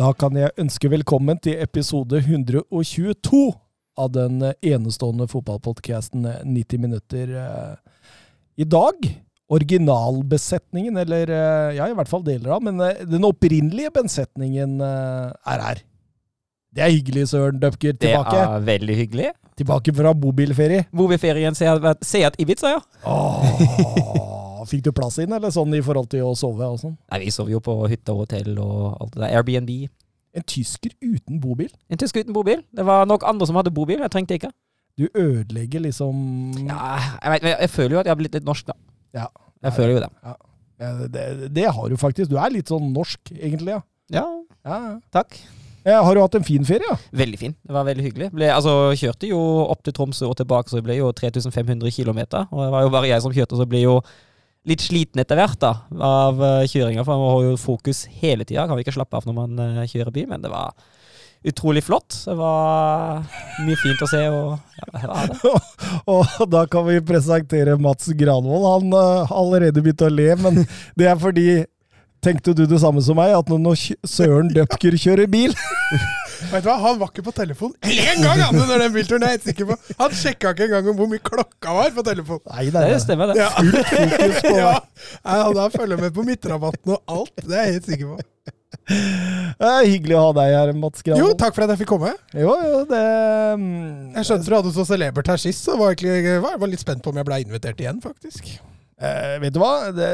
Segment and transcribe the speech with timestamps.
[0.00, 3.40] Da kan jeg ønske velkommen til episode 122
[4.00, 7.34] av den enestående fotballpodcasten 90 minutter.
[7.36, 8.06] eh,
[8.56, 9.10] I dag
[9.50, 15.36] originalbesetningen, eller eh, ja, i hvert fall deler av, men eh, den opprinnelige besetningen eh,
[15.52, 15.84] er her.
[16.72, 17.92] Det er hyggelig, Søren Døpker.
[18.00, 19.30] Det er veldig hyggelig.
[19.58, 20.86] tilbake fra bobilferie.
[20.96, 22.80] Bobilferien Seat Ibiza, ja.
[23.04, 26.96] Åh, fikk du plass inn, eller sånn i forhold til å sove og sånn?
[27.12, 29.36] Nei, Vi sov jo på hytte og hotell og alt det der.
[29.38, 29.70] Airbnb.
[30.34, 31.70] En tysker uten bobil?
[31.90, 32.60] En tysker uten bobil.
[32.76, 33.98] Det var nok andre som hadde bobil.
[34.04, 34.52] Jeg trengte ikke.
[34.98, 38.66] Du ødelegger liksom Ja, jeg, vet, jeg føler jo at jeg har blitt litt norsk,
[38.70, 38.76] da.
[39.16, 39.26] Ja.
[39.64, 40.10] Jeg føler jo det.
[40.80, 41.24] Ja, det,
[41.56, 42.30] det har du faktisk.
[42.30, 43.78] Du er litt sånn norsk, egentlig.
[43.78, 43.80] ja.
[44.10, 44.26] Ja,
[44.66, 45.36] Ja, takk.
[45.86, 46.84] Har du hatt en fin ferie?
[46.84, 46.96] Ja?
[47.16, 47.54] Veldig fin.
[47.64, 48.26] Det var veldig hyggelig.
[48.36, 49.38] Ble, altså, kjørte jo
[49.72, 52.18] opp til Tromsø og tilbake, så det ble jo 3500 km.
[52.52, 53.94] Og det var jo bare jeg som kjørte, så det ble jo
[54.68, 57.04] litt sliten etter hvert da, av uh, kjøringa.
[57.06, 58.66] For man har jo fokus hele tida.
[58.68, 60.74] Kan vi ikke slappe av når man eh, kjører bil, men det var
[61.46, 62.12] utrolig flott.
[62.26, 63.22] Det var
[63.64, 64.22] mye fint å se.
[64.28, 65.54] og ja, det.
[66.12, 68.68] Og da kan vi presentere Mats Granvold.
[68.68, 70.64] Han har har allerede begynt å le, men
[70.98, 71.50] det er fordi
[72.20, 75.54] Tenkte du det samme som meg, at når Søren Døpker kjører bil
[76.50, 79.26] Vet du hva, Han var ikke på telefon én gang han, under den bilturen!
[79.28, 79.76] jeg er sikker på.
[80.00, 82.40] Han sjekka ikke engang hvor mye klokka var på telefon.
[82.50, 83.42] Nei, det Det er stemmer, det.
[83.42, 83.50] Ja.
[83.52, 84.72] fokus på Ja,
[85.26, 87.36] Han da følger med på midtrabatten og alt.
[87.44, 88.26] Det er jeg helt sikker på.
[88.90, 92.12] Det er Hyggelig å ha deg her, Mats Jo, takk for at jeg fikk komme.
[92.34, 93.02] Jo, jo, det
[93.60, 96.82] mm, Jeg skjønte du hadde så celebert her sist, så var jeg var, var litt
[96.82, 98.48] spent på om jeg ble invitert igjen, faktisk.
[98.98, 99.72] eh, Vet du hva?
[99.94, 100.10] Det,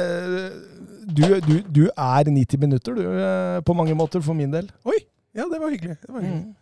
[1.07, 4.69] du, du, du er 90 minutter, du, eh, på mange måter, for min del.
[4.89, 4.99] Oi,
[5.37, 5.99] ja, det var hyggelig.
[6.03, 6.47] Det var hyggelig.
[6.47, 6.55] Mm.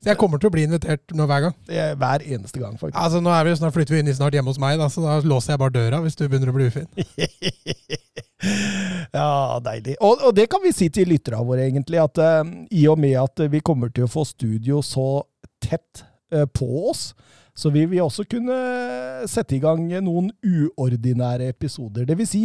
[0.00, 1.56] Så jeg kommer til å bli invitert nå hver gang.
[1.68, 2.96] Det er hver eneste gang, faktisk.
[2.96, 5.02] Altså, nå er vi, snart flytter vi inn i snart hjemme hos meg, da, så
[5.04, 6.88] da låser jeg bare døra hvis du begynner å bli ufin.
[9.18, 9.98] ja, deilig.
[10.00, 12.40] Og, og det kan vi si til lytterne våre, egentlig, at uh,
[12.72, 15.20] i og med at vi kommer til å få studio så
[15.60, 17.10] tett uh, på oss,
[17.52, 18.56] så vil vi også kunne
[19.28, 22.08] sette i gang noen uordinære episoder.
[22.08, 22.44] Det vil si,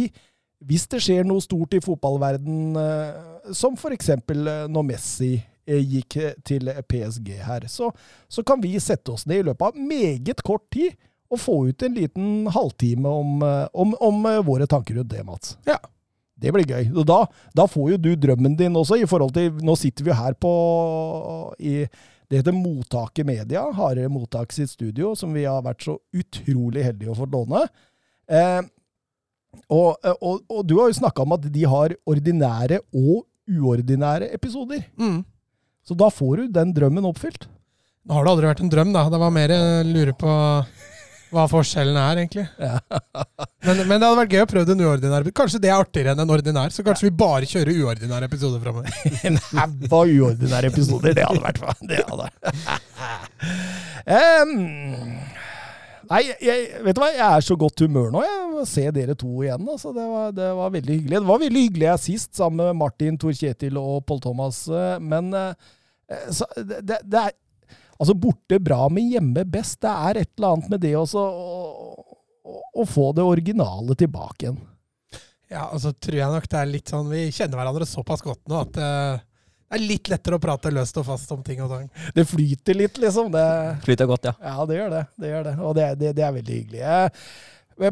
[0.60, 5.36] hvis det skjer noe stort i fotballverden, uh, som eh, når Messi
[5.66, 6.16] gikk
[6.46, 7.90] til PSG her, så,
[8.28, 10.94] så kan vi sette oss ned i løpet av meget kort tid
[11.32, 15.24] og få ut en liten halvtime om, eh, om, om eh, våre tanker rundt det,
[15.26, 15.56] Mats.
[15.66, 15.78] Ja.
[16.36, 16.90] Det blir gøy.
[16.92, 17.22] Og da,
[17.56, 20.34] da får jo du drømmen din også, i forhold til Nå sitter vi jo her
[20.36, 20.50] på
[21.56, 21.86] i,
[22.28, 27.14] Det heter Mottaket Media, Hardere Mottak sitt studio, som vi har vært så utrolig heldige
[27.14, 27.62] å få låne.
[28.28, 28.60] Eh,
[29.72, 34.84] og, og, og du har jo snakka om at de har ordinære og uordinære episoder.
[35.00, 35.22] Mm.
[35.86, 37.46] Så da får du den drømmen oppfylt.
[38.06, 39.06] Nå har det aldri vært en drøm, da.
[39.10, 40.32] Det var mer jeg lurer på
[41.34, 42.44] hva forskjellen er, egentlig.
[43.66, 46.20] Men, men det hadde vært gøy å prøve en uordinær Kanskje det er artigere enn
[46.22, 46.70] en ordinær?
[46.70, 48.92] Så kanskje vi bare kjører uordinære episoder framover.
[49.26, 51.16] En haug av uordinære episoder.
[51.18, 52.28] Det hadde vært Det hadde.
[54.20, 54.52] Em,
[56.10, 57.08] nei, jeg, vet du hva?
[57.14, 58.22] Jeg er så godt humør nå.
[58.24, 59.64] Jeg se dere to igjen.
[59.64, 59.92] Altså.
[59.96, 61.16] Det, var, det var veldig hyggelig.
[61.18, 64.62] Det var veldig hyggelig jeg sist, sammen med Martin, Tor Kjetil og Pål Thomas.
[64.68, 65.74] eh, Men eh,
[66.30, 67.34] så, det, det, er
[67.96, 69.78] Altså, borte bra, men hjemme best.
[69.80, 74.44] Det er et eller annet med det også, å, å, å få det originale tilbake
[74.50, 74.58] igjen.
[75.48, 78.40] Ja, og så tror jeg nok det er litt sånn Vi kjenner hverandre såpass godt
[78.50, 79.20] nå at eh,
[79.66, 81.88] det er litt lettere å prate løst og fast om ting og tang.
[82.14, 83.32] Det flyter litt, liksom.
[83.34, 83.42] Det,
[83.82, 84.34] Flyter godt, ja.
[84.42, 85.04] Ja, det gjør det.
[85.18, 85.54] det, gjør det.
[85.58, 86.82] Og det, det, det er veldig hyggelig.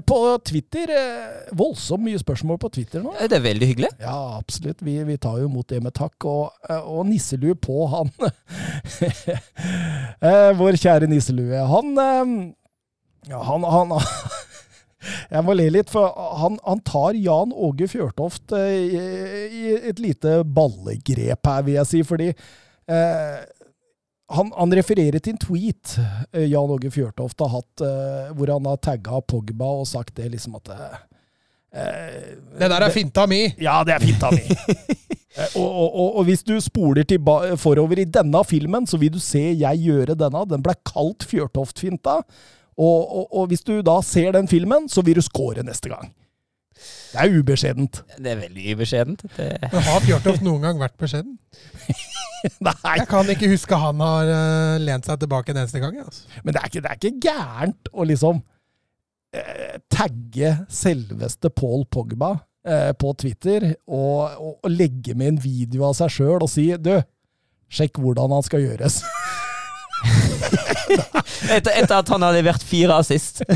[0.09, 3.11] På Twitter eh, Voldsomt mye spørsmål på Twitter nå.
[3.21, 3.91] Det er veldig hyggelig.
[4.01, 4.81] Ja, absolutt.
[4.87, 6.15] Vi, vi tar jo imot det med takk.
[6.25, 8.13] Og, eh, og nisselue på, han
[10.25, 11.59] Eh, Vår kjære nisselue.
[11.69, 11.93] Han
[13.29, 13.93] Ja, han, han
[15.31, 19.03] Jeg må le litt, for han, han tar Jan Åge Fjørtoft eh, i,
[19.49, 22.03] i et lite ballegrep her, vil jeg si.
[22.07, 23.43] Fordi eh,
[24.35, 25.97] han, han refererer til en tweet
[26.33, 30.31] eh, Jan Åge Fjørtoft har hatt, eh, hvor han har tagga Pogba og sagt det
[30.33, 30.97] liksom at eh,
[31.81, 32.31] eh,
[32.61, 33.45] Det der er finta mi!
[33.61, 34.45] ja, det er finta mi.
[35.59, 37.19] Og, og, og, og hvis du spoler til
[37.59, 40.45] forover i denne filmen, så vil du se jeg gjøre denne.
[40.47, 42.21] Den ble kalt Fjørtoft-finta.
[42.75, 46.11] Og, og, og hvis du da ser den filmen, så vil du score neste gang.
[47.15, 48.01] Det er ubeskjedent.
[48.19, 49.23] Det er veldig ubeskjedent.
[49.37, 51.37] Det, Men har Fjørtoft noen gang vært beskjeden?
[52.67, 56.01] Nei, Jeg kan ikke huske han har eh, lent seg tilbake en eneste gang.
[56.03, 56.27] Altså.
[56.43, 58.43] men det er ikke, det er ikke gærent å liksom
[59.39, 62.35] eh, tagge selveste Paul Pogba
[62.67, 66.67] eh, på Twitter og, og, og legge med en video av seg sjøl og si
[66.77, 66.97] du,
[67.73, 69.01] sjekk hvordan han skal gjøres.
[71.55, 73.43] etter, etter at han hadde levert fire assist.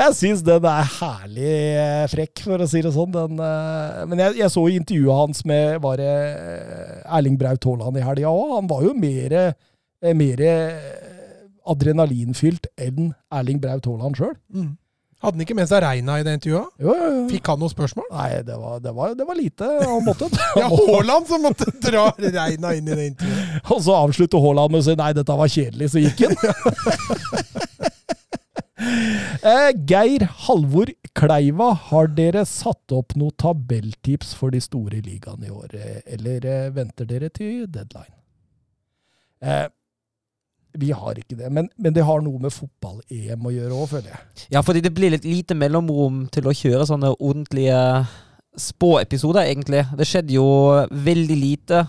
[0.00, 3.12] jeg syns den er herlig eh, frekk, for å si det sånn.
[3.14, 8.04] Den, eh, men jeg, jeg så intervjuet hans med var eh, Erling Braut Haaland i
[8.06, 8.56] helga òg.
[8.58, 9.38] Han var jo mer,
[10.18, 10.44] mer
[11.72, 14.36] adrenalinfylt enn Erling Braut Haaland sjøl.
[14.52, 14.72] Mm.
[15.22, 16.72] Hadde han ikke med seg Reina i det intervjuet?
[16.82, 17.18] Jo, jo, jo.
[17.30, 18.08] Fikk han noen spørsmål?
[18.10, 20.26] Nei, det var, det, var, det var lite han måtte.
[20.58, 23.62] Ja, Haaland som måtte dra Reina inn i det intervjuet.
[23.76, 26.34] Og så avslutter Haaland med å si nei, dette var kjedelig, så gikk han.
[29.52, 35.54] eh, Geir Halvor Kleiva, har dere satt opp noen tabelltips for de store ligaene i
[35.54, 38.16] år, eh, eller eh, venter dere til deadline?
[39.42, 39.66] Eh,
[40.78, 44.12] vi har ikke det, men, men det har noe med fotball-EM å gjøre òg, føler
[44.14, 44.46] jeg.
[44.54, 47.78] Ja, fordi det blir litt lite mellomrom til å kjøre sånne ordentlige
[48.60, 49.84] spåepisoder, egentlig.
[49.96, 50.46] Det skjedde jo
[50.92, 51.84] veldig lite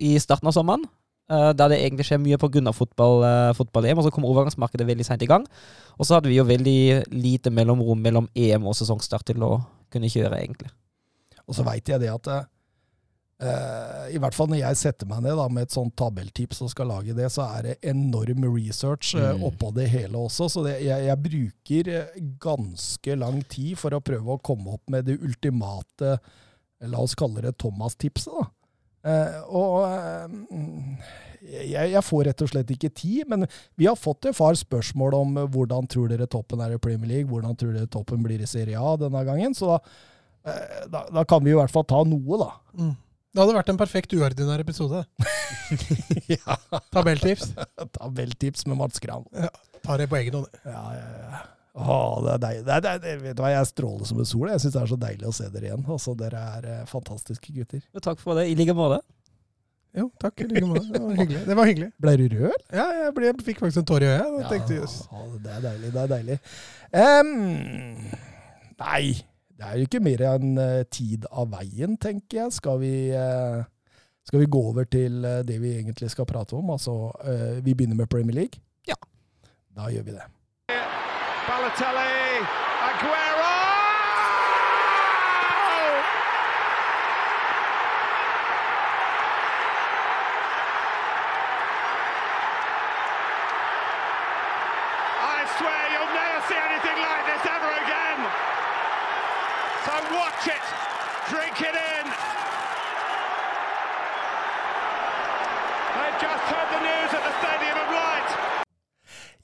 [0.00, 0.84] i starten av sommeren.
[1.30, 2.72] Uh, Der det egentlig skjer mye pga.
[2.72, 5.46] fotball, eh, fotball-EM, og så kom overgangsmarkedet veldig seint i gang.
[5.98, 10.08] Og så hadde vi jo veldig lite mellomrom mellom EM og sesongstart til å kunne
[10.08, 10.70] kjøre, egentlig.
[11.48, 12.48] Og så veit jeg det at
[13.42, 16.70] eh, I hvert fall når jeg setter meg ned da, med et sånt tabelltips og
[16.72, 19.42] skal lage det, så er det enorm research Mm.
[19.48, 20.48] oppå det hele også.
[20.52, 24.88] Så det, jeg, jeg bruker eh, ganske lang tid for å prøve å komme opp
[24.90, 26.18] med det ultimate,
[26.84, 28.32] la oss kalle det Thomas-tipset.
[28.34, 28.50] da.
[29.04, 31.04] Eh, og eh,
[31.44, 33.44] jeg, jeg får rett og slett ikke tid, men
[33.76, 37.28] vi har fått et par spørsmål om hvordan tror dere toppen er i Premier League,
[37.28, 39.52] hvordan tror dere toppen blir i Serie A denne gangen.
[39.56, 39.80] Så da,
[40.88, 42.48] da, da kan vi i hvert fall ta noe, da.
[42.80, 42.94] Mm.
[43.34, 45.00] Det hadde vært en perfekt uordinær episode.
[46.36, 46.54] ja.
[46.94, 47.50] Tabelltips.
[47.96, 49.26] Tabelltips med Mats Gran.
[49.82, 50.60] Tar det på egen hånd.
[50.62, 51.40] Ja, ja, ja.
[51.74, 52.62] Å, det er deilig.
[52.68, 54.46] Det er, det er, vet du hva, Jeg stråler som en sol.
[54.52, 55.82] Jeg syns det er så deilig å se dere igjen.
[55.96, 57.82] Altså, Dere er eh, fantastiske gutter.
[57.90, 59.00] Og takk for det, i like måte.
[59.98, 60.44] Jo, takk.
[60.44, 60.86] i like måte.
[60.94, 61.42] Det var hyggelig.
[61.48, 61.90] Det var hyggelig.
[62.06, 62.56] Ble du rød?
[62.70, 64.38] Ja, jeg, ble, jeg fikk faktisk en tåre i øyet.
[64.38, 64.96] Ja, tenkte, yes.
[65.10, 65.92] Ja, det er deilig.
[65.96, 66.38] Det er deilig.
[66.94, 67.34] Um,
[68.84, 69.02] nei,
[69.54, 72.54] det er jo ikke mer enn eh, tid av veien, tenker jeg.
[72.56, 73.62] Skal vi, eh,
[74.26, 76.72] skal vi gå over til eh, det vi egentlig skal prate om?
[76.74, 77.12] Altså,
[77.62, 78.62] vi begynner med Premier League?
[78.88, 78.98] Ja.
[79.76, 80.26] Da gjør vi det.
[81.46, 82.42] Balotelli,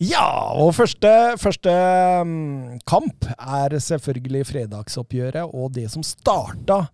[0.00, 0.25] Ja,
[0.56, 1.73] og første, første
[2.25, 6.87] mm, kamp er selvfølgelig fredagsoppgjøret og det som starta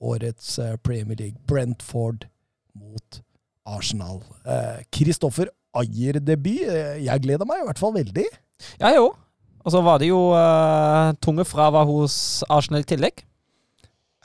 [0.00, 1.40] årets eh, Premier League.
[1.48, 2.26] Brentford
[2.76, 3.22] mot
[3.64, 4.20] Arsenal.
[4.92, 6.66] Kristoffer Ayer-debut.
[6.68, 8.28] Eh, Jeg gleder meg i hvert fall veldig.
[8.80, 9.16] Ja, òg.
[9.60, 12.14] Og så var det jo uh, tunge fravær hos
[12.48, 13.24] Arsenal i tillegg.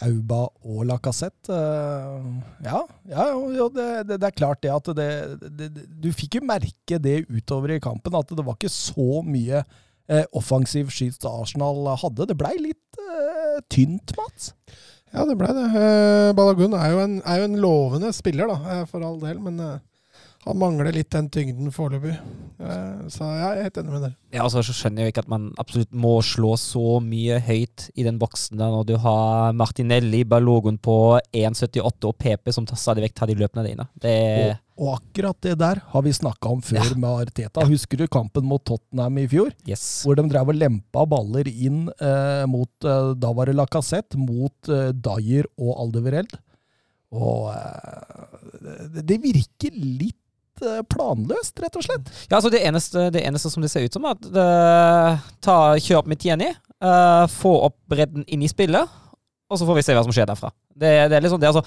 [0.03, 1.56] Auba og Lacassette.
[1.56, 2.25] eh,
[2.66, 5.69] ja, ja jo, det, det, det er klart det at det,
[6.04, 9.64] Du fikk jo merke det utover i kampen, at det var ikke så mye
[10.09, 12.28] eh, offensiv skyts Arsenal hadde.
[12.28, 14.52] Det blei litt eh, tynt, Mats.
[15.16, 15.66] Ja, det ble det.
[15.80, 19.40] Eh, Balagun er jo, en, er jo en lovende spiller, da, eh, for all del.
[19.44, 19.78] Men eh,
[20.45, 22.14] han mangler litt den tyngden foreløpig.
[22.61, 24.16] Eh, så jeg er helt enig med dere.
[24.35, 28.06] Ja, altså, så skjønner jeg ikke at man absolutt må slå så mye høyt i
[28.06, 30.95] den boksen der når du har Martinelli, Balogun på
[31.33, 33.87] 1,78 og PP som stadig vekk tar de løpene dine.
[34.02, 34.14] Det
[34.75, 36.95] Og, og akkurat det der har vi snakka om før Ja.
[36.99, 37.66] med Arteta.
[37.69, 39.49] Husker du kampen mot Tottenham i fjor?
[39.68, 40.04] Yes.
[40.06, 44.69] Hvor de drev og lempa baller inn eh, mot eh, Da var det Lacassette, mot
[44.69, 46.37] eh, Dyer og Aldevereld.
[47.16, 50.19] Og eh, det, det virker litt
[50.64, 52.12] eh, planløst, rett og slett.
[52.30, 54.45] Ja, altså det eneste, det eneste som det ser ut som, er at det,
[55.45, 59.02] ta, kjør opp med Tieni, eh, få opp bredden inn i spillet,
[59.45, 60.54] og så får vi se hva som skjer derfra.
[60.76, 61.66] Det, det er liksom det, altså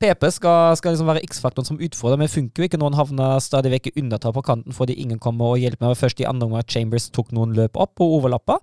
[0.00, 3.72] PP skal, skal liksom være X-faktoren som utfordrer, men funker jo ikke Noen havner stadig
[3.74, 5.98] vekk i undertall på kanten fordi ingen kommer og hjelper meg.
[6.00, 8.56] Først i andre omgang Chambers tok noen løp opp og overlappa,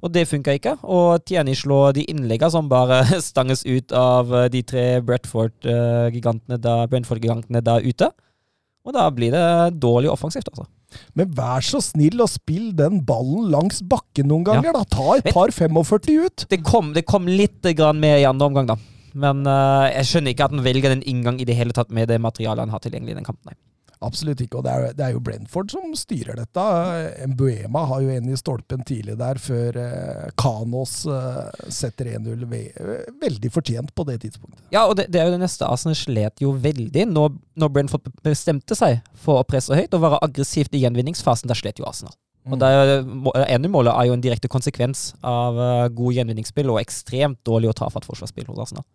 [0.00, 0.78] og det funka ikke.
[0.88, 6.80] Og Tieni slår de innleggene som bare stanges ut av eh, de tre Bretford-gigantene da,
[6.88, 8.08] Brentford-gigantene der ute.
[8.86, 9.46] Og da blir det
[9.82, 10.68] dårlig offensivt, altså.
[11.18, 14.84] Men vær så snill og spill den ballen langs bakken noen ganger, da.
[14.88, 16.46] Ta et par 45 ut.
[16.48, 18.78] Det kom, det kom litt grann med i andre omgang, da.
[19.18, 22.08] Men uh, jeg skjønner ikke at han velger den inngang i det hele tatt med
[22.10, 23.50] det materialet han har tilgjengelig i den kampen.
[23.50, 23.58] Nei.
[24.04, 26.66] Absolutt ikke, og det er, det er, jo Brentford som styrer dette.
[27.32, 33.50] Mbuema har jo en i stolpen tidlig der, før eh, Kanos eh, setter 1-0 veldig
[33.54, 34.62] fortjent på det tidspunktet.
[34.74, 35.66] Ja, og det, det, er jo det neste.
[35.66, 40.22] Arsenal slet jo veldig når, når Brentford bestemte seg for å presse høyt og være
[40.28, 41.50] aggressivt i gjenvinningsfasen.
[41.50, 42.14] Der slet jo Arsenal.
[42.46, 42.54] Mm.
[42.54, 47.40] Og det ene målet er jo en direkte konsekvens av uh, god gjenvinningsspill og ekstremt
[47.46, 48.86] dårlig og tafatt forsvarsspill hos Arsenal.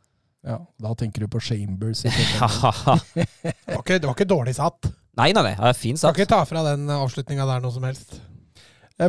[0.44, 2.04] Ja, Da tenker du på Chambers.
[2.04, 4.92] det, var ikke, det var ikke dårlig satt.
[5.16, 6.16] Nei, nei, nei, det er fint satt.
[6.16, 8.20] Kan ikke ta fra den avslutninga der noe som helst.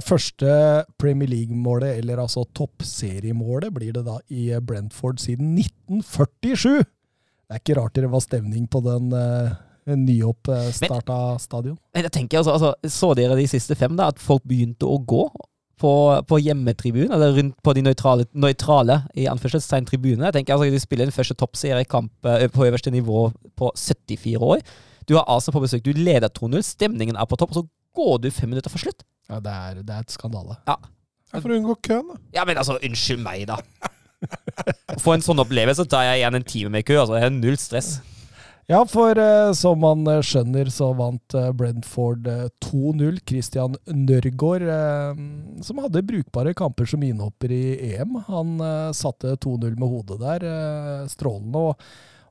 [0.04, 0.48] Første
[0.98, 6.84] Premier League-målet, eller altså toppseriemålet, blir det da i Brentford siden 1947.
[6.84, 9.52] Det er ikke rart det var stemning på den uh,
[9.84, 11.76] nyoppstarta stadion.
[11.94, 14.96] Men jeg tenker altså, altså, Så dere de siste fem, da, at folk begynte å
[15.04, 15.26] gå?
[15.80, 15.92] På,
[16.28, 20.28] på hjemmetribunen, eller rundt på de nøytrale, nøytrale i anførselstegn tribunene.
[20.28, 23.28] Jeg tenker altså, De spiller den første toppseriekamp uh, på øverste nivå
[23.58, 24.62] på 74 år.
[25.08, 28.22] Du har Arsenal på besøk, du leder 2-0, stemningen er på topp, og så går
[28.24, 29.04] du fem minutter for slutt.
[29.28, 30.56] Ja, Det er, det er et skandale.
[30.68, 30.78] Ja.
[31.32, 32.20] ja for å unngå køen, da.
[32.38, 33.60] Ja, men altså, unnskyld meg, da.
[35.02, 36.96] For en sånn opplevelse tar jeg igjen en time med kø.
[37.02, 37.98] altså, Jeg har null stress.
[38.66, 42.24] Ja, for eh, som man uh, skjønner, så vant eh, Brentford
[42.64, 43.18] 2-0.
[43.28, 44.64] Christian Nørgaard,
[45.64, 48.56] som hadde brukbare kamper som innhopper i EM, han
[48.96, 50.46] satte 2-0 med hodet der.
[51.12, 51.60] strålende.
[51.60, 51.84] Og,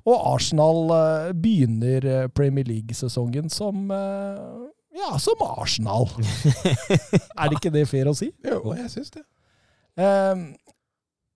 [0.03, 0.91] og, Arsenal
[1.37, 6.09] begynner Premier League-sesongen som ja, som Arsenal.
[7.39, 8.31] er det ikke det fair å si?
[8.45, 9.23] Jo, jeg syns det.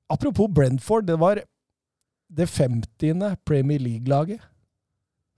[0.09, 1.41] apropos Brentford, det var
[2.27, 3.37] det 50.
[3.45, 4.41] Premier League-laget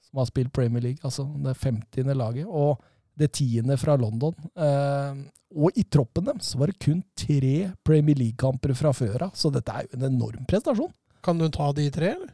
[0.09, 2.13] som har spilt Premier League, altså det 50.
[2.17, 2.81] laget, og
[3.19, 4.33] det tiende fra London.
[4.55, 5.21] Eh,
[5.59, 9.73] og i troppen deres var det kun tre Premier League-kamper fra før av, så dette
[9.73, 10.91] er jo en enorm prestasjon.
[11.25, 12.33] Kan du ta de tre, eller?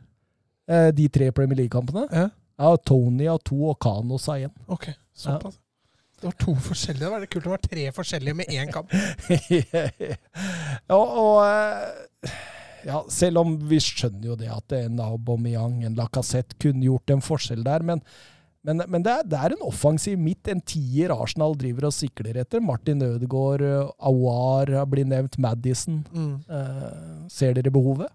[0.70, 2.08] Eh, de tre Premier League-kampene?
[2.12, 2.30] Ja.
[2.62, 2.74] ja.
[2.78, 4.56] Tony har to, og Kanos har én.
[4.68, 5.58] Ok, såpass.
[5.58, 5.62] Ja.
[6.16, 7.04] Det var to forskjellige.
[7.04, 8.94] Det var det kult å være tre forskjellige med én kamp.
[10.90, 12.38] ja, og eh,
[12.86, 17.24] ja, selv om vi skjønner jo det at en Aubameyang, en Lacassette, kunne gjort en
[17.26, 17.86] forskjell der.
[17.86, 18.02] Men,
[18.66, 22.38] men, men det, er, det, er, en offensiv midt, en tier Arsenal driver og sikler
[22.44, 22.64] etter.
[22.64, 23.66] Martin Ødegaard,
[23.98, 26.04] Awar blir nevnt, Madison.
[26.14, 26.36] Mm.
[26.50, 28.12] Uh, ser dere behovet?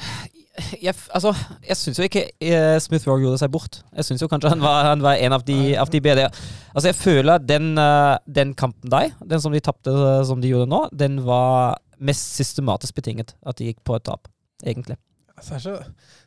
[0.76, 1.30] Jeg, altså,
[1.64, 3.78] jeg syns jo ikke uh, Smith Rowe gjorde seg bort.
[3.96, 6.26] Jeg syns kanskje han var, han var en av de, av de, bedre.
[6.74, 9.94] Altså, jeg føler den, uh, den kampen der, den som de tapte
[10.28, 14.28] som de gjorde nå, den var mest systematisk betinget at de gikk på et tap,
[14.64, 14.96] egentlig.
[15.40, 15.74] Altså, det er så,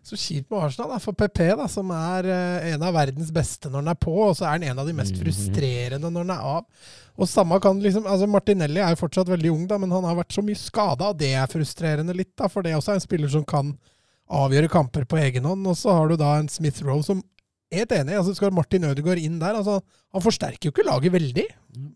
[0.10, 1.00] så kjipt med Arsenal, da.
[1.02, 4.36] for PP, da, som er uh, en av verdens beste når den er på, og
[4.38, 5.22] så er han en av de mest mhm.
[5.22, 6.94] frustrerende når den er av.
[7.14, 10.18] Og samme kan liksom, altså Martinelli er jo fortsatt veldig ung, da, men han har
[10.18, 12.34] vært så mye skada, og det er frustrerende litt.
[12.40, 13.76] da, For det er også en spiller som kan
[14.34, 15.68] avgjøre kamper på egen hånd.
[15.70, 17.22] Og så har du da en Smith Rowe som
[17.74, 18.14] Helt enig.
[18.14, 19.80] altså Skal Martin Ødegaard inn der altså
[20.14, 21.46] Han forsterker jo ikke laget veldig,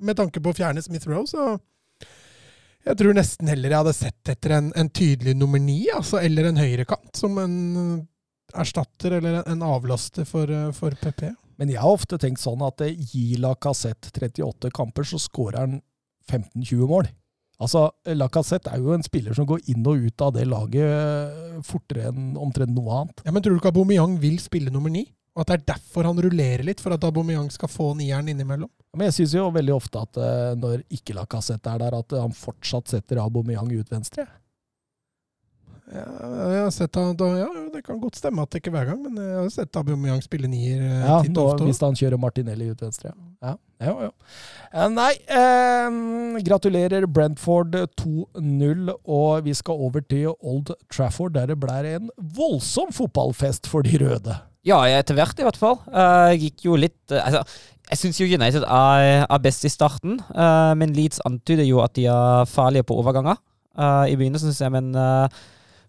[0.02, 1.28] med tanke på å fjerne Smith Rowe.
[1.30, 1.60] så
[2.88, 6.50] jeg tror nesten heller jeg hadde sett etter en, en tydelig nummer ni, altså, eller
[6.50, 11.28] en høyrekant, som en uh, erstatter eller en, avlaster for, uh, for, PP.
[11.58, 15.80] Men jeg har ofte tenkt sånn at uh, gi Lacassette 38 kamper, så skårer han
[16.32, 17.12] 15-20 mål.
[17.58, 22.12] Altså, Lacassette er jo en spiller som går inn og ut av det laget fortere
[22.12, 23.24] enn omtrent noe annet.
[23.26, 25.08] Ja, Men tror du ikke Aubameyang vil spille nummer ni?
[25.34, 28.70] Og at det er derfor han rullerer litt, for at Aubameyang skal få nieren innimellom?
[28.98, 32.36] Men jeg syns jo veldig ofte at uh, når ikke Lacassette er der, at han
[32.36, 34.26] fortsatt setter Aubameyang ut venstre.
[35.88, 38.90] Ja, jeg har sett han, ja, Det kan godt stemme at det ikke er hver
[38.90, 40.82] gang, men jeg har sett Aubameyang spille nier.
[40.84, 43.14] Uh, ja, nå, hvis han kjører Martinelli ut venstre.
[43.46, 44.10] Ja, ja, ja.
[44.74, 44.90] ja.
[44.92, 51.88] nei, uh, gratulerer Brentford 2-0, og vi skal over til Old Trafford, der det blir
[51.94, 54.36] en voldsom fotballfest for de røde.
[54.68, 55.80] Ja, etter hvert i hvert fall.
[55.88, 57.46] Uh, gikk jo litt uh, altså,
[57.88, 62.08] Jeg syns United er, er, best i starten, uh, men Leeds antyder jo at de
[62.12, 63.40] er farlige på overganger.
[63.78, 64.88] I begynnelsen syns jeg, men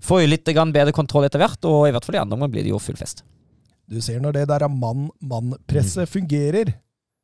[0.05, 2.67] får jo litt bedre kontroll etter hvert, og i hvert fall i andre omgang blir
[2.67, 3.23] det jo full fest.
[3.89, 6.11] Du ser når det der mann-mann-presset mm.
[6.13, 6.75] fungerer,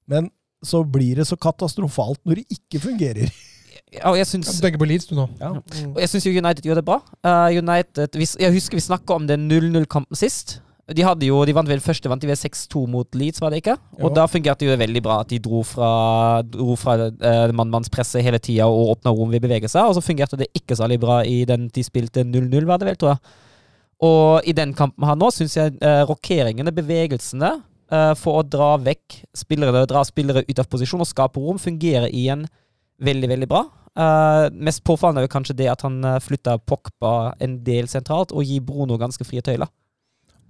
[0.08, 0.30] men
[0.64, 3.28] så blir det så katastrofalt når det ikke fungerer.
[3.94, 5.28] Ja, og jeg syns Tenker på Leeds, du nå.
[5.38, 5.52] Ja.
[5.52, 5.92] Mm.
[5.92, 6.98] Og jeg syns jo United gjør det bra.
[7.52, 10.58] United, jeg husker vi snakka om den 0-0-kampen sist.
[10.92, 13.62] De hadde jo, de vant vel første vant de ved 6-2 mot Leeds, var det
[13.62, 13.78] ikke?
[14.02, 14.12] Og jo.
[14.18, 15.88] da fungerte det jo veldig bra at de dro fra,
[16.44, 19.80] dro fra uh, mannmannspresset hele tida og åpna rom ved bevegelse.
[19.80, 22.98] Og så fungerte det ikke særlig bra i den de spilte 0-0, var det vel,
[23.00, 23.38] tror jeg.
[24.04, 27.54] Og i den kampen her nå syns jeg uh, rokeringene, bevegelsene,
[27.94, 32.12] uh, for å dra vekk spillere, dra spillere ut av posisjon og skape rom, fungerer
[32.12, 32.44] igjen
[33.00, 33.62] veldig, veldig bra.
[33.96, 38.44] Uh, mest påfallende er jo kanskje det at han flytta Pogba en del sentralt, og
[38.44, 39.72] gir Bruno ganske frie tøyler.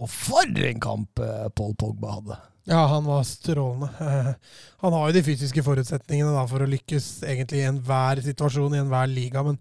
[0.02, 2.40] Og for en kamp eh, Paul Pogba hadde!
[2.64, 3.90] Ja, han var strålende.
[4.00, 4.34] Eh,
[4.84, 9.10] han har jo de fysiske forutsetningene for å lykkes egentlig i enhver situasjon i enhver
[9.10, 9.60] liga, men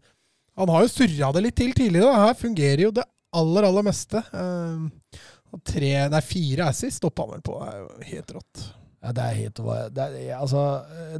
[0.58, 2.14] han har jo surra det litt til tidligere.
[2.28, 4.22] Her fungerer jo det aller, aller meste.
[4.22, 5.20] Eh,
[5.66, 7.60] tre, nei, fire assis stoppa han vel på.
[7.60, 8.64] Det er jo helt rått.
[9.04, 9.60] Ja, det er helt
[9.92, 10.62] det er, altså,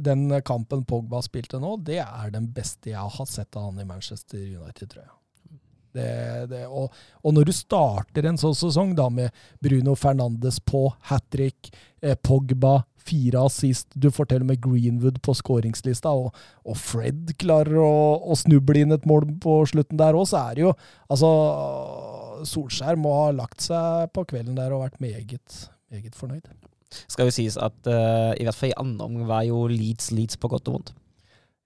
[0.00, 3.84] Den kampen Pogba spilte nå, det er den beste jeg har sett av han i
[3.84, 5.13] Manchester United, tror jeg.
[5.94, 6.08] Det,
[6.50, 6.90] det, og,
[7.22, 11.70] og, når du starter en sånn sesong da med Bruno Fernandes på hat trick,
[12.02, 16.34] eh, Pogba fire assist, du får til og med Greenwood på skåringslista, og,
[16.64, 20.58] og, Fred klarer å, å, snuble inn et mål på slutten der òg, så er
[20.58, 20.74] det jo
[21.12, 21.30] Altså,
[22.48, 25.60] Solskjær må ha lagt seg på kvelden der og vært meget,
[25.92, 26.48] meget fornøyd
[27.10, 30.38] skal jo sies at uh, i hvert fall i andre omgang var jo Leeds Leeds
[30.38, 30.94] på godt og vondt.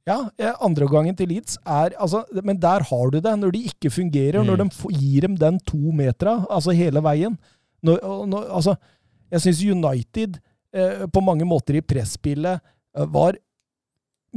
[0.08, 3.34] Ja, andreomgangen til Leeds er altså, Men der har du det.
[3.38, 4.46] Når de ikke fungerer, mm.
[4.46, 7.36] når de gir dem den to metera, altså hele veien
[7.82, 8.74] når, når, altså,
[9.30, 10.38] Jeg syns United
[10.74, 12.60] eh, på mange måter i presspillet
[12.96, 13.36] eh, var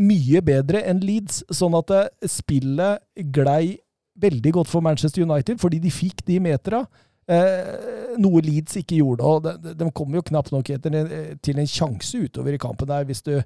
[0.02, 3.02] mye bedre enn Leeds, sånn at eh, spillet
[3.34, 3.78] glei
[4.22, 6.84] veldig godt for Manchester United, fordi de fikk de metera.
[7.32, 9.24] Eh, noe Leeds ikke gjorde.
[9.24, 13.08] og De, de kom jo knapt nok etter, til en sjanse utover i kampen der.
[13.08, 13.38] hvis du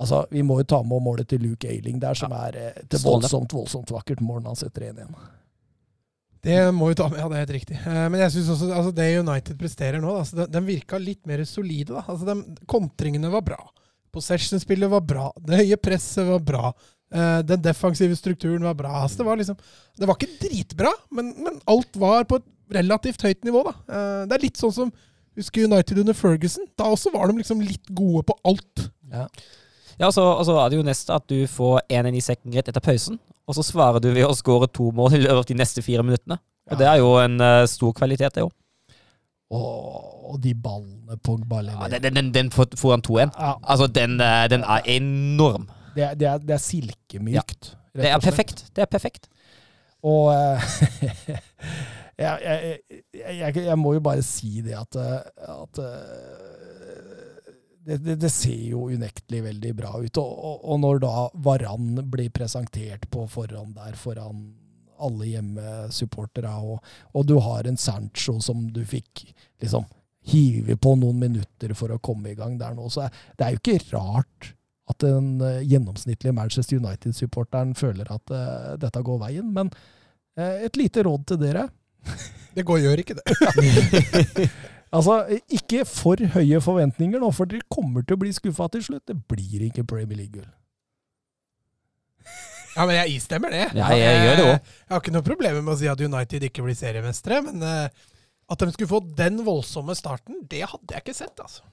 [0.00, 2.46] Altså, Vi må jo ta med målet til Luke Ailing der, som ja.
[2.48, 5.10] er et eh, voldsomt voldsomt vakkert mål når han setter 1-1.
[6.40, 7.76] Det må vi ta med, ja, det er helt riktig.
[7.84, 11.42] Eh, men jeg synes også altså, det United presterer nå, altså, de, virka litt mer
[11.48, 11.92] solide.
[11.92, 12.06] da.
[12.06, 13.60] Altså, de, Kontringene var bra.
[14.14, 15.28] Possession-spillet var bra.
[15.36, 16.72] Det høye presset var bra.
[17.10, 19.02] Uh, den defensive strukturen var bra.
[19.02, 19.56] Altså, det var liksom
[19.98, 23.64] Det var ikke dritbra, men, men alt var på et relativt høyt nivå.
[23.66, 23.74] da.
[24.30, 24.92] Det er litt sånn som
[25.38, 26.66] Husker United under Ferguson.
[26.78, 28.88] Da også var de liksom litt gode på alt.
[29.10, 29.26] Ja,
[30.00, 30.14] ja og
[30.46, 33.56] så er det jo neste at du får 1-1 i second rett etter pausen, og
[33.56, 36.38] så svarer du ved å skåre to mål i løpet av de neste fire minuttene.
[36.70, 36.78] Og ja.
[36.80, 38.54] Det er jo en uh, stor kvalitet, det òg.
[39.50, 41.96] Og, de ballene Pogba leverer.
[41.96, 43.32] Ja, den, den, den får han 2-1.
[43.34, 43.54] Ja.
[43.66, 44.20] Altså, den,
[44.52, 45.66] den, er enorm.
[45.96, 47.72] Det er, det er, det er silkemykt.
[47.74, 48.02] Ja.
[48.02, 48.64] Det er perfekt.
[48.76, 49.26] Det er perfekt.
[50.06, 50.30] Og
[52.18, 52.78] jeg,
[53.14, 55.82] jeg, jeg, må jo bare si det at, at
[57.90, 60.18] det, det, det, ser jo unektelig veldig bra ut.
[60.22, 64.44] Og, og, og, når da Varan blir presentert på forhånd der foran
[65.00, 66.84] alle hjemmesupportere, og,
[67.16, 69.24] og du har en Sancho som du fikk
[69.62, 69.88] liksom
[70.30, 73.62] hive på noen minutter for å komme i gang der nå, så det er jo
[73.62, 74.52] ikke rart
[74.90, 79.50] at den uh, gjennomsnittlige Manchester United-supporteren føler at uh, dette går veien.
[79.56, 79.70] Men
[80.38, 81.66] uh, et lite råd til dere.
[82.54, 84.50] Det går, gjør ikke det.
[84.90, 85.16] altså,
[85.52, 89.06] ikke for høye forventninger nå, for dere kommer til å bli skuffa til slutt.
[89.08, 90.48] Det blir ikke Premier League-gull.
[92.70, 93.64] Ja, men jeg istemmer det.
[93.74, 94.74] Ja, jeg, gjør det også.
[94.78, 98.12] Jeg har ikke noe problemer med å si at United ikke blir seriemestere, men uh,
[98.50, 101.66] at de skulle få den voldsomme starten, det hadde jeg ikke sett, altså.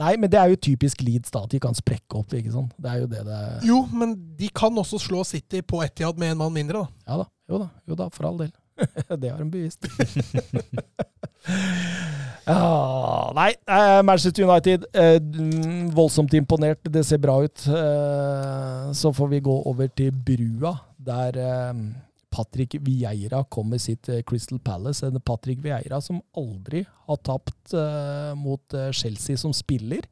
[0.00, 2.32] Nei, men det er jo typisk Leeds, da, at de kan sprekke opp.
[2.32, 2.72] ikke sant?
[2.80, 6.32] Det er jo det det Jo, men de kan også slå City på Etiad med
[6.32, 7.12] en mann mindre, da.
[7.12, 7.28] Ja da.
[7.52, 8.52] Jo da, jo da for all del.
[9.20, 9.86] det har de bevist.
[12.44, 15.18] ah, nei, eh, Manchester United, eh,
[15.94, 16.80] voldsomt imponert.
[16.82, 17.66] Det ser bra ut.
[17.66, 21.74] Eh, så får vi gå over til brua, der eh,
[22.32, 25.06] Patrick Vieira kom med sitt eh, Crystal Palace.
[25.06, 30.08] En Patrick Vieira som aldri har tapt eh, mot Chelsea som spiller.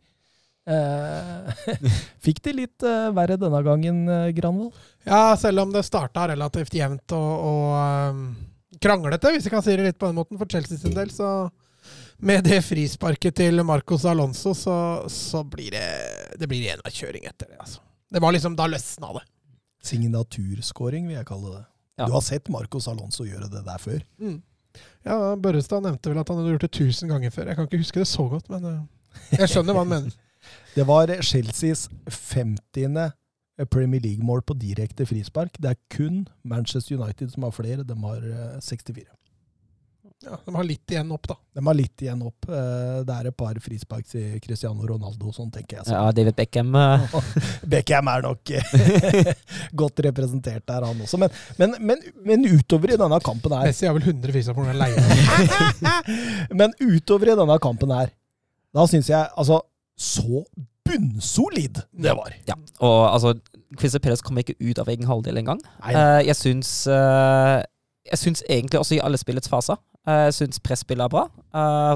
[2.22, 2.84] fikk det litt
[3.16, 4.04] verre denne gangen,
[4.36, 4.68] Granvoll?
[5.08, 9.88] Ja, selv om det starta relativt jevnt og, og kranglete, hvis jeg kan si det
[9.88, 11.10] litt på den måten, for Chelsea sin del.
[11.14, 11.50] Så
[12.20, 14.76] med det frisparket til Marcos Alonso, så,
[15.10, 15.88] så blir det
[16.40, 17.58] det blir enveiskjøring etter det.
[17.58, 17.80] altså.
[18.10, 19.26] Det var liksom, Da løsna det.
[19.86, 21.64] Signaturskåring, vil jeg kalle det.
[22.00, 22.06] Ja.
[22.06, 24.00] Du har sett Marcos Alonso gjøre det der før?
[24.20, 24.40] Mm.
[25.04, 27.48] Ja, Børrestad nevnte vel at han hadde gjort det tusen ganger før.
[27.50, 28.82] Jeg kan ikke huske det så godt, men uh,
[29.34, 30.18] jeg skjønner hva han mener.
[30.74, 32.94] Det var Chelseas 50.
[33.66, 35.56] Premier League-mål på direkte frispark.
[35.60, 37.86] Det er kun Manchester United som har flere.
[37.86, 38.28] De har
[38.60, 39.04] 64.
[39.04, 39.20] Eh,
[40.24, 41.36] ja, De har litt igjen opp, da.
[41.56, 42.48] De har litt igjen opp.
[42.48, 45.86] Eh, det er et par frispark til Cristiano Ronaldo, sånn tenker jeg.
[45.88, 45.94] Så.
[45.96, 47.14] Ja, David Beckham eh.
[47.72, 48.52] Beckham er nok
[49.82, 51.20] godt representert der, han også.
[51.22, 54.76] Men, men, men, men, utover i denne kampen her Messi har vel 100 frispark pga.
[54.82, 55.80] leie.
[56.60, 58.12] men utover i denne kampen her,
[58.76, 59.64] da syns jeg altså
[59.98, 60.44] Så
[60.90, 62.34] bunnsolid det var!
[62.50, 63.34] Ja, og altså
[63.78, 65.60] Crystal Perez kom ikke ut av egen halvdel engang.
[65.84, 67.60] Uh, jeg syns uh,
[68.10, 71.26] jeg syns egentlig også i alle spillets faser Eh, Jeg syns presspillet er bra.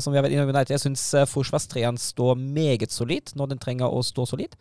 [0.03, 0.75] Som vi har vært innom United.
[0.75, 4.57] Jeg syns forsvarstreeren står meget solid når den trenger å stå solid.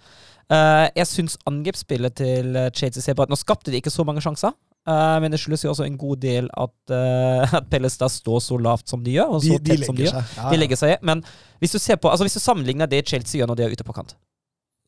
[0.50, 3.34] Jeg syns angrepsspillet til Chelsea ser bra ut.
[3.34, 4.56] Nå skapte de ikke så mange sjanser.
[4.88, 8.58] Eh, men det skyldes jo også en god del at, uh, at Pellestad står så
[8.58, 9.38] lavt som de gjør.
[9.38, 10.20] Og så De, de som de gjør.
[10.20, 10.38] seg.
[10.38, 10.96] Ja, De legger seg.
[11.02, 11.24] Men
[11.64, 13.88] hvis du, ser på, altså hvis du sammenligner det Chelsea gjør når de er ute
[13.88, 14.16] på kant,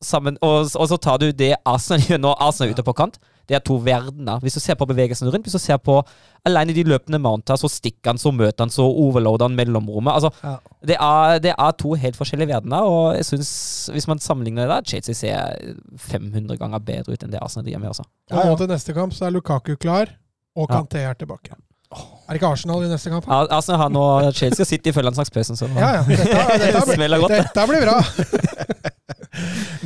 [0.04, 3.20] sammen, og, og så tar du det Arsenal gjør når Arsenal er ute på kant,
[3.48, 4.40] det er to verdener.
[4.42, 6.00] Hvis du ser på bevegelsen rundt, hvis du ser på
[6.46, 10.12] alene de løpende mounter, så stikker han, så møter han, så overloader han mellomrommet.
[10.14, 10.56] Altså, Ja.
[10.86, 13.50] det, er, det er to helt forskjellige verdener, og jeg synes,
[13.92, 17.82] hvis man sammenligner det der, Chelsea ser 500 ganger bedre ut enn det Arsenal gjør
[17.84, 18.04] med også.
[18.30, 18.56] Ja, ja.
[18.56, 20.10] til neste kamp så er Lukaku klar,
[20.56, 20.80] og Ja.
[20.80, 21.54] Kanté er tilbake.
[21.94, 23.26] Er det ikke Arsenal i neste kamp?
[23.30, 26.04] Ja, Arsenal har nå Chelsea og City i følgelandslagspausen, Sånn, Ja, ja.
[26.08, 26.26] Dette,
[26.58, 27.36] dette, det godt.
[27.36, 27.98] dette blir bra.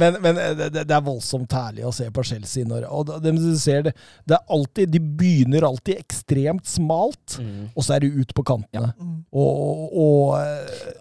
[0.00, 2.64] Men, men eh, det, det er voldsomt herlig å se på Chelsea.
[2.68, 3.92] Når, og de, det, ser det,
[4.28, 7.68] det er alltid, de begynner alltid ekstremt smalt, Mm.
[7.78, 8.90] og så er de ut på kantene.
[8.94, 9.08] Ja.
[9.34, 10.94] Og, og, og eh,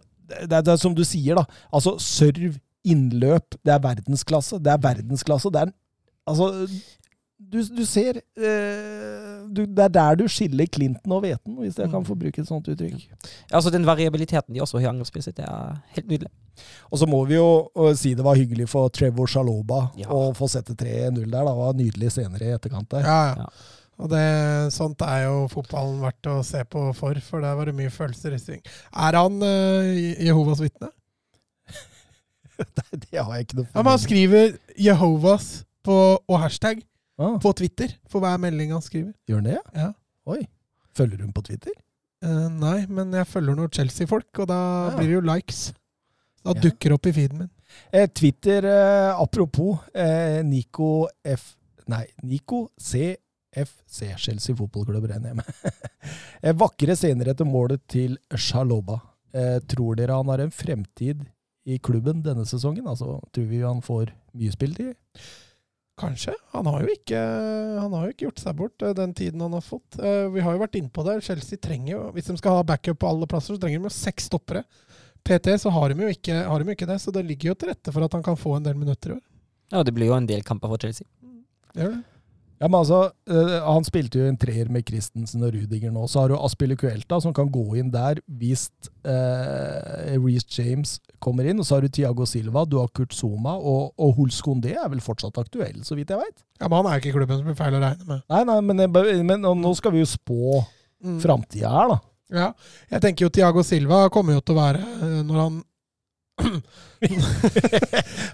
[0.50, 1.46] det, det er som du sier, da.
[1.74, 2.58] Altså, serv,
[2.90, 4.60] innløp, det er verdensklasse.
[4.64, 5.52] Det er verdensklasse.
[5.54, 5.76] Det er
[6.30, 6.46] Altså,
[7.40, 11.90] du, du ser eh, du, Det er der du skiller Clinton og hveten, hvis jeg
[11.90, 13.08] kan få bruke et sånt uttrykk.
[13.52, 16.32] Altså Den variabiliteten de også har i angrepsspillet sitt, det er helt nydelig.
[16.92, 17.48] Og så må vi jo
[17.96, 20.10] si det var hyggelig for Trevor Shaloba Ja.
[20.12, 21.48] å få sette 3-0 der.
[21.48, 23.08] Det var nydelig senere i etterkant der.
[23.08, 23.36] Ja, Ja.
[23.46, 23.76] ja.
[24.00, 24.20] Og det,
[24.72, 28.32] sånt er jo fotballen verdt å se på for, for der var det mye følelser
[28.32, 28.62] i sving.
[28.96, 29.90] Er han uh,
[30.24, 30.88] Jehovas vitne?
[32.60, 33.74] Nei, det har jeg ikke noe for.
[33.76, 35.50] Ja, men han skriver Jehovas
[35.84, 36.80] på, og hashtag
[37.20, 39.14] ah, på Twitter for hver melding han skriver.
[39.30, 39.60] Gjør han det?
[39.76, 39.92] Ja.
[40.34, 40.42] Oi.
[40.98, 41.76] Følger hun på Twitter?
[42.26, 44.98] Uh, nei, men jeg følger noen Chelsea-folk, og da Ja.
[44.98, 45.62] blir det jo likes.
[46.44, 46.62] Da Ja.
[46.66, 47.50] dukker opp i feeden min.
[47.94, 51.56] Eh, Twitter, eh, apropos eh, Nico F...
[51.88, 55.46] Nei, Nico CFC, Chelsea fotballklubb, regner jeg med.
[56.44, 59.00] eh, vakre scener etter målet til Shaloba.
[59.34, 61.22] Eh, tror dere han har en fremtid
[61.70, 62.88] i klubben denne sesongen?
[62.90, 64.96] Altså, tror vi han får mye spilletid?
[66.00, 66.34] Kanskje.
[66.54, 67.20] Han har jo ikke,
[67.84, 69.98] han har jo ikke gjort seg bort eh, den tiden han har fått.
[70.00, 71.18] Eh, Vi har jo vært innpå det.
[71.26, 73.96] Chelsea trenger jo, hvis de skal ha backup på alle plasser, så trenger de jo
[73.98, 74.64] seks stoppere.
[75.28, 77.74] PT så har de, jo ikke, har de ikke det, så det ligger jo til
[77.74, 79.26] rette for at han kan få en del minutter i år.
[79.76, 81.06] Ja, Det blir jo en del kamper for Chelsea.
[81.76, 82.04] Det gjør det.
[82.60, 82.98] Ja, men altså,
[83.32, 86.06] uh, Han spilte jo en treer med Christensen og Rudiger nå.
[86.12, 88.66] Så har du Aspilicuelta, som kan gå inn der hvis
[89.08, 91.60] uh, Reece James kommer inn.
[91.62, 94.90] Og så har du Tiago Silva, du har Kurt Zuma, og, og Huls Kondé er
[94.92, 96.44] vel fortsatt aktuell, så vidt jeg veit.
[96.60, 98.28] Ja, Men han er ikke i klubben, som er blir feil å regne med.
[98.36, 100.60] Nei, nei, men, men nå skal vi jo spå
[101.00, 101.14] Mm.
[101.24, 101.96] framtida her, da.
[102.30, 102.48] Ja,
[102.92, 105.54] jeg tenker jo Tiago Silva kommer jo til å være eh, Når han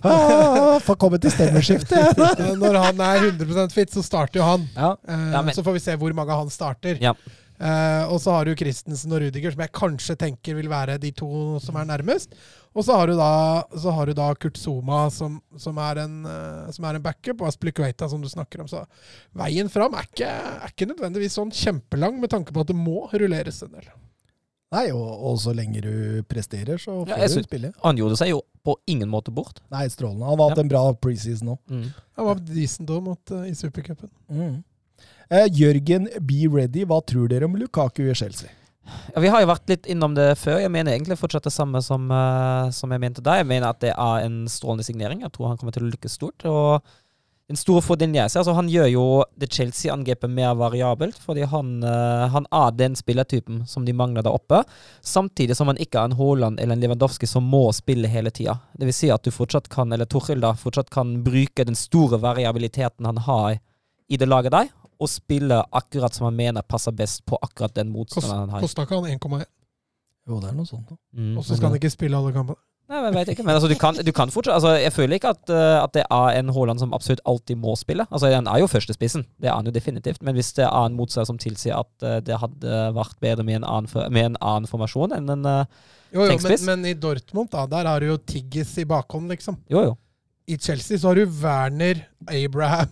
[0.05, 2.19] Ah, Får komme til stemmeskiftet.
[2.61, 4.67] Når han er 100% fit, så starter jo han.
[4.75, 4.91] ja.
[5.07, 6.97] Eh, Ja, men- Så får vi se hvor mange han starter.
[7.01, 7.13] Ja.
[7.55, 11.11] Uh, og så har du Christensen og Rudiger, som jeg kanskje tenker vil være de
[11.15, 12.33] to som er nærmest.
[12.75, 16.17] Og så har du da, så har du da Kurt Zuma, som, som, er en,
[16.27, 18.67] uh, som er en backup, og Aspilicueta, som du snakker om.
[18.67, 18.83] Så
[19.39, 23.05] veien fram er ikke, er ikke nødvendigvis sånn kjempelang, med tanke på at det må
[23.13, 23.87] rulleres en del.
[24.73, 27.71] Nei, og, og så lenge du presterer, så får ja, du spille.
[27.83, 29.61] Han gjorde seg jo på ingen måte bort.
[29.71, 30.25] Nei, strålende.
[30.25, 30.65] Han har hatt Ja.
[30.65, 31.57] en bra preseason nå.
[31.69, 31.85] Mm.
[32.17, 34.09] Han var decent òg mot, eh, i supercupen.
[34.31, 34.63] Mm.
[35.29, 38.49] Eh, Jørgen Be Ready, hva tror dere om Lukaku i Chelsea?
[38.85, 40.59] Ja, vi har jo vært litt innom det før.
[40.61, 43.39] Jeg mener egentlig fortsatt det samme som, uh, som jeg mente da.
[43.39, 45.23] Jeg mener at det er en strålende signering.
[45.25, 46.45] Jeg tror han kommer til å lykkes stort.
[46.45, 46.85] Og
[47.45, 49.01] den store fordelen jeg ser, altså han gjør jo
[49.37, 54.33] det Chelsea-angrepet mer variabelt, fordi han, eh, han er den spillertypen som de mangler der
[54.33, 54.63] oppe.
[55.05, 58.57] Samtidig som han ikke er en Haaland eller en Lewandowski som må spille hele tida.
[58.73, 62.17] Det vil si at du fortsatt kan, eller Torhild da, fortsatt kan bruke den store
[62.23, 63.59] variabiliteten han har
[64.09, 67.93] i det laget der, og spille akkurat som han mener passer best på akkurat den
[67.93, 68.65] motstanderen han har.
[68.65, 69.45] Kosta ikke han 1,1,
[70.25, 70.89] Jo, det er noe sånt.
[71.13, 71.35] Mm.
[71.37, 72.57] og så skal han ikke spille alle kampene.
[72.85, 73.43] Nei, jeg vet ikke.
[73.47, 76.03] Men altså, du, kan, du kan fortsatt altså, Jeg føler ikke at, uh, at det
[76.05, 78.05] er en Haaland som absolutt alltid må spille.
[78.13, 80.21] Altså, Han er jo førstespissen, det er han jo definitivt.
[80.21, 83.57] Men hvis det er en motstander som tilsier at uh, det hadde vært bedre med
[83.63, 85.65] en annen, med en annen formasjon enn en uh,
[86.13, 89.57] Jo, jo, men, men i Dortmund, da, der har du jo Tiggis i bakhånd, liksom.
[89.73, 89.95] Jo, jo.
[90.45, 92.91] I Chelsea så har du Werner, Abraham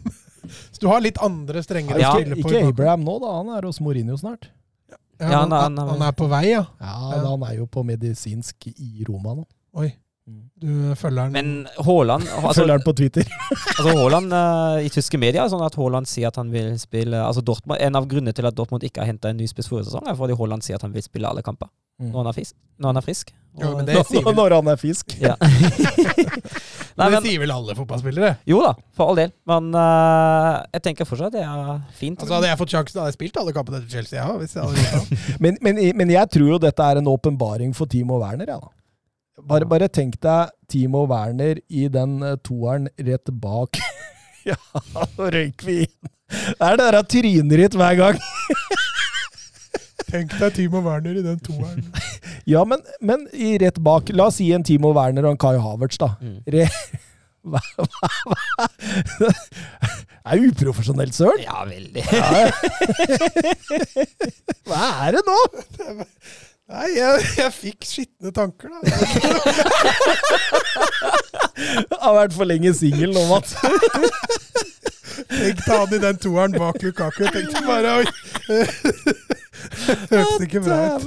[0.73, 2.49] Så du har litt andre strengere Ja, å ikke spille på.
[2.57, 2.73] ikke.
[2.73, 3.35] Abraham nå, da.
[3.37, 4.49] Han er hos Mourinho snart.
[4.89, 6.65] Ja, Ja, han- han, han- han er på vei, ja.
[6.81, 7.19] Ja, Ja.
[7.29, 9.45] Han er jo på medisinsk i Roma nå.
[9.75, 9.91] Oi,
[10.23, 10.43] Mm.
[10.55, 11.47] du følger han Men
[11.83, 13.25] Haaland altså, Følger han på Twitter.
[13.77, 17.19] altså Haaland uh, I tyske medier er sånn at Haaland sier at han vil spille
[17.19, 19.89] altså Dortmund, En av grunnene til at Dortmund ikke har henta en ny spiss forrige
[19.89, 21.67] sesong, er fordi Haaland sier at han vil spille alle kamper.
[21.99, 22.55] når han er frisk.
[22.79, 23.33] Når han er frisk.
[23.59, 25.35] Jo, Og- det Når, vel, når han er frisk ja.
[25.43, 28.29] Nei, det men, sier vel alle fotballspillere.
[28.47, 29.33] jo da, for all del.
[29.49, 32.21] Men uh, jeg tenker fortsatt det er fint.
[32.23, 34.21] Altså Hadde jeg fått sjansen, hadde jeg spilt alle kampene til Chelsea.
[34.23, 35.35] Ja, hvis jeg hadde.
[35.43, 38.47] Men, men, men jeg tror jo dette er en åpenbaring for Timo Werner.
[38.47, 38.71] Ja, da.
[39.47, 43.79] Bare, bare tenk deg Timo Werner i den eh, toeren rett bak.
[44.49, 44.57] ja,
[45.17, 46.11] nå røyk vi inn.
[46.33, 48.21] Det er det der trynet ditt hver gang.
[50.13, 51.83] Tenk deg Timo Werner i den toeren.
[52.43, 55.53] Ja, men, men i rett bak La oss si en Timo Werner og en Kai
[55.63, 56.09] Havertz, da.
[56.19, 56.41] Mm.
[56.51, 56.65] Re,
[57.47, 58.65] hva, hva, hva?
[59.23, 59.29] Det
[60.33, 61.39] er uprofesjonelt, søren!
[61.45, 62.03] Ja, veldig.
[64.67, 65.37] Hva er det nå?
[66.73, 68.79] Nei, jeg, jeg fikk skitne tanker, da.
[72.01, 73.53] Har vært for lenge singel nå, Mats.
[75.33, 77.27] Tenk ta han i den toeren bak Lukaku.
[77.29, 78.05] Tenkte bare oi.
[80.09, 81.05] Hørtes ikke bra ut.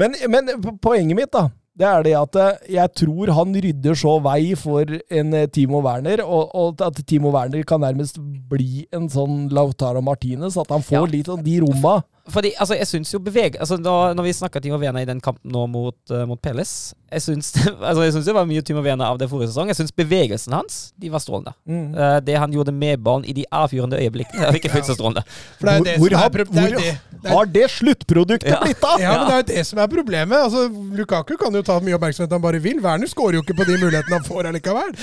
[0.00, 0.48] Men, men
[0.82, 1.44] poenget mitt, da.
[1.74, 5.80] Det er det at eh, jeg tror han rydder så vei for en eh, Timo
[5.82, 10.54] Werner, og, og at Timo Werner kan nærmest bli en sånn Lautaro Martinez.
[10.60, 11.10] At han får Ja.
[11.16, 11.96] litt av de romma.
[12.32, 13.58] Fordi, altså, jeg syns jo beveg...
[13.60, 16.94] Altså, da, når vi snakka Timo Vena i den kampen nå mot, uh, mot Peles
[17.12, 19.68] Jeg syns det, altså, det var mye Timo Vena av det forrige sesong.
[19.68, 21.52] Jeg syns bevegelsen hans de var strålende.
[21.68, 21.92] Mm.
[21.92, 25.26] Uh, det han gjorde med ballen i de avgjørende øyeblikkene, var ikke fullt så strålende.
[25.60, 28.60] For det er det Hvor- er, er, det er, Har det sluttproduktet Ja.
[28.64, 28.96] blitt av?
[29.04, 30.38] ja, men det er jo det som er problemet.
[30.48, 30.64] Altså,
[30.96, 32.80] Lukaku kan jo ta mye oppmerksomhet han bare vil.
[32.84, 34.96] Werner skårer jo ikke på de mulighetene han får allikevel.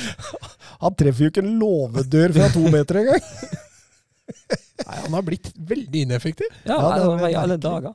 [0.81, 3.27] Han treffer jo ikke en låvedør fra to meter engang.
[4.87, 6.49] Nei, Han har blitt veldig ineffektiv.
[6.65, 7.93] Ja, Ja, det var i alle dager.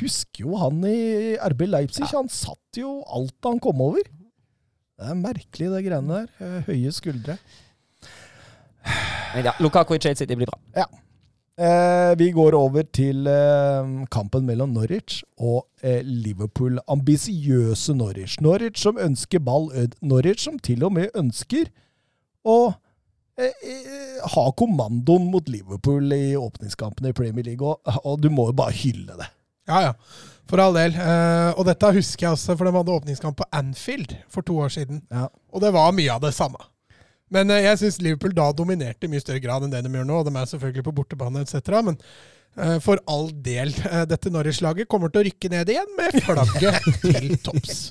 [0.00, 2.06] Husker jo han i RB Leipzig.
[2.14, 4.02] Han satt jo alt han kom over.
[4.94, 6.28] Det er merkelig, det greiene der.
[6.40, 7.38] Eh, Høye skuldre.
[9.34, 10.86] Men ja, Lukaku i Chelsea, City blir bra.
[11.54, 16.80] Eh, vi går over til eh, kampen mellom Norwich og eh, Liverpool.
[16.90, 18.40] Ambisiøse Norwich.
[18.42, 19.68] Norwich som ønsker ball.
[20.02, 21.70] Norwich som til og med ønsker
[22.44, 22.74] å
[23.40, 27.64] eh, eh, ha kommandoen mot Liverpool i åpningskampene i Premier League.
[27.64, 29.30] Og, og du må jo bare hylle det.
[29.70, 29.92] Ja, ja.
[30.50, 30.96] For all del.
[31.00, 34.72] Eh, og dette husker jeg også, for de hadde åpningskamp på Anfield for to år
[34.74, 35.00] siden.
[35.12, 35.28] Ja.
[35.54, 36.60] Og det var mye av det samme.
[37.32, 40.08] Men eh, jeg syns Liverpool da dominerte i mye større grad enn det de gjør
[40.08, 40.20] nå.
[40.20, 41.80] og De er selvfølgelig på bortebane etc.
[41.88, 41.96] Men
[42.58, 43.72] eh, for all del,
[44.10, 47.86] dette Norwich-laget kommer til å rykke ned igjen med flagget til topps.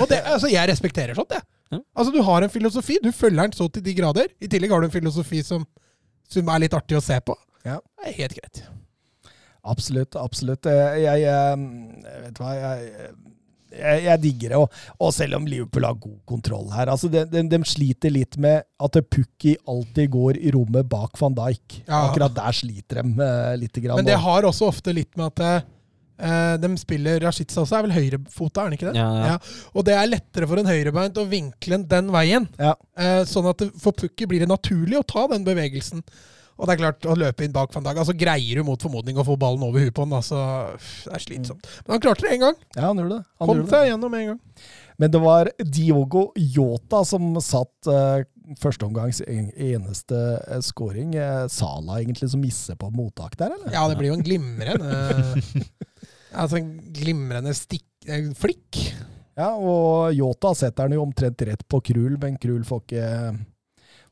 [0.00, 1.44] Og det, altså, jeg respekterer sånt, jeg.
[1.72, 1.80] Ja.
[1.98, 4.28] Altså, du har en filosofi, du følger den så til de grader.
[4.40, 5.64] I tillegg har du en filosofi som,
[6.30, 7.34] som er litt artig å se på.
[7.66, 7.80] Ja.
[8.02, 8.60] Det er helt greit.
[9.66, 10.66] Absolutt, absolutt.
[10.70, 11.64] Eh, Jeg, jeg,
[12.22, 13.08] vet du hva, jeg,
[13.74, 14.60] jeg, jeg digger det.
[14.62, 18.38] Og, og selv om Liverpool har god kontroll her altså de, de, de sliter litt
[18.40, 21.80] med at Pukki alltid går i rommet bak van Dijk.
[21.88, 22.04] Ja.
[22.06, 23.74] Akkurat der sliter de uh, litt.
[23.82, 25.66] Grann, Men det og- har også ofte litt med at
[26.18, 29.00] eh, de spiller Rashica også, er vel høyrefota, er han ikke det?
[29.00, 29.66] Ja, ja.
[29.74, 32.48] Og det er lettere for en høyrebeint å vinkle den den veien.
[32.60, 32.74] Ja.
[32.98, 36.04] Eh, sånn at det, for Pukki blir det naturlig å ta den bevegelsen.
[36.56, 39.18] Og det er klart, å løpe inn bak van Dag Altså Greier du mot formodning
[39.20, 40.38] å få ballen over huet på han, altså
[41.04, 41.68] det er slitsomt.
[41.84, 42.56] Men han klarte det én gang.
[42.72, 43.26] Ja, han gjorde det.
[43.42, 44.40] Han Kom seg gjennom en gang.
[44.96, 48.24] Men det var Diogo Yota som satt uh,
[48.62, 51.12] førsteomgangs en, eneste uh, scoring.
[51.18, 53.74] Uh, Sala egentlig som misser på mottak der, eller?
[53.76, 55.44] Ja, det blir jo en glimrende
[56.36, 58.80] Altså en glimrende stikk, eh, flikk.
[59.36, 63.08] Ja, og Yota setter den jo omtrent rett på Krul, men Krul får ikke,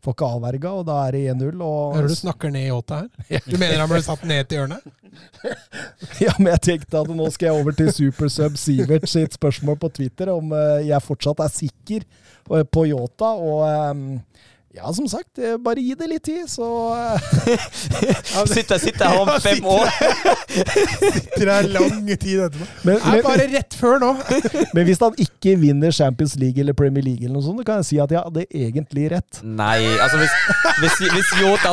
[0.04, 1.62] får ikke avverga, og da er det 1-0.
[1.64, 3.40] og- Hører du snakker ned Yota her?
[3.48, 4.84] Du mener han ble satt ned til hjørnet?
[6.20, 9.92] Ja, men jeg tenkte at nå skal jeg over til Supersub Sivert sitt spørsmål på
[9.94, 13.30] Twitter om eh, jeg fortsatt er sikker eh, på Yota.
[13.38, 14.18] Og eh,
[14.74, 16.66] ja, som sagt, eh, bare gi det litt tid, så
[17.46, 17.60] eh,
[18.50, 19.86] Sitter, jeg her om fem år.
[21.14, 22.66] Sitter her lang tid etterpå.
[22.82, 24.10] men, er men, bare rett før nå.
[24.74, 27.88] men hvis han ikke vinner Champions League eller Premier League, eller noe sånt, kan jeg
[27.92, 29.40] si at jeg hadde egentlig rett.
[29.46, 30.34] Nei, altså hvis,
[30.82, 31.70] hvis, hvis Jota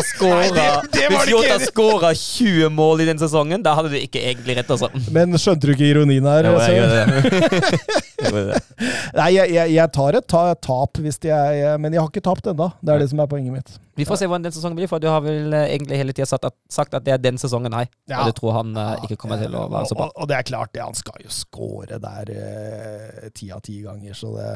[1.65, 4.91] skåra 20 mål i den sesongen, da hadde du ikke egentlig rett, altså.
[5.09, 6.51] Men skjønte du ikke ironien her?
[6.51, 6.69] Jo, jeg.
[6.69, 8.10] Jeg gjør det.
[8.21, 12.47] Nei, jeg, jeg, jeg tar et ta, tap, hvis jeg, men jeg har ikke tapt
[12.51, 12.67] ennå.
[12.81, 13.73] Det er det som er poenget mitt.
[13.99, 16.25] Vi får se hvordan den sesongen blir, for du har vel eh, egentlig hele tida
[16.29, 17.89] sagt, at- sagt at det er den sesongen, her.
[18.09, 18.21] Ja.
[18.23, 20.07] Og det tror han ja, ikke kommer til å være så bra.
[20.09, 23.79] Og, og det er klart, det, han skal jo score der eh, ti av ti
[23.85, 24.51] ganger, så det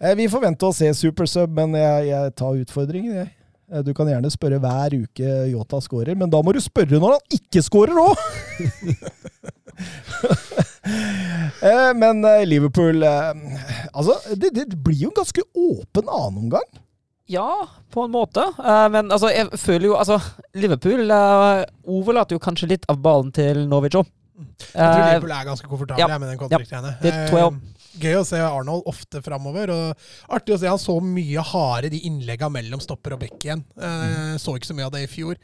[0.00, 3.32] eh, Vi får vente og se Supersub, men jeg, jeg tar utfordringen, jeg.
[3.72, 7.16] Eh, Du kan gjerne spørre hver uke Yota scorer, men da må du spørre når
[7.18, 8.24] han ikke scorer òg!
[11.64, 13.30] Eh, men eh, Liverpool eh,
[13.96, 16.66] Altså, det, det blir jo en ganske åpen annenomgang.
[17.32, 18.44] Ja, på en måte.
[18.60, 20.18] Eh, men altså, jeg føler jo Altså,
[20.52, 24.12] Liverpool overlater jo kanskje litt av ballen til Norwich òg.
[24.34, 26.18] Jeg tror Eh, Liverpool er ganske komfortable ja.
[26.18, 26.66] med den jeg
[27.14, 27.60] Eh,
[28.02, 29.70] Gøy å se Arnold ofte framover.
[29.70, 33.62] Og artig å se han så mye harde de innlegga mellom stopper og bekk igjen.
[33.78, 35.38] Eh, så ikke så mye av det i fjor.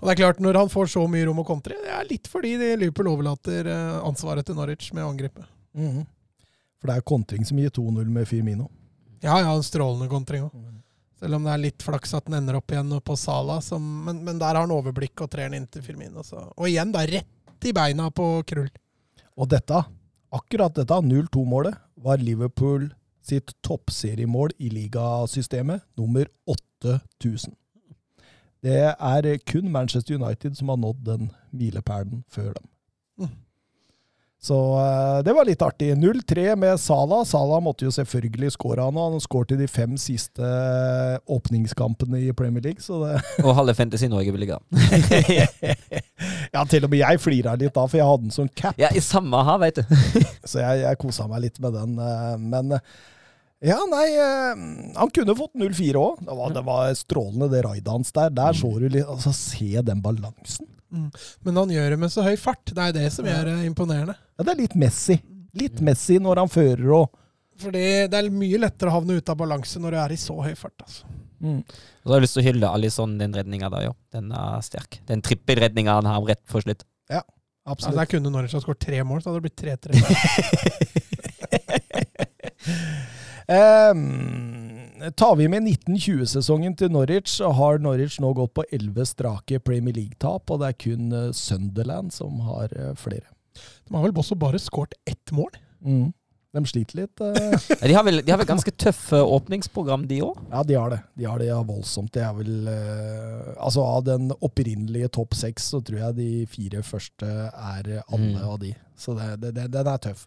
[0.00, 2.28] Og det er klart, når han får så mye rom å kontre, det er litt
[2.30, 5.44] fordi Liverpool overlater eh, ansvaret til Norwich med å angripe.
[5.76, 6.06] Mhm.
[6.80, 8.70] For det er kontring som gir 2-0 med Firmino.
[9.20, 10.54] Ja, ja, en strålende kontring òg.
[11.20, 14.22] Selv om det er litt flaks at den ender opp igjen på Sala, som, men,
[14.24, 16.24] men der har han overblikk og trer den inn til Firmino.
[16.24, 16.40] Så.
[16.56, 18.70] Og igjen, da rett i beina på Krull.
[19.36, 19.82] Og dette,
[20.32, 22.88] akkurat dette, 0-2-målet, var Liverpool
[23.20, 27.52] sitt toppseriemål i ligasystemet, nummer 8000.
[28.64, 32.66] Det er kun Manchester United som har nådd den milepælen før dem.
[33.20, 33.30] Mm.
[34.40, 35.90] Så eh, det var litt artig.
[36.00, 37.26] 0-3 med Salah.
[37.28, 42.22] Salah måtte jo selvfølgelig skåre han, og han skåret i de fem siste eh, åpningskampene
[42.24, 44.56] i Premier League, så det Og halve Fantasy Norge vil ligge
[46.54, 48.80] Ja, til og med jeg flira litt da, for jeg hadde den som cap.
[48.80, 49.84] Ja, i samme her, veit du.
[50.50, 51.96] Så jeg, jeg kosa meg litt med den.
[52.00, 52.78] eh, Men
[53.60, 54.60] ja, nei eh,
[54.96, 56.20] Han kunne fått 0-4 òg.
[56.24, 58.30] Det, var- det var strålende, det raidet hans der.
[58.32, 60.66] Der så du litt Altså, se den balansen.
[61.44, 62.64] Men han gjør det med så høy fart.
[62.74, 64.16] Det er det som gjør det imponerende.
[64.38, 65.20] Ja, det er litt Messi.
[65.60, 67.12] Litt Messi når han fører og
[67.60, 70.34] Fordi det er mye lettere å havne ute av balanse når du er i så
[70.40, 70.80] høy fart.
[70.86, 71.04] Altså.
[71.40, 71.62] Og
[72.04, 73.94] så har jeg lyst til å hylle Alison, den redninga der, jo.
[74.12, 74.98] Den er sterk.
[75.08, 76.82] Den trippelredninga han har rett for slutt.
[77.70, 77.98] Altså, Absolutt.
[78.00, 79.90] der kunne Norwich ha skåret tre mål, så hadde det blitt 3-3.
[83.50, 89.58] Ehm, tar vi med 1920-sesongen til Norwich, så har Norwich nå gått på elleve strake
[89.64, 93.26] Premier League-tap, og det er kun eh, Sunderland som har eh, flere.
[93.88, 95.50] De har vel også bare skåret ett mål.
[95.82, 96.12] Mm.
[96.50, 97.20] De sliter litt.
[97.22, 97.58] eh.
[97.88, 100.38] De, har vel, de har vel ganske tøffe åpningsprogram, de òg?
[100.50, 101.00] Ja, de har det.
[101.18, 102.10] De har det ja, voldsomt.
[102.14, 106.82] Det er vel eh, Altså, av den opprinnelige topp seks, så tror jeg de fire
[106.86, 108.42] første er eh, alle Mm.
[108.50, 108.72] av de.
[109.00, 110.26] Så det, det, det, den er tøff.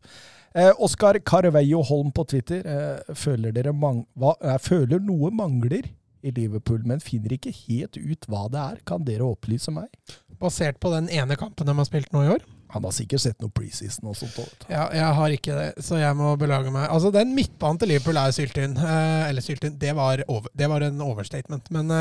[0.54, 2.62] Eh, Oskar Carveio Holm på Twitter.
[2.66, 5.90] Eh, føler hva, jeg føler noe mangler
[6.24, 8.82] i Liverpool, men finner ikke helt ut hva det er.
[8.88, 9.90] Kan dere opplyse meg?
[10.40, 12.46] Basert på den ene kampen de har spilt nå i år.
[12.74, 14.38] Han har sikkert sett noe preseason og sånt.
[14.42, 14.70] også.
[14.72, 16.88] Ja, jeg har ikke det, så jeg må belage meg.
[16.90, 18.78] Altså, Den midtbanen til Liverpool er syltynn.
[18.78, 21.70] Eh, eller syltynn, det, det var en overstatement.
[21.74, 21.92] Men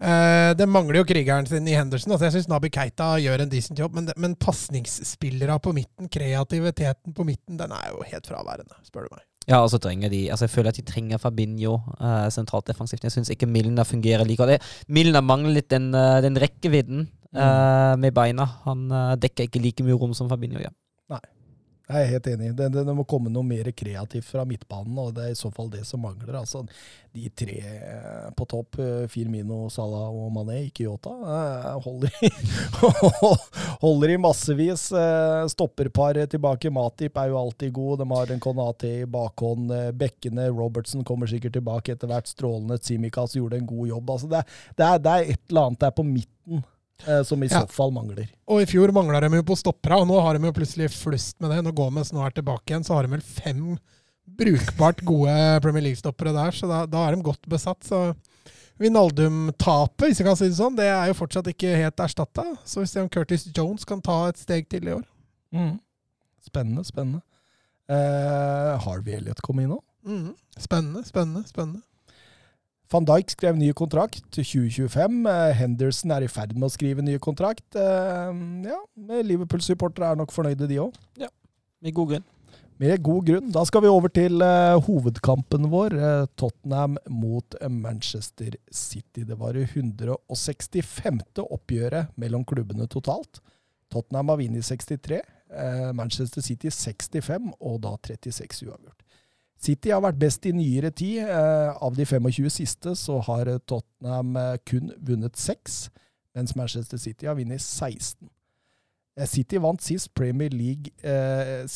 [0.00, 2.12] eh, det mangler jo krigeren sin i Henderson.
[2.14, 7.16] Altså, jeg syns Nabi Keita gjør en decent jobb, men, men pasningsspillere på midten, kreativiteten
[7.16, 9.26] på midten, den er jo helt fraværende, spør du meg.
[9.48, 13.06] Ja, og så trenger de Altså Jeg føler at de trenger Fabinho uh, sentralt defensivt.
[13.06, 14.66] Jeg syns ikke Milner fungerer like godt.
[14.86, 18.44] Milner mangler litt den, uh, den rekkevidden eh, med beina.
[18.66, 18.84] Han
[19.22, 20.74] dekker ikke like mye rom som Fabinho gjør.
[21.90, 22.48] Jeg er helt enig.
[22.54, 25.50] Det, det, det må komme noe mer kreativt fra midtbanen, og det er i så
[25.54, 26.36] fall det som mangler.
[26.38, 26.62] Altså,
[27.10, 32.14] de tre eh, på topp, eh, Firmino, Salah og Mané, ikke Yota, eh, holder
[33.84, 34.86] holder i massevis.
[35.50, 36.70] Stopperpar tilbake.
[36.70, 38.04] Matip er jo alltid god.
[38.04, 39.74] De har en Konate i bakhånd.
[39.98, 42.30] Bekkene, Robertson kommer sikkert tilbake etter hvert.
[42.30, 42.78] Strålende.
[42.78, 44.14] Tsimikas gjorde en god jobb.
[44.14, 44.44] Altså, det,
[44.76, 46.62] det, er, det er et eller annet der på midten
[47.26, 48.28] som i så fall mangler.
[48.50, 51.38] Og i fjor mangla de jo på stoppera, og nå har de jo plutselig flust
[51.40, 51.62] med det.
[51.66, 53.64] Når Gomez nå er tilbake igjen, så har de vel fem
[54.40, 57.82] brukbart gode Premier League-stoppere der, så da, da er de godt besatt.
[57.86, 58.12] Så
[58.80, 62.46] Vinaldum-tapet, hvis jeg kan si det sånn, det er jo fortsatt ikke helt erstatta.
[62.64, 65.04] Så vi ser om Curtis Jones kan ta et steg til i år.
[66.46, 67.20] Spennende, spennende.
[67.90, 69.80] Eh, Harvey Elliot kom inn nå.
[70.06, 70.30] Mm.
[70.56, 71.82] Spennende, spennende, spennende.
[72.90, 75.22] Van Dijk skrev ny kontrakt til 2025.
[75.30, 77.68] Eh, Henderson er i ferd med å skrive ny kontrakt.
[77.78, 78.78] Eh, ja,
[79.22, 80.96] Liverpool-supportere er nok fornøyde, de òg.
[81.80, 82.26] Med god grunn.
[82.80, 83.52] Med god grunn.
[83.54, 85.94] Da skal vi over til eh, hovedkampen vår.
[86.40, 89.22] Tottenham mot Manchester City.
[89.22, 91.22] Det var det 165.
[91.46, 93.38] oppgjøret mellom klubbene totalt.
[93.90, 98.98] Tottenham har vunnet 63, eh, Manchester City 65, og da 36 uavgjort.
[99.60, 101.20] City har vært best i nyere tid.
[101.26, 105.90] Eh, av de 25 siste så har eh, Tottenham eh, kun vunnet seks,
[106.36, 108.30] mens Manchester City har vunnet 16.
[109.20, 111.66] Eh, City vant sist Premier League eh,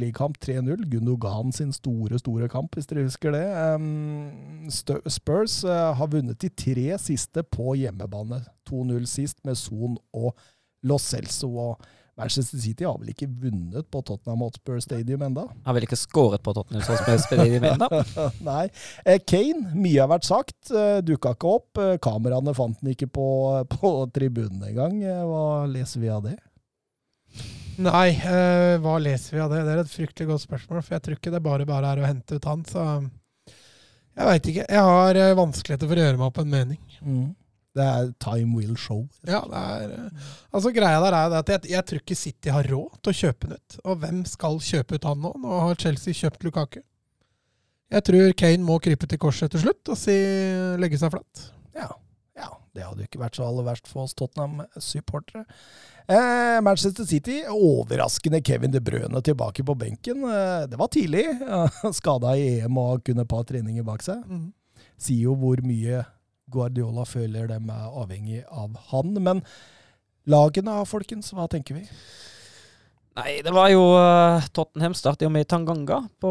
[0.00, 0.88] League-kamp 3-0.
[0.90, 3.74] Gundogan sin store, store kamp, hvis dere husker det.
[3.74, 8.44] Um, Spurs uh, har vunnet de tre siste på hjemmebane.
[8.70, 10.34] 2-0 sist med Son og
[10.82, 11.50] Lo Celso.
[11.56, 11.80] Og
[12.18, 15.44] Manchester City har vel ikke vunnet på Tottenham Hotspur Stadium enda?
[15.64, 17.88] Har vel ikke skåret på Tottenham Hotspur Stadium enda?
[18.48, 18.64] Nei.
[19.04, 20.72] Eh, Kane, mye har vært sagt.
[20.72, 21.78] Eh, Dukka ikke opp.
[21.78, 23.28] Eh, Kameraene fant den ikke på,
[23.76, 24.98] på tribunen engang.
[25.30, 26.34] Hva leser vi av det?
[27.78, 29.62] Nei, eh, hva leser vi av det?
[29.62, 32.08] Det er et fryktelig godt spørsmål, for jeg tror ikke det bare bare er å
[32.08, 32.86] hente ut han, så
[34.18, 34.64] jeg veit ikke.
[34.66, 36.80] Jeg har vanskeligheter for å gjøre meg opp en mening.
[36.98, 37.28] Mm.
[37.76, 39.04] Det er time will show.
[39.28, 42.68] Ja, det er, eh, altså Greia der er at jeg, jeg tror ikke City har
[42.72, 43.78] råd til å kjøpe den ut.
[43.84, 45.34] Og hvem skal kjøpe ut han nå?
[45.42, 46.80] Nå har Chelsea kjøpt Lukaku.
[47.88, 50.16] Jeg tror Kane må krype til korset til slutt og si
[50.80, 51.44] legge seg flatt.
[51.76, 51.88] Ja,
[52.36, 55.46] ja, det hadde jo ikke vært så aller verst for oss Tottenham-supportere.
[56.08, 60.22] Eh, Manchester City, overraskende Kevin De Brøne tilbake på benken.
[60.24, 61.24] Eh, det var tidlig.
[61.98, 64.20] Skada i EM og kun et par treninger bak seg.
[64.28, 64.46] Mm.
[65.00, 66.04] Sier jo hvor mye
[66.52, 69.14] Guardiola føler dem er avhengig av han.
[69.22, 69.42] Men
[70.28, 71.86] lagene, folkens, hva tenker vi?
[73.18, 76.28] Nei, det var jo uh, Tottenham startet jo med Tanganga på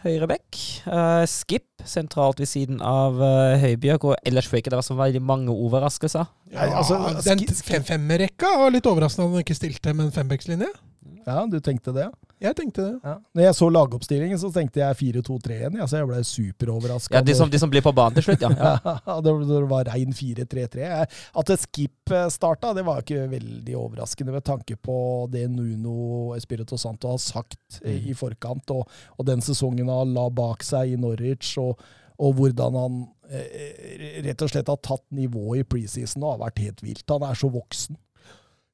[0.00, 0.56] høyre bekk.
[0.86, 4.96] Uh, Skip sentralt ved siden av uh, Høibjørg, og ellers var ikke det var så
[4.96, 6.30] veldig mange overraskelser.
[6.54, 6.96] Ja, altså,
[7.26, 10.70] den sk- sk- fem-femmerrekka var litt overraskende at han ikke stilte med en fembekslinje.
[11.26, 12.08] Ja, du tenkte det?
[12.42, 12.94] Jeg tenkte det.
[13.06, 13.12] Ja.
[13.38, 15.76] Når jeg så lagoppstillingen, så tenkte jeg 4-2-3-1.
[15.78, 17.14] Ja, så jeg ble superoverraska.
[17.14, 18.50] Ja, de som, de som blir på banen til slutt, ja.
[18.58, 18.72] ja.
[19.06, 19.34] Ja, det
[19.70, 20.88] var- rein 4-3-3.
[21.38, 24.96] At skip eh, starta, det var ikke veldig overraskende med tanke på
[25.30, 28.10] det Nuno Espirito Santo har sagt eh, Mm.
[28.10, 31.78] i forkant, og, og den sesongen han la bak seg i Norwich, og,
[32.18, 32.96] og hvordan han
[33.30, 37.04] eh, rett og slett har tatt nivået i preseason og har vært helt vilt.
[37.12, 37.98] Han er så voksen.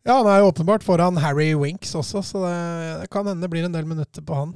[0.09, 2.57] Ja, han er jo åpenbart foran Harry Winks også, så det,
[3.03, 4.55] det kan hende det blir en del minutter på han.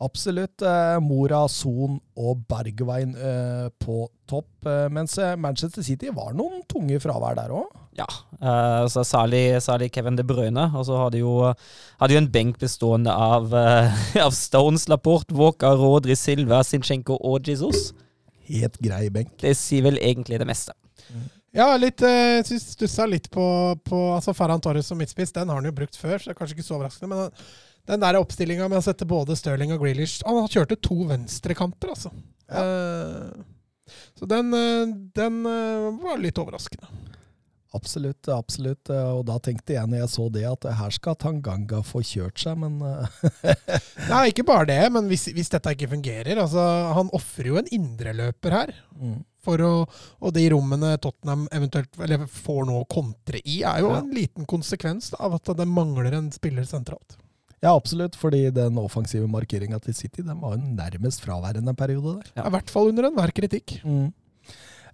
[0.00, 0.60] Absolutt.
[0.64, 4.48] Eh, Mora, Son og Bergwijn eh, på topp.
[4.68, 7.68] Eh, mens eh, Manchester City var noen tunge fravær der òg.
[7.96, 8.08] ja.
[8.36, 10.66] Eh, så særlig, særlig Kevin De Bruyne.
[10.76, 11.38] Og så hadde jo,
[12.00, 17.48] hadde jo en benk bestående av, eh, av Stones, Laporte, Walker, Rodri, Silva, Sinchenko og
[17.48, 17.90] Jesus.
[18.48, 19.32] Helt grei benk.
[19.40, 20.76] Det sier vel egentlig det meste.
[21.56, 23.44] Ja, litt, eh, synes stussa litt på,
[23.86, 25.32] på altså Ferran Torres som midtspiss.
[25.32, 27.08] Den har han jo brukt før, så det er kanskje ikke så overraskende.
[27.08, 27.48] Men den-
[27.86, 32.10] den der oppstillinga med å sette både Stirling og Grealish Han kjørte to venstrekanter, altså.
[32.50, 33.44] Eh,
[34.18, 35.42] så den, eh, den
[36.02, 36.88] var litt overraskende.
[37.76, 38.88] Absolutt, absolutt.
[38.90, 42.56] Og da tenkte jeg når jeg så det, at her skal Tanganga få kjørt seg,
[42.58, 42.78] men
[44.10, 46.62] Nei, ikke bare det, men hvis, hvis dette ikke fungerer altså
[46.96, 48.74] Han ofrer jo en indreløper her.
[48.96, 49.18] mm.
[49.46, 49.72] For å,
[50.20, 54.00] og de rommene Tottenham eventuelt eller får nå å kontre i, er jo Ja.
[54.02, 57.16] en liten konsekvens av at det mangler en spiller sentralt.
[57.62, 58.14] Ja, absolutt.
[58.18, 62.32] Fordi den offensive markeringa til City den var jo nærmest fraværende en periode der.
[62.36, 62.46] Ja.
[62.50, 63.78] I hvert fall under enhver kritikk.
[63.86, 64.12] Mm.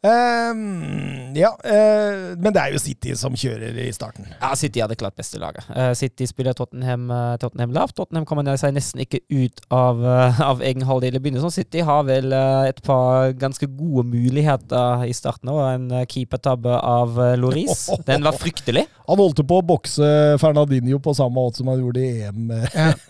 [0.02, 4.26] Ehm, ja, uh, men det er jo City som kjører i starten.
[4.40, 5.68] Ja, City hadde klart beste laget.
[5.70, 7.94] Uh, City spiller Tottenham, uh, Tottenham lavt.
[7.98, 10.02] Tottenham kommer seg nesten ikke ut av,
[10.42, 11.54] av egen halvdel i begynnelsen.
[11.54, 15.62] City har vel et par ganske gode muligheter i starten òg.
[15.70, 17.86] En keepertabbe av uh, Loris.
[18.08, 18.88] Den var fryktelig.
[19.06, 20.10] Han holdt på å bokse
[20.42, 22.50] Fernandinho på samme måte som han gjorde i EM.
[22.74, 22.90] Ja.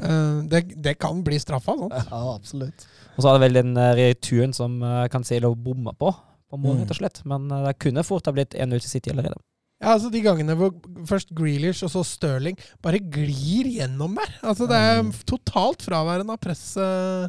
[0.00, 1.92] Eh, det, det kan bli straffa, sånn.
[1.92, 2.86] Ja, absolutt.
[3.16, 6.12] Og så hadde vel den uh, returen som uh, Cancelo bomma på,
[6.50, 6.82] på mål, Mm.
[6.84, 7.20] rett og slett.
[7.30, 9.36] Men eh, det kunne fort ha blitt 1-0 til City allerede.
[9.80, 10.72] Ja, altså De gangene hvor
[11.08, 14.32] først Grealish og så Stirling bare glir gjennom der.
[14.42, 15.12] Altså Det er Mm.
[15.24, 16.76] totalt fraværende av press.
[16.76, 17.28] eh.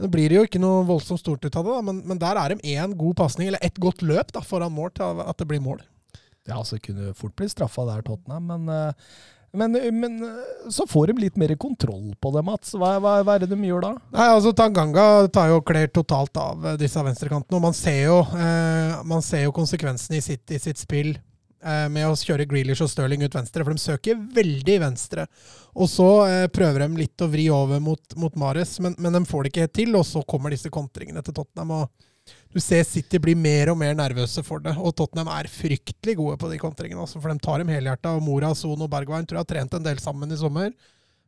[0.00, 2.36] Nå blir det jo ikke noe voldsomt stort ut av det, da, men, men der
[2.40, 5.46] er de én god pasning, eller ett godt løp da, foran mål til at det
[5.46, 5.82] blir mål.
[6.48, 8.92] Ja, altså kunne fort bli straffa der, Tottenham, men, eh,
[9.52, 10.18] men, men
[10.70, 12.74] så får de litt mer kontroll på det, Mats.
[12.74, 13.94] Hva, hva, hva er det de gjør da?
[14.14, 18.20] Nei, altså Tanganga tar jo kler totalt av eh, disse venstrekantene, og man ser jo,
[18.38, 23.24] eh, jo konsekvensene i sitt, i sitt spill eh, med å kjøre Grealish og Stirling
[23.26, 25.26] ut venstre, for de søker veldig venstre.
[25.74, 29.24] Og så eh, prøver de litt å vri over mot, mot Mares, men, men de
[29.28, 31.82] får det ikke helt til, og så kommer disse kontringene til Tottenham.
[31.82, 32.08] og
[32.52, 36.38] du ser City blir mer og mer nervøse for det, og Tottenham er fryktelig gode
[36.40, 37.04] på de kontringene.
[37.04, 38.16] Altså, for de tar dem helhjerta.
[38.16, 40.72] og Mora, Son og Bergwijn tror jeg har trent en del sammen i sommer.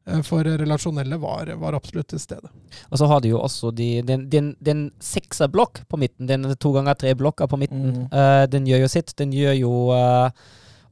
[0.07, 2.51] eh, For relasjonelle var, var absolutt til stede.
[2.91, 6.73] Og så har de jo også de, den, den, den sekserblokk på midten, den to
[6.75, 8.09] ganger tre-blokka på midten, Mm.
[8.11, 9.15] Uh, den gjør jo sitt.
[9.17, 10.31] Den gjør jo uh,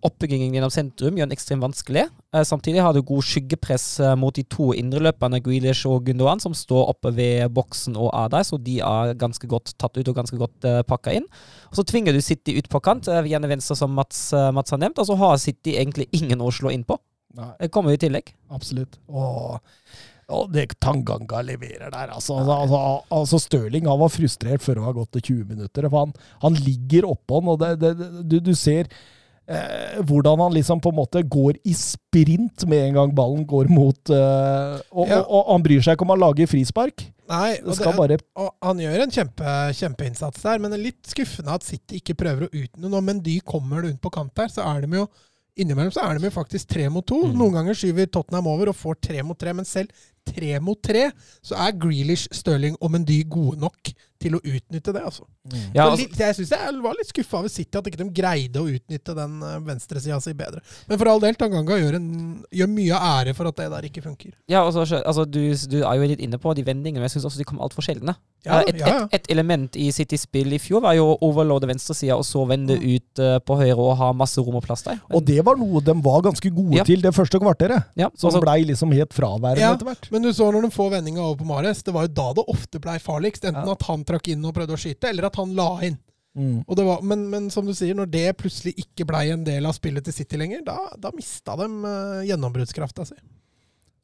[0.07, 2.07] oppbyggingen gjennom sentrum gjør den ekstremt vanskelig.
[2.33, 6.57] Eh, samtidig har du god skyggepress eh, mot de to indreløperne, Grealish og Gundogan, som
[6.57, 10.39] står oppe ved boksen og Adai, så de er ganske godt tatt ut og ganske
[10.41, 11.29] godt uh, pakka inn.
[11.71, 14.73] Og Så tvinger du City ut på kant, uh, gjerne venstre, som Mats, eh, Mats
[14.73, 16.99] har nevnt, og så har City egentlig ingen å slå inn på.
[17.37, 18.33] Nei, Det kommer i tillegg.
[18.51, 18.99] absolutt.
[19.09, 19.59] Åh.
[20.31, 22.37] og det Tanganga leverer der, altså.
[22.39, 25.89] altså, altså Stirling han var frustrert før det var gått til 20 minutter.
[25.91, 28.87] For han, han ligger oppå han, og det, det, du, du ser
[29.51, 33.71] eh, hvordan han liksom på en måte går i sprint med en gang ballen går
[33.73, 35.23] mot eh, og, Ja.
[35.25, 37.07] og, og han bryr seg ikke om han lager frispark.
[37.31, 41.11] Nei, og, det, bare og han gjør en kjempe, kjempeinnsats der, men det er litt
[41.13, 44.65] skuffende at City ikke prøver å utnytte men de kommer rundt på kant der, så
[44.67, 45.07] er de jo
[45.61, 47.21] innimellom så er de jo faktisk tre mot to.
[47.29, 47.37] Mm.
[47.39, 49.93] Noen ganger skyver Tottenham over og får tre mot tre, men selv
[50.27, 51.11] tre mot tre,
[51.43, 55.01] så er Grealish, Stirling og Mendy gode nok til å utnytte det.
[55.01, 55.25] altså.
[55.73, 58.61] Ja, altså, litt, jeg synes jeg var litt skuffa over City, at ikke de greide
[58.61, 60.61] å utnytte den uh, venstresida si bedre.
[60.91, 62.11] Men for all del, Tanganga gjør, en,
[62.53, 64.35] gjør mye av ære for at det der ikke funker.
[64.53, 65.41] ja, altså, altså du,
[65.73, 67.87] du er jo litt inne på de vendingene, men jeg syns også de kom altfor
[67.89, 68.17] sjeldne.
[68.45, 69.01] Ja, Eh, et, ja, ja.
[69.13, 72.41] Et, et element i Citys spill i fjor var jo å overloade venstresida og så
[72.49, 74.97] vende ut uh, på høyre og ha masse rom og plass der.
[75.09, 76.85] Men- Og det var noe de var ganske gode Ja.
[76.89, 77.85] til det første kvarteret.
[78.01, 79.75] ja, Som altså, blei liksom helt fraværende Ja.
[79.77, 80.09] etter hvert.
[80.21, 82.43] Men du så når de får vendinga over på Mares, det var jo da det
[82.53, 83.47] ofte blei farligst.
[83.49, 83.73] Enten Ja.
[83.73, 85.97] at han trakk inn og prøvde å skyte, eller at han la inn.
[86.37, 86.59] Mm.
[86.69, 89.65] Og det var, men, men som du sier, når det plutselig ikke blei en del
[89.65, 93.17] av spillet til City lenger, da, da mista de uh, gjennombruddskrafta si.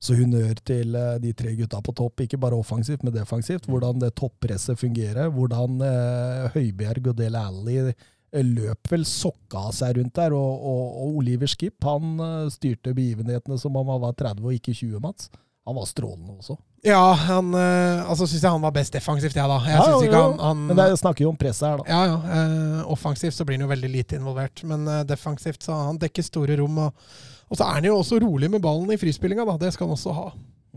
[0.00, 3.68] Så honnør til uh, de tre gutta på topp, ikke bare offensivt, men defensivt.
[3.68, 5.28] Hvordan det toppresset fungerer.
[5.36, 10.32] Hvordan uh, Høibjerg og Del Alli eh, løp vel sokka seg rundt der.
[10.32, 14.56] Og, og, og Oliver Skip han eh, styrte begivenhetene som om han var 30 og
[14.56, 15.28] ikke 20, Mats.
[15.66, 16.54] Han var strålende også.
[16.86, 19.56] Ja, han uh, Altså syns jeg han var best defensivt, jeg, da.
[19.66, 20.12] Jeg Ja, jo, jo.
[20.14, 21.86] han, han Men det snakker jo om presset her, da.
[21.90, 22.36] Ja, ja.
[22.36, 26.22] eh, offensivt så blir han jo veldig lite involvert, men eh, defensivt så han dekker
[26.26, 26.78] store rom.
[26.86, 27.08] Og,
[27.50, 29.56] og så er han jo også rolig med ballen i frispillinga, da.
[29.64, 30.28] Det skal han også ha.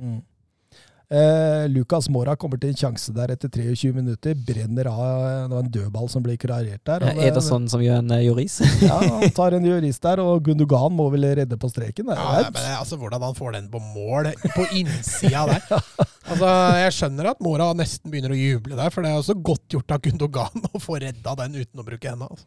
[0.01, 0.19] Mm.
[1.09, 4.35] Eh, Lucas Mora kommer til en sjanse der etter 23 minutter.
[4.45, 7.01] Brenner av Det var en dødball som ble klarert der.
[7.01, 8.59] og det- Ederson som gjør en juris?
[8.85, 12.05] Ja, han tar en jurist der, og Gundogan må vel redde på streken.
[12.11, 12.15] Der.
[12.15, 15.61] Ja, er men altså Hvordan han får den på mål på innsida der.
[16.29, 16.45] Altså,
[16.77, 19.89] Jeg skjønner at Mora nesten begynner å juble der, for det er også godt gjort
[19.95, 22.27] av Gundogan å få redda den uten å bruke henda.
[22.29, 22.45] Altså.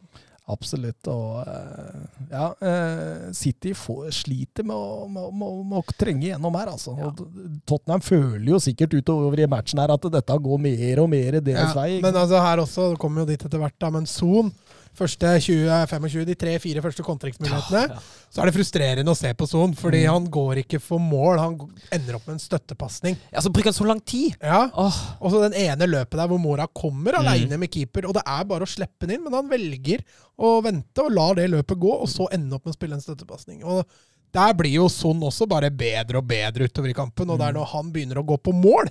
[0.53, 1.09] Absolutt.
[1.13, 6.57] Og eh, ja, eh, City får, sliter med å, med, å- med, å- trenge gjennom
[6.61, 6.95] her, altså.
[6.99, 7.23] Og
[7.69, 11.73] Tottenham føler jo sikkert utover i matchen her at dette går mer og mer deres
[11.73, 12.01] Ja, vei.
[12.05, 14.53] men altså her også, det kommer jo dit etter hvert, da, men Son
[14.93, 17.97] Første 20-25, de tre-fire første kontringsmulighetene,
[18.29, 20.13] så er det frustrerende å se på Son, fordi Mm.
[20.13, 21.39] han går ikke for mål.
[21.39, 21.55] Han
[21.91, 23.17] ender opp med en støttepasning.
[23.41, 24.37] så bruker han så lang tid?
[24.43, 24.93] Ja, Oh.
[25.23, 27.59] Og så den ene løpet der hvor Mora kommer Mm.
[27.61, 30.03] med keeper, og det er bare å slippe den inn, men han velger
[30.39, 33.01] å vente og la det løpet gå, og så ende opp med å spille en
[33.01, 33.65] støttepasning.
[33.65, 33.87] Og
[34.33, 37.53] der blir jo Son også bare bedre og bedre utover i kampen, og det er
[37.53, 38.89] når han begynner å gå på mål,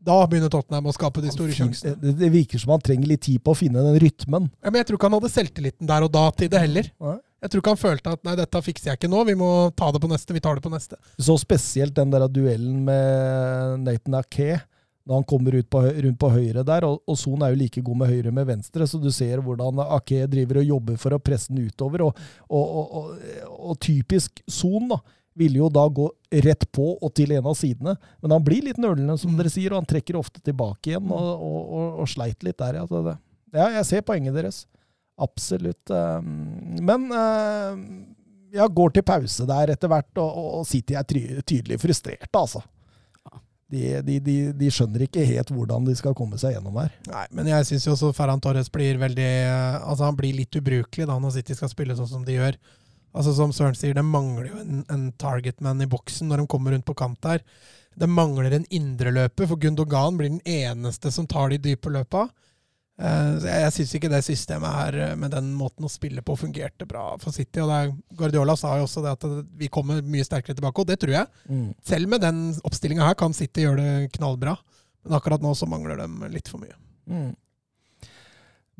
[0.00, 1.96] da begynner Tottenham å skape de store sjansene.
[2.00, 4.48] det, det virker som han trenger litt tid på å finne den rytmen.
[4.62, 6.88] Ja, men jeg tror ikke han hadde selvtilliten der og da til det heller.
[7.04, 7.18] Nei.
[7.40, 9.88] Jeg tror ikke han følte at nei, dette fikser jeg ikke nå, vi må ta
[9.94, 10.98] det på neste, vi tar det på neste.
[11.16, 14.58] Så spesielt den der duellen med Nathan Ake,
[15.08, 17.84] når han kommer ut på, rundt på høyre der, og, og Son er jo like
[17.84, 21.22] god med høyre med venstre, så du ser hvordan Ake driver og jobber for å
[21.24, 22.20] presse den utover, og,
[22.52, 23.16] og,
[23.56, 25.00] og typisk Son da,
[25.38, 26.08] ville jo da gå
[26.44, 29.72] rett på og til en av sidene, men han blir litt nølende, som dere sier,
[29.72, 32.86] og han trekker ofte tilbake igjen, og, og, og, og sleit litt der, ja.
[32.90, 33.16] Det,
[33.54, 34.64] ja, jeg ser poenget deres.
[35.20, 35.90] Absolutt.
[35.90, 36.20] eh,
[36.82, 37.80] Men eh,
[38.56, 42.62] jeg går til pause der etter hvert, og, City er tydelig frustrerte, altså.
[43.70, 46.90] De, de, de, de skjønner ikke helt hvordan de skal komme seg gjennom her.
[47.06, 50.56] Nei, men jeg syns jo også Ferran Torres blir veldig eh, Altså Han blir litt
[50.58, 52.58] ubrukelig da når City skal spille sånn som de gjør.
[53.10, 56.76] Altså Som Søren sier, det mangler jo en, en targetman i boksen når de kommer
[56.76, 57.42] rundt på kant der.
[57.98, 62.28] Det mangler en indreløper, for Gundogan blir den eneste som tar de dype løpa.
[63.00, 66.34] Uh, jeg jeg syns ikke det systemet her eh, med den måten å spille på
[66.36, 67.62] fungerte bra for City.
[67.64, 69.24] og er, Guardiola sa jo også det at
[69.56, 71.30] vi kommer mye sterkere tilbake, og det tror jeg.
[71.86, 74.58] Selv med den oppstillinga her kan City gjøre det knallbra.
[75.00, 76.76] Men akkurat nå så mangler de litt for mye.
[77.08, 77.32] Mm.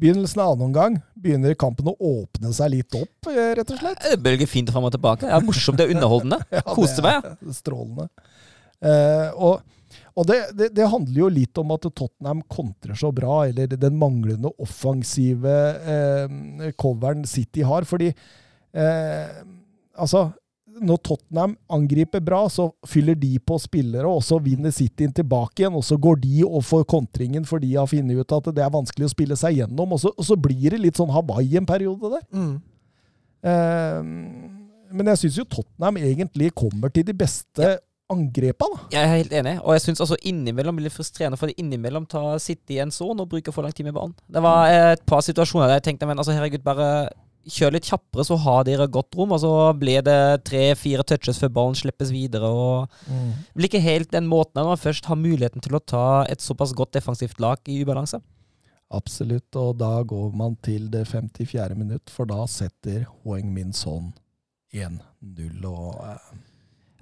[0.01, 4.01] Begynnelsen av annen omgang begynner kampen å åpne seg litt opp, eh, rett og slett.
[4.07, 5.27] det bølger fint fram og tilbake.
[5.27, 6.41] Det er morsomt, det er underholdende.
[6.57, 7.27] Ja, Koste meg.
[7.27, 8.09] er Strålende.
[8.81, 9.61] Eh, og
[10.19, 13.97] og det, det, det handler jo litt om at Tottenham kontrer så bra, eller den
[13.99, 15.55] manglende offensive
[15.95, 17.87] eh, coveren City har.
[17.89, 19.41] Fordi eh,
[19.97, 20.27] altså
[20.81, 25.77] når Tottenham angriper bra, så fyller de på spillere, og så vinner City tilbake igjen.
[25.77, 28.73] Og så går de og får kontringen, for de har funnet ut at det er
[28.73, 29.97] vanskelig å spille seg gjennom.
[29.97, 32.25] Og så, og så blir det litt sånn Hawaii en periode der.
[33.51, 34.01] Eh,
[34.91, 37.77] men jeg syns jo Tottenham egentlig kommer til de beste
[38.11, 38.81] angrepa, da.
[38.91, 42.41] Jeg er helt enig, og jeg syns også innimellom blir det frustrerende, for innimellom tar
[42.43, 44.17] City en sånn og bruker for lang tid med banen.
[44.27, 46.89] Det var et par situasjoner der jeg tenkte men altså herregud, bare
[47.49, 49.33] kjør litt kjappere, så har dere godt rom.
[49.33, 52.45] Og så blir det tre-fire touches før ballen slippes videre.
[52.51, 56.25] og Det blir ikke helt den måten når man først har muligheten til å ta
[56.29, 58.21] et såpass godt defensivt lag i ubalanse.
[58.91, 61.77] Absolutt, og da går man til det 54.
[61.79, 64.13] minutt, for da setter Hoeng Min Son
[64.75, 65.65] 1-0.
[65.65, 66.01] og...
[66.05, 66.47] eh,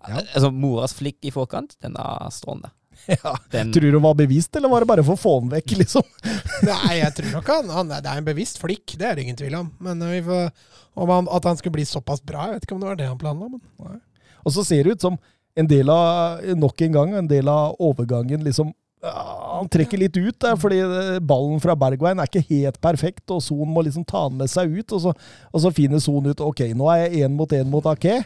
[0.08, 0.20] Ja.
[0.22, 2.70] Altså, Moras flikk i forkant, den er strålende.
[3.08, 3.32] Ja.
[3.52, 5.76] Den, Tror du det var bevisst, eller var det bare for å få den vekk,
[5.80, 6.04] liksom?
[6.68, 9.38] Nei, jeg tror nok han, han Det er en bevisst flikk, det er det ingen
[9.38, 9.70] tvil om.
[9.84, 10.50] Men vi får,
[10.98, 13.08] om han, at han skulle bli såpass bra, jeg vet ikke om det var det
[13.08, 13.48] han planla.
[13.54, 14.00] Men
[14.44, 15.16] Og så ser det ut som
[15.58, 18.70] en del av, nok en gang, en del av overgangen liksom
[19.02, 19.14] ja,
[19.58, 23.42] Han trekker litt ut der, fordi eh, ballen fra Bergveien er ikke helt perfekt, og
[23.42, 24.94] Son må liksom ta den med seg ut.
[24.94, 25.12] Og så,
[25.52, 28.20] og så finner Son ut ok, nå er jeg én mot én mot Ake.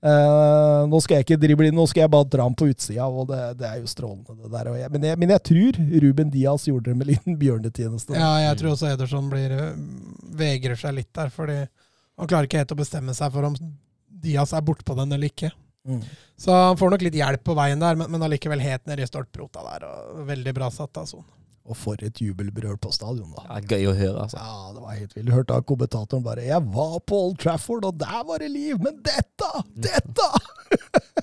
[0.00, 3.04] Eh, nå skal jeg ikke drible inn, nå skal jeg bare dra den på utsida,
[3.04, 4.70] og det, det er jo strålende, det der.
[4.80, 8.16] Jeg, men, jeg, men, jeg, tror Ruben Diaz gjorde det med liten bjørnetjeneste.
[8.16, 9.74] Ja, jeg tror også Ederson blir, eh,
[10.40, 13.58] vegrer seg litt der, fordi han klarer ikke helt å bestemme seg for om
[14.20, 15.52] Diaz er bortpå den eller ikke.
[15.88, 16.00] Mm.
[16.36, 19.08] Så han får nok litt hjelp på veien der, men, men allikevel helt nede i
[19.08, 19.86] stolprota der.
[19.88, 21.24] og Veldig bra satt av Son.
[21.70, 23.46] Og for et jubelbrøl på stadion, da.
[23.46, 24.42] Ja, gøy å høre, altså.
[24.42, 25.32] Ja, det var helt vilt.
[25.34, 28.78] Hørte av kommentatoren bare 'Jeg var på Old Trafford, og der var det liv!
[28.82, 29.50] Men dette!
[29.88, 30.30] Dette!'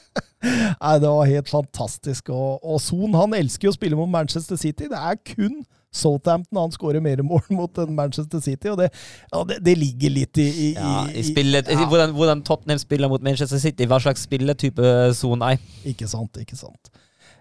[0.81, 2.29] Nei, det var helt fantastisk.
[2.29, 4.87] Og, og Son han elsker jo å spille mot Manchester City.
[4.87, 5.65] Det er kun
[5.97, 8.91] Southampton han skårer mer mål mot Manchester City, og det,
[9.31, 11.87] ja, det, det ligger litt i, i, ja, i spillet, ja.
[11.87, 13.87] hvordan, hvordan, Tottenham spiller mot Manchester City.
[13.89, 15.61] Hva slags spilletype Son er.
[15.87, 16.91] Ikke sant, ikke sant.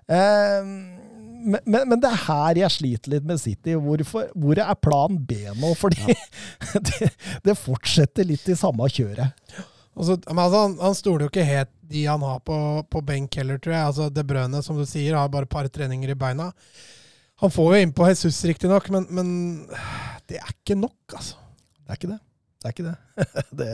[0.06, 0.95] Um,
[1.36, 3.76] men, men, men, det er her jeg sliter litt med City.
[3.80, 5.72] Hvorfor, hvor er plan B nå?
[5.78, 6.18] Fordi ja.
[6.88, 7.10] det,
[7.46, 9.36] det, fortsetter litt i samme kjøret.
[9.96, 12.58] Altså, altså, han, han stoler jo ikke helt de han har på,
[12.90, 13.88] på benk heller, tror jeg.
[13.92, 16.50] Altså, det Brønne, som du sier, har bare et par treninger i beina.
[17.42, 19.28] Han får jo innpå Jesus, riktignok, men, men
[20.28, 21.42] det er ikke nok, altså.
[21.84, 22.22] Det er ikke det.
[22.56, 22.96] Det er ikke det.
[23.60, 23.72] det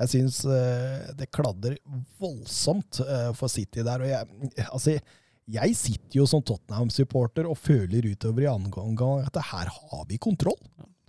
[0.00, 1.76] jeg syns eh, det kladder
[2.20, 4.02] voldsomt eh, for City der.
[4.02, 5.04] Og jeg, altså, jeg
[5.76, 10.60] sitter jo som Tottenham-supporter og føler utover i andre gang at her har vi kontroll.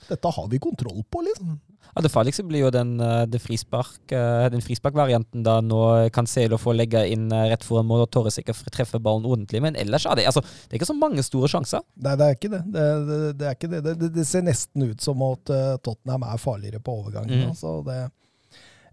[0.10, 1.60] Dette har vi kontroll på, liksom.
[1.96, 6.76] Ja, Det farligste blir jo den, eh, frispark, eh, den frisparkvarianten da nå Cancelo får
[6.76, 9.62] legge inn eh, rett foran mål og Torres ikke treffer ballen ordentlig.
[9.62, 11.82] Men ellers er det, altså, det er ikke så mange store sjanser.
[11.96, 12.64] Nei, det er ikke det.
[12.74, 14.14] Det, det, det er ikke det.
[14.14, 14.28] det.
[14.28, 15.46] ser nesten ut som at
[15.82, 17.46] Tottenham er farligere på overgangen.
[17.46, 17.50] Mm.
[17.54, 18.12] Altså, det,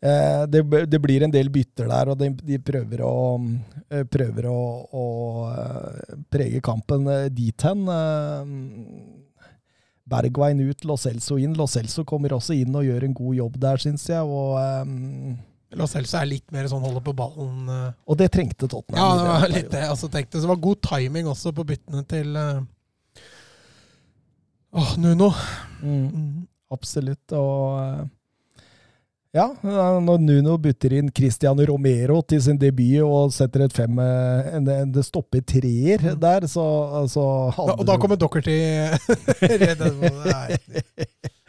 [0.03, 3.15] det, blir en del bytter der, og de, de prøver å,
[4.11, 4.63] prøver å,
[4.99, 5.05] å
[6.33, 7.85] prege kampen dit hen.
[10.13, 11.55] Bergveien ut, Lo Celso inn.
[11.57, 14.27] Lo Celso kommer også inn og gjør en god jobb der, syns jeg.
[14.27, 14.59] og...
[14.59, 15.39] Um,
[15.79, 17.71] Lo Celso er litt mer sånn holder på ballen.
[18.05, 18.99] Og det trengte Tottenham.
[18.99, 19.85] Ja, det var litt det.
[19.89, 22.59] Altså, tenkte, så det var god timing også på byttene til uh,
[24.77, 25.31] oh, Nuno.
[25.81, 26.35] Mm, mm.
[26.77, 27.37] Absolutt.
[27.39, 28.05] Og
[29.33, 29.47] ja,
[30.05, 34.67] når Nuno bytter inn Cristiano Romero til sin debut og setter et fem eh, en,
[34.69, 36.19] en, Det stopper treer mm.
[36.21, 36.65] der, så,
[37.09, 37.25] så
[37.57, 38.59] da, Og da kommer Dockerty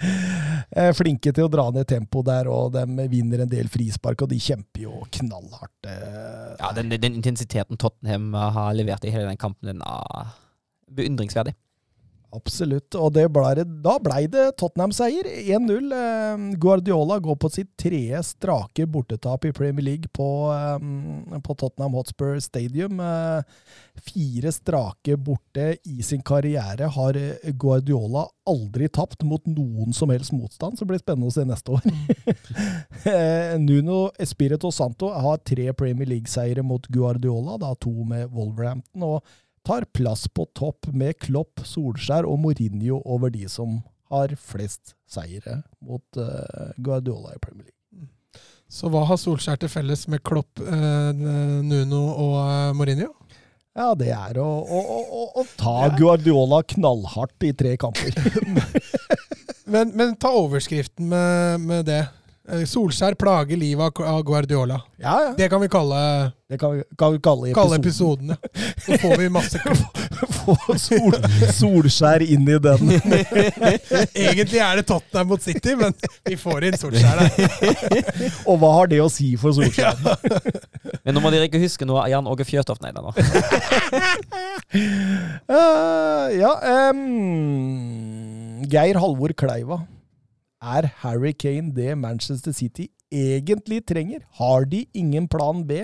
[0.97, 4.39] Flinke til å dra ned tempoet der, og de vinner en del frispark, og de
[4.41, 5.85] kjemper jo knallhardt.
[5.87, 6.55] Eh.
[6.59, 10.33] Ja, den, den intensiteten Tottenham har levert i hele den kampen, den er
[10.91, 11.53] beundringsverdig.
[12.33, 12.95] Absolutt.
[12.97, 15.27] Og ble, da ble det Tottenham-seier.
[15.53, 15.91] 1-0.
[15.97, 21.93] Eh, Guardiola går på sitt tredje strake bortetap i Premier League på, eh, på Tottenham
[21.99, 22.99] Hotspur Stadium.
[22.99, 23.43] Eh,
[24.09, 27.13] fire strake borte i sin karriere har
[27.53, 31.77] Guardiola aldri tapt mot noen som helst motstand, så det blir spennende å se neste
[31.77, 31.85] år.
[33.63, 39.03] Nuno Espirito Santo har tre Premier League-seiere mot Guardiola, da to med Wolverhampton.
[39.03, 39.23] og
[39.65, 43.79] tar plass på topp med Klopp, Solskjær og Mourinho over de som
[44.13, 47.79] har flest seire mot uh, Guardiola i Premier League.
[47.95, 48.09] Mm.
[48.69, 53.13] Så hva har Solskjær til felles med Klopp, uh, Nuno og uh, Mourinho?
[53.73, 58.13] Ja, det er å, å, å, å ta Guardiola knallhardt i tre kamper.
[59.73, 62.03] men, men, ta overskriften med, med det.
[62.51, 64.81] Eh, Solskjær plager livet av Guardiola.
[64.99, 65.33] Ja, ja.
[65.37, 67.55] Det kan vi kalle Det kan vi, kan vi kalle episoden.
[67.55, 68.35] Kalle episoden, ja.
[68.85, 69.59] Så får vi masse
[70.43, 71.15] Få sol,
[71.55, 72.91] Solskjær inn i den.
[74.25, 75.95] Egentlig er det Tottenham mot City, men
[76.27, 77.31] vi får inn Solskjær der.
[78.49, 80.03] Og hva har det å si for Solskjær?
[80.99, 83.07] men nå må dere ikke huske noe Jan Åge Fjørtoft, nei da
[85.47, 86.51] uh, ja
[86.91, 89.85] um, Geir Halvor Kleiva.
[90.63, 94.23] Er Harry Kane det Manchester City egentlig trenger?
[94.39, 95.83] Har de ingen plan B?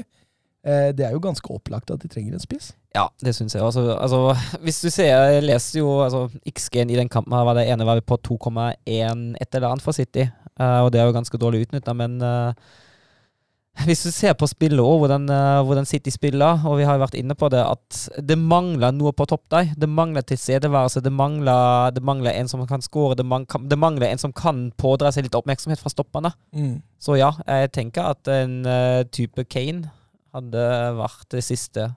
[0.67, 2.71] Eh, det er jo ganske opplagt at de trenger en spiss.
[2.95, 3.63] Ja, det syns jeg.
[3.63, 7.67] Altså, altså, hvis du ser, jeg leser jo altså, X-Gen i den kampen var det
[7.69, 10.29] ene var på 2,1 et eller annet for City.
[10.59, 12.51] Uh, og det er jo ganske dårlig utnytta, men uh,
[13.85, 17.03] hvis du ser på spillet og hvordan, uh, hvordan, City spiller, og vi har jo
[17.03, 19.69] vært inne på det, at det mangler noe på topp der.
[19.79, 24.09] Det mangler tilstedeværelse, det mangler, det mangler en som kan skåre, det, man, det, mangler
[24.09, 26.33] en som kan pådra seg litt oppmerksomhet fra stoppene.
[26.51, 26.81] Mm.
[26.99, 29.93] Så ja, jeg tenker at en uh, type Kane
[30.35, 30.65] hadde
[30.99, 31.87] vært det siste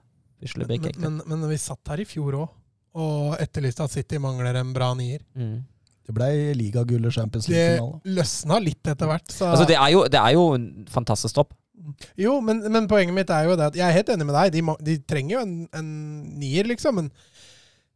[0.41, 0.97] pusleblikket.
[1.01, 2.59] Men, men, men, vi satt her i fjor òg
[2.93, 5.23] og etterlyste at City mangler en bra nier.
[5.33, 5.63] Mm.
[6.03, 7.99] Det ble ligagull og Champions League-finale.
[8.03, 9.29] Det løsna litt etter hvert.
[9.31, 11.55] Altså, det, er jo, det er jo en fantastisk stopp.
[12.19, 14.51] Jo, men, men poenget mitt er jo det at jeg er helt enig med deg.
[14.53, 15.89] De, må, de trenger jo en, en
[16.39, 16.99] nier, liksom.
[17.01, 17.07] Men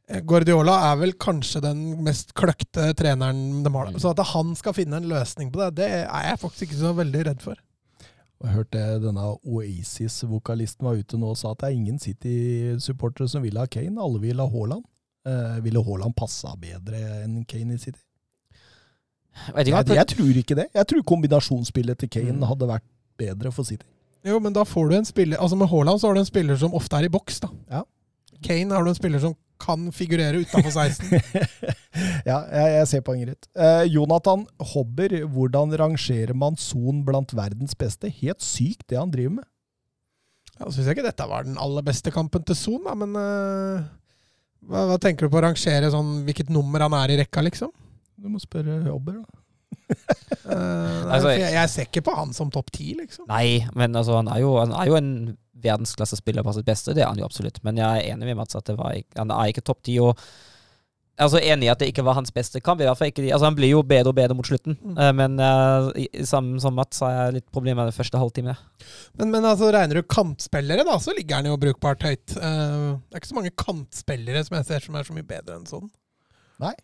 [0.09, 3.93] eh, Guardiola er vel kanskje den mest kløkte treneren de har.
[4.01, 6.93] Så at han skal finne en løsning på det, det er jeg faktisk ikke så
[6.97, 7.61] veldig redd for.
[8.43, 13.41] Jeg hørte denne Oasis-vokalisten var ute nå og sa at det er ingen City-supportere som
[13.45, 13.97] vil ha Kane.
[14.01, 14.83] Alle vil ha Haaland.
[15.27, 18.01] Eh, ville Haaland passa bedre enn Kane i City?
[19.37, 20.67] Jeg, ikke, Jeg, jeg tror ikke det.
[20.73, 22.45] Jeg tror kombinasjonsspillet til Kane Mm.
[22.49, 22.85] hadde vært
[23.19, 23.85] bedre for City.
[24.27, 26.57] Jo, men da får du en spiller Altså Med Haaland så har du en spiller
[26.59, 27.39] som ofte er i boks.
[27.43, 27.51] da.
[27.71, 27.83] Ja.
[28.43, 31.17] Kane har du en spiller som kan figurere utafor 16.
[32.29, 33.47] ja, jeg, jeg ser poenget ditt.
[33.57, 38.11] Eh, Jonathan Hobber, hvordan rangerer man Son blant verdens beste?
[38.19, 39.47] Helt sykt, det han driver med.
[40.57, 43.89] Ja, Syns jeg ikke dette var den aller beste kampen til Son, da, men eh,
[44.67, 47.73] hva, hva tenker du på å rangere sånn hvilket nummer han er i rekka, liksom?
[48.17, 49.36] Du må spørre Hobber, da.
[50.47, 53.27] Eh, nei, Altså, jeg, jeg ser ikke på han som topp ti, liksom.
[53.29, 55.11] Nei, men altså, han er jo, han er jo en
[55.63, 57.57] verdensklassespiller på sitt beste, det er han jo absolutt.
[57.67, 59.97] Men jeg er enig med Mats at det var, ikke- han er ikke topp ti.
[60.03, 60.13] Og
[61.19, 62.79] altså, enig i at det ikke var hans beste kamp.
[62.79, 64.95] i hvert fall ikke de, altså Han blir jo bedre og bedre mot slutten, Mm.
[65.01, 65.89] Eh, men uh,
[66.23, 68.55] sammen som Mats har jeg litt problemer med den første halvtimen.
[69.17, 72.37] Men, men altså, regner du kantspillere, da, så ligger han jo brukbart høyt.
[72.37, 75.57] Uh, det er ikke så mange kantspillere som jeg ser som er så mye bedre
[75.59, 75.89] enn sånn.
[76.61, 76.75] Nei.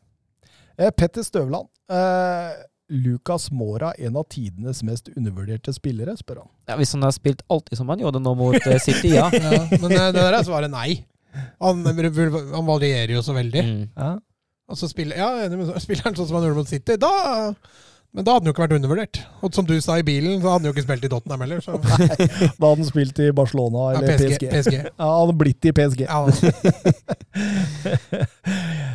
[0.98, 1.70] Petter Støvland.
[1.94, 2.52] Eh,
[2.94, 6.50] Lucas Mora, en av tidenes mest undervurderte spillere, spør han.
[6.70, 9.30] Ja, hvis han har spilt alltid som han gjorde nå mot eh, City, ja.
[9.44, 11.02] Ja, men eh, det der er svaret nei.
[11.64, 13.64] Han, han varierer jo så veldig.
[13.66, 13.88] Mm.
[13.98, 14.12] Ja.
[14.70, 17.10] Og så spiller, ja, er spiller han sånn som han gjorde mot City, da
[18.14, 19.20] Men da hadde han jo ikke vært undervurdert.
[19.42, 21.64] Og som du sa i bilen, så hadde han jo ikke spilt i Tottenham heller.
[21.66, 21.80] Så.
[21.82, 24.38] Da hadde han spilt i Barcelona eller PSG.
[24.38, 24.46] PSG.
[24.54, 24.78] PSG.
[25.02, 26.06] Ja, han hadde blitt i PSG.
[26.06, 26.22] Ja,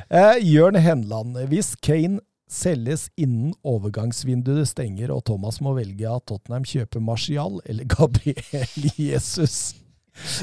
[0.09, 1.42] eh, Jørn Henland.
[1.51, 7.88] Hvis Kane selges innen overgangsvinduet stenger og Thomas må velge at Tottenham kjøper Martial eller
[7.88, 9.76] Gabriel Jesus,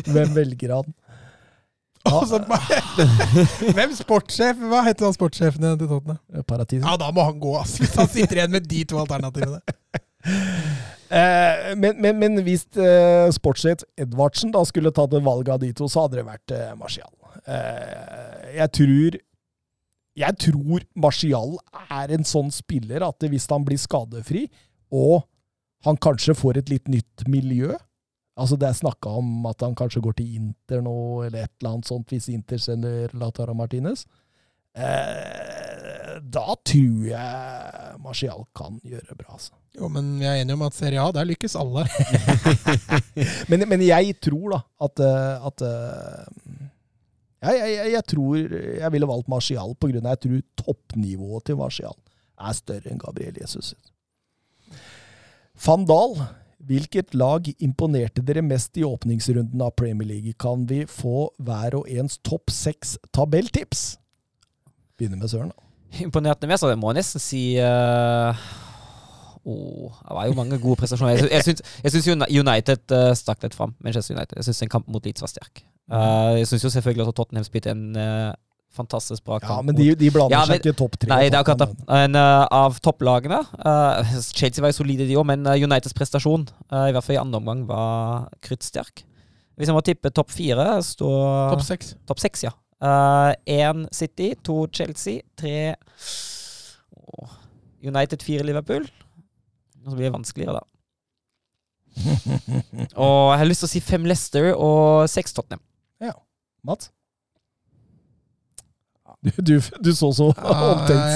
[0.07, 0.93] hvem velger han?
[2.13, 2.29] Og
[3.73, 4.59] Hvem sportssjef?
[4.69, 6.19] Hva heter han sportssjefen til Tottenham?
[6.45, 6.85] Paratisen.
[6.85, 7.79] Ja, da må han gå, ass.
[7.81, 9.61] Hvis han sitter igjen med de to alternativene.
[11.05, 15.67] Eh, men, men, men hvis eh, sportssjef Edvardsen da skulle tatt valget valg av de
[15.77, 17.11] to, så hadde det vært eh, Martial.
[17.45, 19.17] Eh, jeg tror
[20.15, 21.57] Jeg tror Martial
[21.91, 24.45] er en sånn spiller at hvis han blir skadefri,
[24.95, 25.25] og
[25.85, 27.75] han kanskje får et litt nytt miljø
[28.35, 31.69] Altså Det er snakka om at han kanskje går til Inter nå, eller et eller
[31.77, 34.03] annet sånt, hvis Inter sender Latara Martinez.
[34.75, 39.55] Eh, da tror jeg Martial kan gjøre bra, altså.
[39.75, 41.85] Jo, men vi er enige om at Serie A, der lykkes alle.
[43.51, 46.59] Men, men jeg tror da at, eh, at eh,
[47.45, 51.95] jeg, jeg, jeg, tror jeg ville valgt Martial av jeg tror toppnivået til Martial
[52.35, 53.73] er større enn Gabriel Jesus.
[55.65, 56.17] Van Dahl,
[56.65, 60.33] hvilket lag imponerte dere mest i åpningsrunden av Premier League?
[60.39, 63.95] Kan vi få hver og ens topp seks tabelltips?
[64.99, 65.53] Begynner med Søren.
[65.53, 65.61] da.
[66.03, 68.35] Imponerte meg, så jeg må nesten si uh
[69.45, 71.29] oh, Det var jo mange gode prestasjoner.
[71.31, 73.75] Jeg, syns, United uh, stakk litt fram.
[73.79, 74.37] Manchester United.
[74.39, 75.63] Jeg syns en kamp mot Leeds var sterk.
[75.91, 78.33] Eh, jeg syns jo selvfølgelig at Tottenham spilte en uh,
[78.75, 79.51] fantastisk bra kamp.
[79.51, 81.09] Ja, men de, de blander Ja, seg ikke i topp tre.
[81.11, 81.69] Nei, det er akkurat det.
[81.99, 86.47] En, uh, av topplagene eh, Chelsea var jo solide, de òg, men eh, Uniteds prestasjon,
[86.69, 89.05] eh, i hvert fall i andre omgang, var kryttsterk.
[89.55, 91.93] Hvis jeg må tippe topp fire, står Topp seks.
[92.09, 92.51] Topp seks, ja.
[93.47, 95.77] Én City, to Chelsea, tre
[97.15, 97.37] Åh,
[97.87, 98.83] United, fire Liverpool.
[99.85, 100.65] Og så blir det vanskeligere, da.
[102.99, 105.63] Og jeg har lyst til å si fem Leicester og seks Tottenham.
[106.65, 106.91] Mats?
[109.25, 110.57] Du, du, du så så Ja,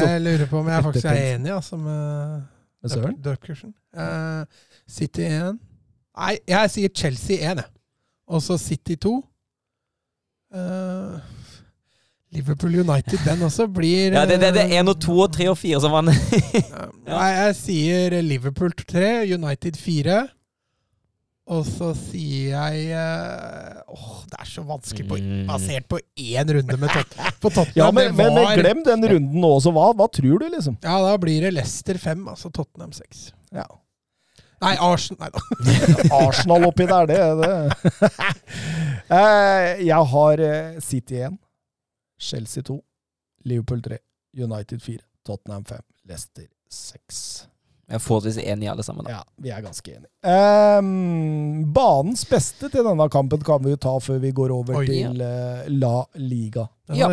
[0.05, 2.47] jeg lurer på om jeg faktisk er enig, altså, med
[2.81, 3.15] med Søren.
[3.23, 3.73] Duckersen.
[3.97, 4.45] Uh,
[4.87, 5.59] City 1
[6.19, 7.67] Nei, jeg sier Chelsea 1, jeg.
[8.27, 9.11] Og så City 2.
[10.55, 11.19] Uh,
[12.31, 15.31] Liverpool United, den også blir Ja, det, det, det eh, er én og to og
[15.33, 16.11] tre og fire som vant.
[16.53, 20.19] ja, Nei, jeg sier Liverpool 3, United 4.
[21.49, 22.91] Og så sier jeg
[23.89, 25.47] åh, Åh, det er så vanskelig på, Mm.
[25.49, 27.75] basert på én runde med Tot på Tottenham.
[27.79, 29.71] Ja, men, men, men glem den runden nå også.
[29.73, 30.77] Hva, hva tror du, liksom?
[30.85, 33.31] Ja, da blir det Leicester 5, altså Tottenham 6.
[33.57, 33.65] Ja.
[34.61, 35.41] Nei, Arsenal Nei da.
[36.27, 38.09] Arsenal oppi der, det, det.
[39.09, 41.37] Eh, Jeg har eh, City 1,
[42.21, 42.75] Chelsea 2,
[43.49, 43.97] Liverpool 3,
[44.37, 47.47] United 4, Tottenham 5, Leicester 6.
[47.89, 49.03] Jeg er forholdsvis enig i alle sammen.
[49.07, 49.11] da.
[49.17, 50.09] Ja, vi er ganske enige.
[50.79, 54.85] Um, banens beste til denne kampen kan vi jo ta før vi går over Oi,
[54.85, 55.63] til ja.
[55.73, 56.67] La Liga.
[56.89, 57.07] Den Ja.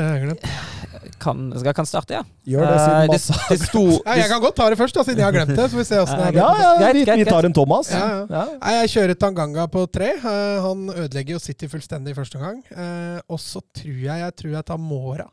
[1.21, 2.23] kan, jeg kan starte, ja.
[2.47, 4.95] Gjør det Eh, siden det, Mats det sto Ja, jeg kan godt ta det først,
[4.97, 5.71] da, siden jeg har glemt det.
[5.71, 6.37] Så vi ser åssen det er.
[6.41, 6.49] ja,
[6.81, 7.91] ja, vi, vi tar en Thomas.
[7.93, 8.27] Ja, ja.
[8.31, 8.45] Ja.
[8.61, 10.13] Nei, jeg kjører Tanganga på tre.
[10.17, 12.61] Eh, han ødelegger jo City fullstendig i første omgang.
[12.73, 15.29] Eh, og så tror jeg jeg tror jeg tar Mora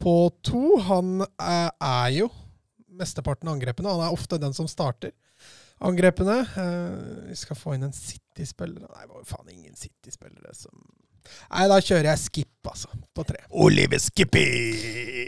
[0.00, 0.64] på to.
[0.88, 2.30] Han eh, er jo
[2.98, 3.92] mesteparten av angrepene.
[3.94, 5.14] Han er ofte den som starter
[5.84, 6.40] angrepene.
[6.56, 10.74] Uh, vi skal få inn en City-spiller Nei, det var jo faen ingen City-spillere som
[11.24, 12.90] Nei, da kjører jeg skip, altså.
[13.16, 13.38] På tre.
[13.64, 14.44] Oliver Skippy!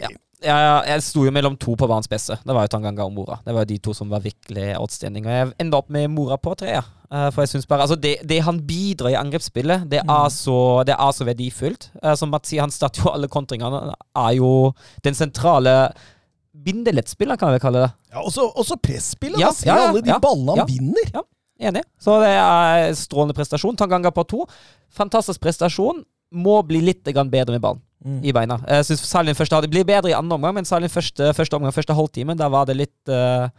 [0.03, 0.11] Ja.
[0.45, 2.35] Ja, ja, jeg sto jo mellom to på banens beste.
[2.45, 3.39] Det var jo Tanganga og Mora.
[3.41, 5.25] Det var jo de to som var virkelig outstanding.
[5.25, 6.75] Og jeg enda opp med Mora på tre.
[6.75, 6.83] Ja.
[7.09, 10.83] Eh, For jeg synes bare, altså det, det han bidrar i angrepsspillet, det er, så,
[10.85, 11.89] det er så verdifullt.
[12.03, 13.95] Eh, Som Mats sier, han starter jo alle kontringene.
[14.13, 14.51] Er jo
[15.07, 15.73] den sentrale
[16.65, 17.89] bindelettspilleren, kan vi kalle det.
[18.13, 19.39] Ja, også, også presspillet.
[19.41, 19.57] Ja, da.
[19.57, 20.67] ser ja, ja, alle de ja, ballene han ja.
[20.69, 21.25] vinner.
[21.57, 21.83] Enig.
[22.01, 23.77] Så det er strålende prestasjon.
[23.79, 24.45] Tanganga på to.
[24.93, 26.03] Fantastisk prestasjon.
[26.35, 28.19] Må bli litt bedre med ballen Mm.
[28.23, 28.59] i beina.
[28.69, 31.53] Jeg synes særlig den første Det blir bedre i andre omgang, men den første, første
[31.55, 33.49] omgang, første halvtime, da var det litt, uh,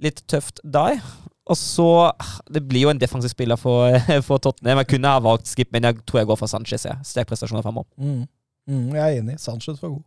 [0.00, 1.00] litt tøft der.
[1.46, 2.12] Og så
[2.50, 4.78] Det blir jo en defensiv spiller for, for Tottenham.
[4.78, 6.84] Jeg kunne ha valgt Skip, men jeg tror jeg går for Sanchez.
[6.84, 6.96] Jeg.
[7.04, 7.86] Sterk prestasjon framover.
[7.98, 8.26] Mm.
[8.66, 9.38] Mm, jeg er enig.
[9.40, 10.02] Sanchez var god.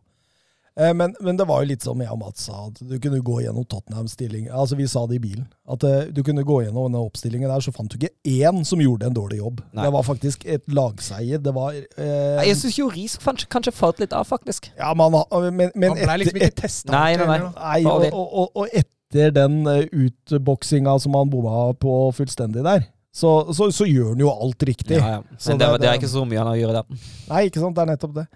[0.78, 3.18] Eh, men, men det var jo litt som jeg og Mats sa, at du kunne
[3.26, 4.44] gå gjennom Tottenhams stilling.
[4.54, 5.48] Altså, vi sa det i bilen.
[5.66, 8.12] At eh, du kunne gå gjennom denne oppstillingen der, så fant du ikke
[8.46, 9.58] én som gjorde en dårlig jobb.
[9.74, 9.88] Nei.
[9.88, 11.42] Det var faktisk et lagseier.
[11.42, 14.70] Det var eh, Jeg syns jo Riis kanskje, kanskje falt litt av, faktisk.
[14.78, 15.18] Ja, man,
[15.50, 16.94] men, men Han ble liksom ikke testa.
[16.94, 17.40] Nei, nei, nei.
[17.58, 22.86] Nei, og, og, og, og etter den eh, utboksinga som han bomma på fullstendig der,
[23.18, 24.98] så, så, så gjør han jo alt riktig.
[25.00, 25.38] Ja, ja.
[25.40, 27.06] Så Men det, det- det er ikke så mye han har å gjøre der.
[27.32, 27.74] Nei, ikke sant?
[27.74, 28.26] Det er nettopp det.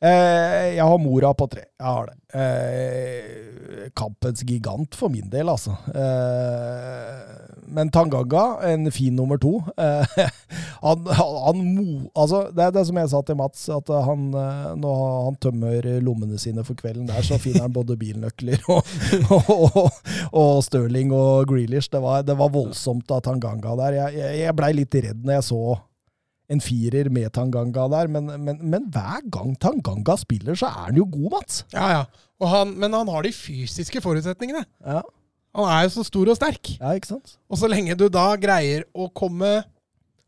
[0.00, 1.66] Eh, jeg har Mora på tre.
[1.76, 2.16] Jeg har det.
[2.40, 5.74] Eh, kampens gigant for min del, altså.
[5.92, 7.18] Eh,
[7.70, 9.60] men Tanganga, en fin nummer to.
[10.80, 11.82] Han, han mo...
[12.16, 14.30] Altså, det er som jeg sa til Mats, at han,
[14.80, 14.94] når
[15.26, 18.88] han tømmer lommene sine for kvelden der, så finner han både bilnøkler og,
[19.36, 19.98] og, og,
[20.32, 21.92] og Stirling og Grealish.
[21.92, 23.98] Det var, det var voldsomt av Tanganga der.
[23.98, 25.60] Jeg, jeg, jeg blei litt redd når jeg så
[26.50, 30.96] en firer med Tanganga der, men, men, men hver gang Tanganga spiller, så er han
[30.98, 31.60] jo god, Mats.
[31.72, 32.04] Ja, ja.
[32.50, 34.64] Han, men han har de fysiske forutsetningene.
[34.86, 35.02] Ja,
[35.54, 36.72] Han er jo så stor og sterk.
[36.80, 37.36] ja ikke sant?
[37.50, 39.64] Og så lenge du da greier å komme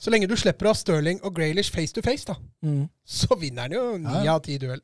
[0.03, 2.89] Så lenge du slipper av Sterling og Graylish face to face, da, Mm.
[3.07, 4.81] så vinner han jo ni av ti duell.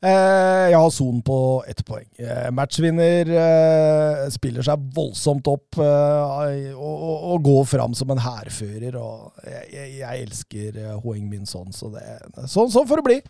[0.00, 1.38] Eh, jeg har Son på
[1.68, 2.06] ett poeng.
[2.16, 8.96] Eh, matchvinner eh, spiller seg voldsomt opp og, går fram som en hærfører.
[9.44, 12.04] Jeg, jeg, elsker Hoeng Min Son, så det,
[12.46, 13.20] sånn, sånn får det bli.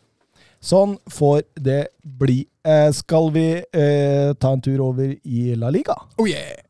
[0.62, 2.44] Sånn får det bli.
[2.94, 5.96] Skal vi ta en tur over i La Liga?
[6.20, 6.69] Oh yeah!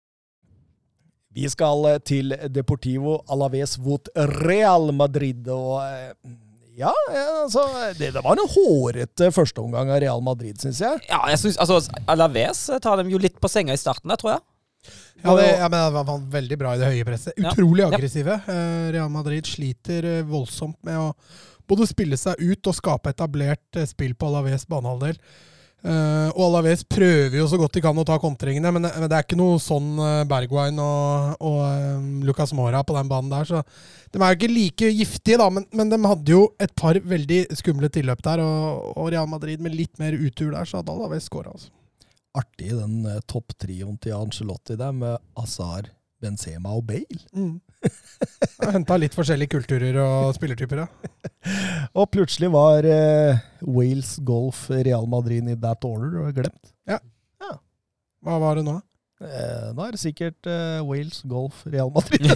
[1.35, 4.09] Vi skal eh, til Deportivo Alaves mot
[4.43, 5.47] Real Madrid.
[5.51, 6.13] Og eh,
[6.81, 7.65] ja, eh, altså
[7.99, 11.03] Det, det var en hårete førsteomgang av Real Madrid, syns jeg.
[11.09, 11.79] Ja, jeg synes, altså,
[12.11, 14.43] Alaves tar dem jo litt på senga i starten der, tror jeg.
[15.21, 17.35] Ja, det, ja, men det var veldig bra i det høye presset.
[17.37, 17.91] Utrolig Ja.
[17.93, 18.39] aggressive.
[18.49, 21.11] Eh, Real Madrid sliter eh, voldsomt med å
[21.69, 25.19] både spille seg ut og skape etablert eh, spill på Alaves banehalvdel.
[25.81, 29.17] Eh, og Alaves prøver jo så godt de kan å ta kontringene, men, men det
[29.17, 31.61] er ikke noe sånn uh, Bergwijn og, og
[31.97, 33.49] um, Lucas Mora på den banen der.
[33.49, 33.63] Så
[34.13, 37.43] de er jo ikke like giftige, da, men, men de hadde jo et par veldig
[37.57, 38.43] skumle tilløp der.
[38.45, 41.55] Og, og Real Madrid med litt mer utur der, så hadde Alaves skåra.
[41.55, 41.73] Altså.
[42.37, 45.89] Artig den uh, topptrioen til Angelotti der, med Azar,
[46.21, 47.23] Benzema og Bale.
[47.33, 47.57] Mm.
[48.75, 50.87] Henta litt forskjellige kulturer og spillertyper, ja.
[51.99, 56.73] Og plutselig var eh, Wales Golf Real Madrid i that order og glemt.
[56.89, 56.99] Ja.
[58.21, 58.77] Hva var det nå?
[59.21, 62.25] Eh, nå er det sikkert eh, Wales Golf Real Madrid.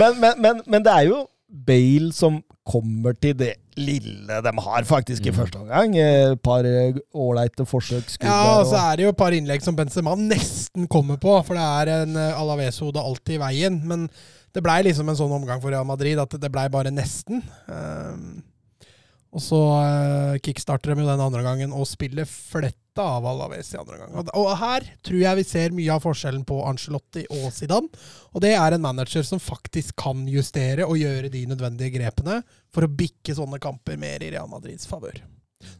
[0.00, 4.82] men, men, men, men det er jo Bale som kommer til det lille de har
[4.88, 5.36] faktisk i Mm.
[5.36, 5.96] første omgang.
[5.96, 8.16] Eh, Et par eh, ålreite forsøk.
[8.22, 11.54] Ja, og så er det jo et par innlegg som Benzema nesten kommer på, for
[11.54, 13.80] det er en eh, Alaves-hode alltid i veien.
[13.84, 14.08] Men
[14.54, 17.42] det blei liksom en sånn omgang for Real Madrid at det blei bare nesten.
[17.68, 18.42] Um,
[19.36, 23.78] og så uh, kickstarter de jo den andre gangen og spiller fletta av Alaves i
[23.80, 24.14] andre gang.
[24.16, 27.90] Og, og her tror jeg vi ser mye av forskjellen på Angelotti og Zidane.
[28.32, 32.40] Og det er en manager som faktisk kan justere og gjøre de nødvendige grepene
[32.72, 35.20] for å bikke sånne kamper mer i Real Madrids favør.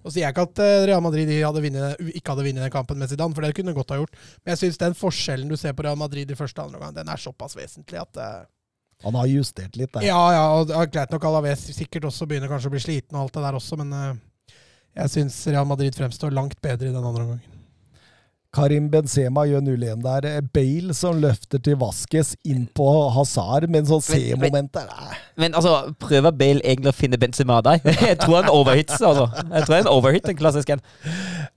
[0.03, 3.01] Nå sier jeg ikke at eh, Real Madrid hadde vinnet, ikke hadde vunnet den kampen
[3.01, 4.21] med Zidane, for det kunne godt ha gjort.
[4.43, 6.97] Men jeg syns den forskjellen du ser på Real Madrid i første og andre omgang,
[6.97, 8.45] den er såpass vesentlig at eh,
[9.05, 10.07] Han har justert litt der.
[10.09, 13.19] Ja, ja, og det er greit nok Alaves sikkert også begynner kanskje å bli sliten
[13.19, 14.57] og alt det der også, men eh,
[15.03, 17.57] jeg syns Real Madrid fremstår langt bedre i den andre omgangen.
[18.57, 20.27] Karim Benzema gjør 0-1 der.
[20.55, 24.89] Bale som løfter til Vasques inn på Hazard med en sånn C-moment der.
[25.37, 27.83] Men altså, prøver Bale egentlig å finne Benzema der?
[28.09, 29.29] Jeg tror han overhits, altså.
[29.51, 30.85] Jeg tror han overhits en overhit, en klassisk en.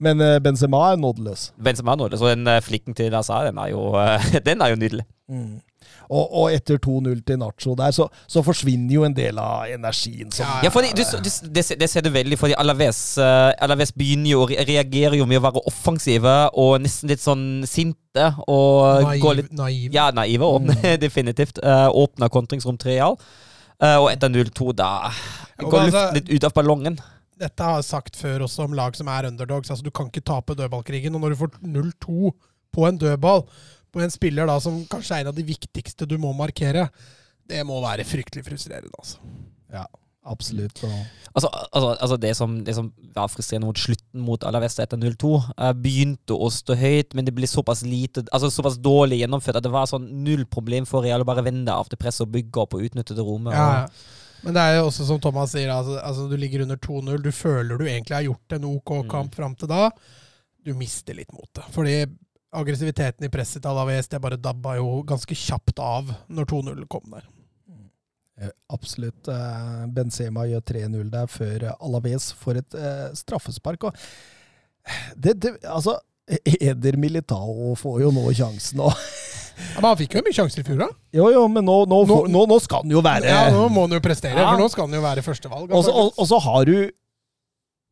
[0.02, 1.50] Men eh, Benzema er nådeløs.
[1.56, 4.74] Benzema er nådeløs, og den eh, flikken til Hazard, den er jo, eh, den er
[4.74, 5.06] jo nydelig.
[5.30, 5.60] Mm.
[6.10, 10.32] Og, og etter 2-0 til Nacho der, så, så forsvinner jo en del av energien.
[10.34, 14.32] Som, Ja, fordi du, du, det, det ser du veldig, fordi Alaves, uh, Alaves begynner
[14.32, 18.26] jo å re- reagerer jo med å være offensive og nesten litt sånn sinte.
[18.50, 19.86] Og Naiv, litt naiv.
[19.94, 20.66] Ja, naive, og,
[21.06, 21.62] definitivt.
[21.62, 23.14] Uh, åpner kontringsrom til Real.
[23.80, 24.90] Uh, og etter 0-2, da
[25.62, 26.98] går altså- luften litt ut av ballongen.
[27.40, 29.70] Dette har jeg sagt før også om lag som er underdogs.
[29.72, 31.14] Altså, du kan ikke tape dødballkrigen.
[31.16, 32.32] Og når du får 0-2
[32.74, 33.46] på en dødball,
[33.92, 36.88] på en spiller da som kanskje er en av de viktigste du må markere,
[37.50, 38.92] det må være fryktelig frustrerende.
[38.98, 39.18] altså.
[39.72, 39.86] Ja,
[40.24, 40.84] absolutt.
[40.84, 44.98] Og, Altså, altså, altså det, som, det som var frustrerende mot slutten mot Alavesta etter
[44.98, 45.28] 0-2,
[45.62, 49.62] eh, begynte å stå høyt, men det ble såpass lite Altså såpass dårlig gjennomført at
[49.62, 52.58] det var sånn null problem for Real å bare vende av til presset og bygge
[52.64, 53.54] opp og utnytte det rommet.
[53.54, 54.18] Ja, og- ja.
[54.42, 57.22] Men det er jo også som Thomas sier, altså, altså du ligger under 2-0.
[57.22, 59.90] Du føler du egentlig har gjort en OK kamp fram til da.
[60.64, 61.62] Du mister litt motet.
[61.70, 62.06] Fordi
[62.52, 67.06] aggressiviteten i presset til Alaves det bare dabba jo ganske kjapt av når 2-0 kom
[67.12, 67.28] der.
[68.72, 69.28] absolutt.
[69.28, 73.84] eh, Benzema gjør 3-0 der før Alaves får et eh, straffespark.
[73.84, 73.94] Og
[75.16, 75.98] det, det, altså,
[76.46, 78.80] Eder Militao får jo nå sjansen.
[78.86, 78.94] Og,
[79.60, 80.86] Ja, men han fikk jo mye sjanser i fjor, da.
[81.12, 83.92] jo, jo, men nå, nå, Nå- nå, skal han jo være Ja, nå må han
[83.92, 84.54] jo prestere, Ja.
[84.54, 85.74] for nå skal han jo være førstevalg.
[85.76, 86.76] Og så har du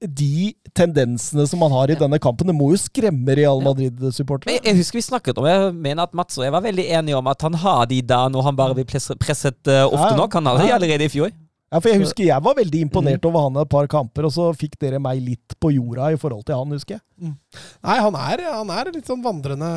[0.00, 2.46] de tendensene som man har i denne kampen.
[2.46, 4.54] Det må jo skremme Real Madrid-supportere.
[4.54, 7.18] jeg, jeg husker vi snakket om Jeg mener at Mats og jeg var veldig enige
[7.18, 10.14] om at han har de da når han bare blir presset, presset eh, ofte Ja,
[10.14, 10.20] ja.
[10.22, 10.38] nok.
[10.38, 11.32] Han hadde de allerede i fjor.
[11.68, 13.28] Ja, for jeg husker jeg var veldig imponert Mm.
[13.28, 16.46] over han et par kamper, og så fikk dere meg litt på jorda i forhold
[16.48, 17.34] til han, husker jeg.
[17.84, 19.68] Nei, han er, han er litt sånn vandrende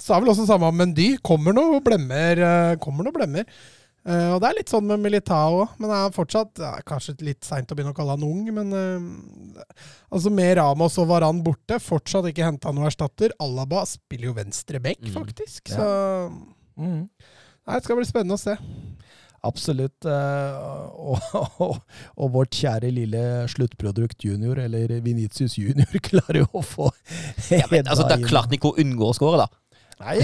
[0.00, 1.12] Sa vel også samme om Mendy.
[1.22, 2.40] Kommer noe blemmer.
[2.48, 3.44] eh, Kommer noe blemmer.
[4.08, 7.44] Eh, og det er litt sånn med Militao òg, men er fortsatt ja, Kanskje litt
[7.44, 9.64] seint å begynne å kalle han ung, men uh,
[10.14, 13.34] altså med Ramos og Varan borte, fortsatt ikke henta noen erstatter.
[13.44, 15.12] Alaba spiller jo venstre back, Mm.
[15.20, 15.68] faktisk.
[15.68, 15.76] Ja.
[15.76, 15.88] Så
[16.78, 17.08] Mm.
[17.66, 18.56] nei, det skal bli spennende å se.
[19.44, 20.04] Absolutt.
[20.04, 20.54] eh,
[21.08, 21.20] Og,
[21.62, 21.78] og,
[22.18, 26.88] og vårt kjære lille sluttprodukt junior, eller Venitius junior, klarer jo å få
[27.54, 29.57] Ja, men, altså, Det Da klart han ikke unngår unngå å skåre, da.
[29.98, 30.14] Nei,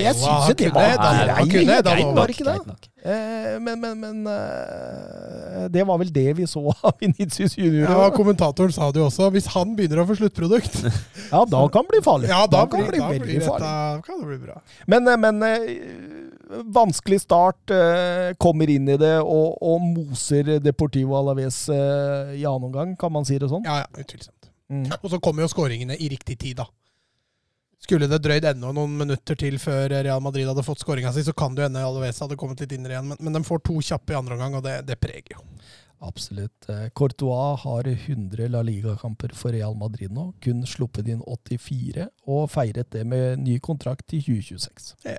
[0.00, 1.08] jeg, syns jo det var da.
[1.44, 1.96] Greit, det, da.
[2.16, 2.54] var ikke det?
[2.64, 2.86] Nok.
[3.04, 7.90] Eh, Men, men, men eh, det var vel det vi så av Vinicius junior.
[7.90, 9.28] Ja, Kommentatoren sa det jo også.
[9.34, 10.80] Hvis han begynner å få sluttprodukt,
[11.34, 12.32] ja, da kan det bli farlig.
[12.32, 13.70] ja, da, kan blir, det bli da veldig farlig.
[14.08, 14.58] kan det bli bra.
[14.88, 17.76] Men, eh, men vanskelig start.
[18.40, 23.36] Kommer inn i det og, og moser Deportivo Alaves i annen omgang, kan man si
[23.40, 23.64] det sånn?
[23.68, 24.48] Ja, ja, utvilsomt.
[24.72, 24.86] Mm.
[25.02, 26.68] Og så kommer jo skåringene i riktig tid, da.
[27.82, 31.34] Skulle det drøyd enda noen minutter til før Real Madrid hadde fått skåringa si, så
[31.34, 33.08] kan det hende Alves hadde kommet litt inn igjen.
[33.10, 35.42] Men, men de får to kjappe i andre omgang, og det, det preger jo.
[36.02, 36.68] Absolutt.
[36.68, 40.32] Eh, Courtois har 100 La Liga-kamper for Real Madrid nå.
[40.42, 44.94] Kun sluppet inn 84, og feiret det med ny kontrakt til 2026.
[45.06, 45.18] Ja.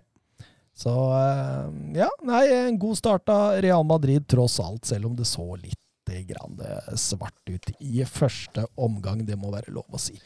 [0.75, 5.27] Så eh, ja, nei, en god start av Real Madrid tross alt, selv om det
[5.29, 5.79] så litt
[6.11, 9.23] eh, svart ut i første omgang.
[9.27, 10.19] Det må være lov å si.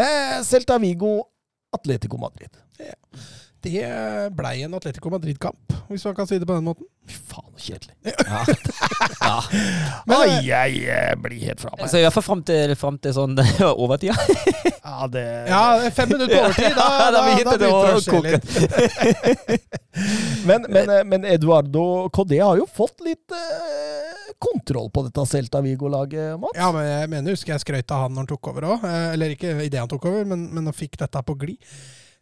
[0.00, 1.32] Eh, Celta Vigo,
[1.72, 2.50] Atletico Madrid.
[3.60, 3.82] Det
[4.38, 6.86] blei en Atletico Madrid-kamp, hvis man kan si det på den måten.
[7.08, 7.94] Fy faen, så kjedelig.
[8.04, 8.44] Ja.
[9.20, 9.38] ja.
[10.18, 11.88] Oi, jeg jeg blir helt fra meg.
[11.90, 13.34] Så i hvert fall fram til, frem til sånn
[13.82, 14.14] overtida.
[14.78, 15.62] Ja, det Ja,
[15.94, 18.46] fem minutter på overtid, da, Ja, da da, da, begynte det å å skje litt.
[20.46, 25.64] Men, men, eh, men Eduardo Codé har jo fått litt eh, kontroll på dette Celta
[25.64, 26.54] Vigo-laget, Mats.
[26.60, 28.86] Ja, men jeg mener, husker jeg skrøt av han når han tok over òg.
[28.86, 31.58] Eller ikke idet han tok over, men, men han fikk dette på glid.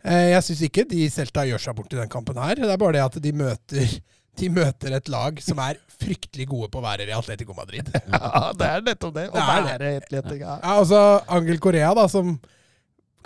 [0.06, 2.58] Eh, Jeg syns ikke de Celta gjør seg bort i den kampen her.
[2.60, 3.94] Det er bare det at de møter,
[4.40, 7.88] de møter et lag som er fryktelig gode på å være i Atletico Madrid.
[8.12, 9.30] Ja, det er nettopp det.
[9.32, 10.58] Er er det ja.
[10.60, 11.00] Ja, altså
[11.32, 12.36] Angel Korea, da, som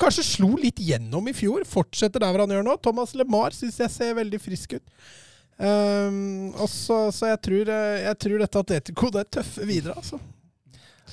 [0.01, 2.77] kanskje slo litt gjennom i fjor, fortsetter der hvor han gjør nå.
[2.81, 4.87] Thomas LeMar syns jeg ser veldig frisk ut.
[5.61, 10.17] Um, også, så, jeg, tror, eh, jeg tror dette Atletico det er tøffe videre, altså.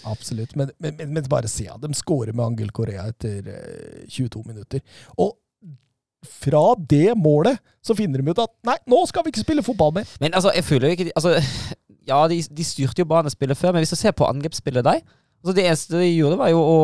[0.08, 0.54] Absolutt.
[0.56, 4.84] Men, men, men, bare se, at de skårer med Angel Korea etter eh, 22 minutter.
[5.20, 5.36] Og
[6.28, 9.94] fra det målet så finner de ut at nei, nå skal vi ikke spille fotball
[9.96, 10.10] mer.
[10.24, 11.38] Men altså, jeg føler jo ikke Altså,
[12.08, 15.00] ja, de, de styrte jo banespillet før, men hvis du ser på angrepsspillet der
[15.46, 16.78] Så det eneste de gjorde, var jo å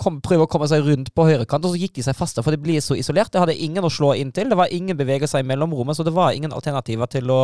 [0.00, 2.54] kom, prøve å komme seg rundt på høyrekant, og så gikk de seg faste, for
[2.54, 3.30] det blir så isolert.
[3.32, 4.50] Det hadde ingen å slå inn til.
[4.50, 7.40] Det var ingen bevegelser i mellomrommet, så det var ingen alternativer til å,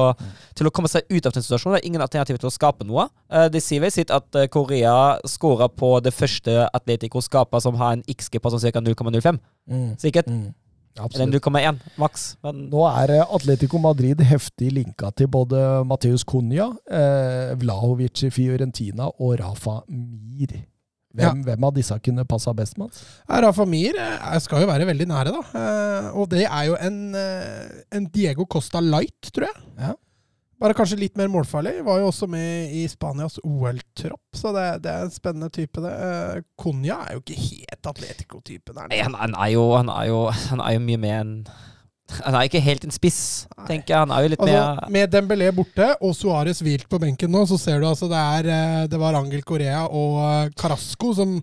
[0.58, 1.76] til å komme seg ut av den situasjonen.
[1.76, 3.06] Det var ingen alternativer til å skape noe.
[3.32, 4.94] Eh, det sier vel sitt at eh, Korea
[5.28, 8.84] skåra på det første Atletico skapa som har en XG på sånn ca.
[8.84, 9.40] 0,05.
[9.70, 9.88] Mm.
[10.00, 10.30] Sikkert.
[10.30, 10.50] Mm.
[10.96, 11.44] Eller Absolutt.
[11.44, 12.24] 0,1 maks.
[12.44, 18.30] Men Nå er eh, Atletico Madrid heftig linka til både Mateus Cunha, eh, Vlahovic i
[18.34, 20.56] Fiorentina og Rafa Mir.
[21.14, 23.00] Hvem, hvem av disse kunne passa best, Mats?
[23.28, 25.40] Ja, Rafa Mir eh, skal jo være veldig nære, da.
[25.62, 29.64] Eh, Og det er jo en, en Diego Costa Light, tror jeg.
[29.78, 29.94] Ja.
[30.60, 31.78] Bare kanskje litt mer målfarlig.
[31.86, 35.92] Var jo også med i Spanias OL-tropp, så det, det er en spennende type, det.
[35.92, 38.76] Eh, Cunha er jo ikke helt Atletico-typen.
[38.76, 38.92] han?
[38.92, 40.18] han, han, er jo, han, er jo,
[40.50, 41.34] han er jo mye mer enn
[42.10, 44.02] Han er ikke helt en spiss, tenker jeg.
[44.02, 47.44] Han er jo litt Altså, mer med Dembélé borte og Suárez hvilt på benken nå,
[47.46, 51.36] så ser du altså det er eh, Det var Angel Correa og eh, Carasco som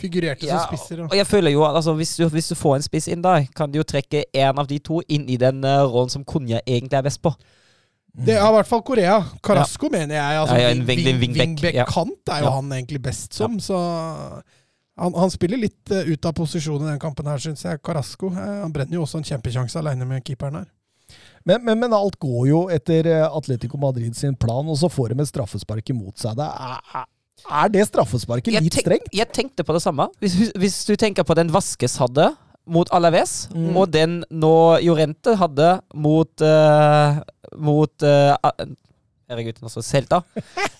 [0.00, 1.04] figurerte Ja, som spisser.
[1.04, 3.36] Og jeg føler jo at altså, hvis, du, hvis du får en spiss inn da,
[3.54, 6.96] kan du jo trekke en av de to inn i den rollen som Kunja egentlig
[6.96, 7.36] er best på.
[8.16, 9.18] Det er i hvert fall Korea.
[9.44, 10.38] Carasco mener jeg.
[10.40, 11.84] Altså, Ja, ja, en wing- wing- ja.
[11.84, 12.50] Er jo Ja.
[12.54, 13.76] han egentlig best som, så
[14.96, 17.82] han, han spiller litt uh, ut av posisjon i den kampen her, syns jeg.
[17.84, 18.30] Carasco.
[18.32, 20.70] uh, han brenner jo også en kjempesjanse aleine med keeperen her.
[21.46, 25.12] Men, men, men alt går jo etter eh, Atletico Madrid sin plan, og så får
[25.14, 26.34] de et straffespark imot seg.
[26.40, 27.04] Det er-
[27.46, 29.06] er det straffesparket litt strengt?
[29.14, 30.08] Jeg tenkte på det samme.
[30.18, 32.32] Hvis, hvis du tenker på den Vaskes hadde
[32.66, 33.76] mot Alaves, Mm.
[33.78, 37.20] og den nå Jorente hadde mot uh,
[37.56, 38.34] Mot uh,
[39.26, 40.20] Herregud, altså Celta.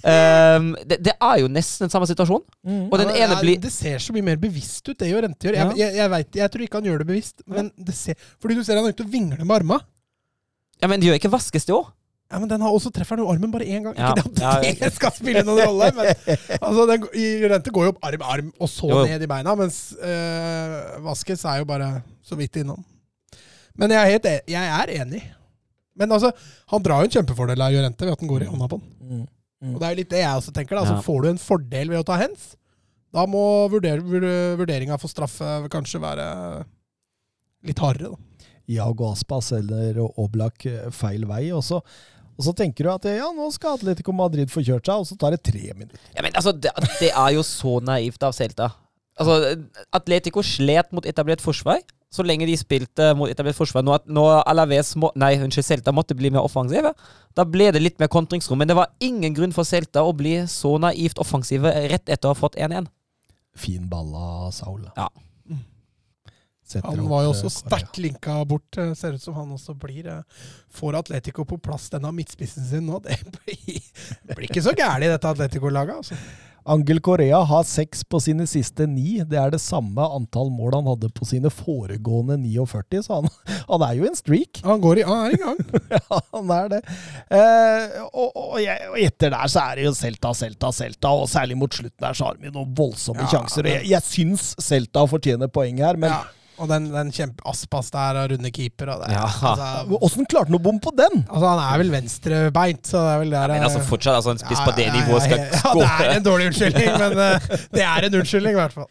[0.06, 2.44] Um, det, det er jo nesten den samme situasjon.
[2.66, 2.84] Mm.
[2.92, 5.48] Og den Ja, ene ja, blir Det ser så mye mer bevisst ut, det Jorente
[5.48, 5.56] gjør.
[5.58, 5.74] Jeg, Ja.
[5.86, 8.62] jeg, jeg, vet, jeg tror ikke han gjør det bevisst, men det ser, fordi du
[8.66, 9.80] ser han er ute og vingler med arma.
[10.82, 11.88] Ja, men det gjør ikke Vaskes det òg?
[12.26, 13.94] Ja, men den har også treffer den jo armen bare én gang.
[13.94, 14.72] Ja, Ikke det ja, at ja.
[14.80, 16.08] det skal spille noen rolle, men
[16.66, 19.54] altså, den, i Rente går jo opp arm, arm, og så Jo, ned i beina,
[19.58, 21.90] mens øh, Vaskes er jo bare
[22.26, 22.82] så vidt innom.
[23.78, 25.22] Men jeg er, helt, e- jeg er enig.
[25.96, 26.32] Men altså,
[26.72, 28.90] han drar jo en kjempefordel av Jurente ved at den går i hånda på den.
[29.06, 29.24] Mm.
[29.62, 29.72] Mm.
[29.74, 30.76] Og det er jo litt det jeg også tenker.
[30.76, 30.82] da.
[30.82, 31.04] Altså, Ja.
[31.06, 32.50] Får du en fordel ved å ta hens,
[33.14, 36.26] da må vurder, vurder, vurderinga for straffe kanskje være
[37.64, 38.12] litt hardere.
[38.16, 38.50] da.
[38.66, 41.44] Iago Aspas eller Oblak feil vei.
[41.54, 41.78] Og så,
[42.36, 45.18] og så tenker du at ja, nå skal Atletico Madrid få kjørt seg, og så
[45.20, 46.00] tar det tre minutter.
[46.14, 48.70] Ja, men altså, det, det er jo så naivt av Celta.
[49.16, 49.56] Altså,
[49.96, 51.80] Atletico slet mot etablert forsvar
[52.16, 53.84] så lenge de spilte mot etablert forsvar.
[53.84, 56.92] Når, når Alaves må, nei, unnskyld, Celta måtte bli mer offensive,
[57.36, 58.60] da ble det litt mer kontringsrom.
[58.62, 62.34] Men det var ingen grunn for Celta å bli så naivt offensive rett etter å
[62.34, 62.88] ha fått 1-1.
[63.56, 64.84] Fin ball av Saul.
[64.96, 65.08] Ja.
[66.82, 68.78] Han var jo eh, også sterkt linka bort.
[68.82, 70.22] eh, Ser ut som han også blir eh,
[70.74, 72.98] Får Atletico på plass denne midtspissen sin nå.
[73.06, 73.78] Det blir,
[74.26, 76.02] det blir ikke så gærent i dette Atletico-laget.
[76.02, 76.18] Altså.
[76.66, 79.20] Angel Korea har seks på sine siste ni.
[79.22, 83.28] Det er det samme antall mål han hadde på sine foregående 49, så han,
[83.70, 84.58] han er jo en streak.
[84.66, 85.60] Han, går i, han er i gang.
[85.94, 86.80] Ja, han er det.
[87.38, 91.60] Eh, og, og, og etter der så er det jo Celta, Celta, Celta, og særlig
[91.62, 93.62] mot slutten der så har vi noen voldsomme Ja, sjanser.
[93.62, 96.24] Og jeg, jeg syns Celta fortjener poeng her, men Ja.
[96.56, 98.92] Og den, den kjempe Aspas der og runde keeper.
[98.94, 99.24] Og det, Ja.
[99.26, 101.24] altså, åssen klarte han å bomme på den?
[101.26, 104.34] altså, han er vel venstrebeint, så det er vel der Men altså, eh, fortsatt altså,
[104.36, 106.92] en spiss på det ja, ja, nivået skal ja, ja, det er en dårlig unnskyldning,
[107.02, 108.88] men uh, det er en unnskyldning, i hvert fall.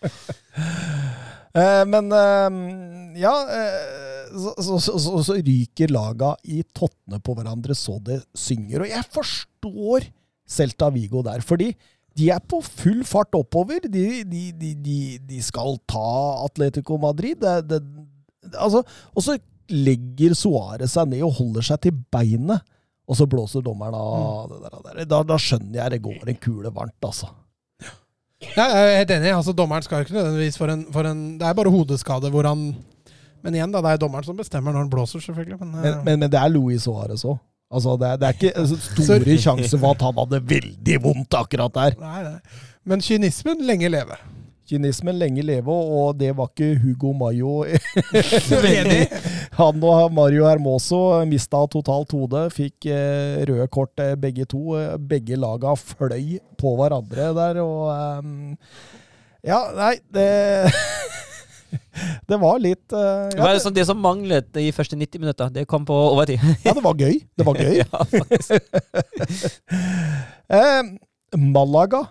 [1.55, 2.59] Uh, men uh,
[3.19, 3.33] ja
[4.35, 8.83] så, så, så, så, så ryker laga i tottene på hverandre så det synger.
[8.83, 10.09] Og jeg forstår
[10.45, 11.71] Celta Vigo der, fordi
[12.15, 13.83] de er på full fart oppover.
[13.91, 16.05] De, de, de, de, de skal ta
[16.45, 17.41] Atletico Madrid.
[17.41, 17.81] Det, det,
[18.55, 19.35] altså, og så
[19.71, 22.63] legger Suárez seg ned og holder seg til beinet.
[23.05, 24.77] Og så blåser dommeren av det der.
[24.85, 25.01] der.
[25.11, 27.29] Da, da skjønner jeg det går en kule varmt, altså.
[28.55, 29.29] Ja, jeg er helt enig.
[29.33, 32.65] altså Dommeren skal ikke nødvendigvis for en, for en Det er bare hodeskade hvor han
[33.41, 35.59] Men igjen, da, det er dommeren som bestemmer når han blåser, selvfølgelig.
[35.61, 37.37] Men, Men, eh, men, men det er Louis Suárez òg.
[37.71, 41.37] Altså, det, er, det er ikke altså, store sjanse for at han hadde veldig vondt
[41.39, 41.99] akkurat der.
[41.99, 42.63] nei, nei.
[42.85, 44.17] Men kynismen lenge leve.
[44.69, 47.63] Kynismen lenge leve, og det var ikke Hugo Mayo
[48.69, 49.03] Enig.
[49.59, 54.61] Han og Mario Hermoso mista totalt hodet, fikk eh, røde kort eh, begge to.
[54.77, 58.57] Eh, Begge laga fløy på hverandre der, og um,
[59.45, 60.25] Ja, nei, det
[62.29, 65.49] Det var litt Det ja, var det, liksom det som manglet de første 90 minutter.
[65.53, 66.43] Det kom på overtid.
[66.65, 67.19] ja, det var gøy.
[67.37, 67.79] Det var gøy.
[67.83, 67.89] ja.
[70.45, 70.81] Eh,
[71.39, 72.03] Malaga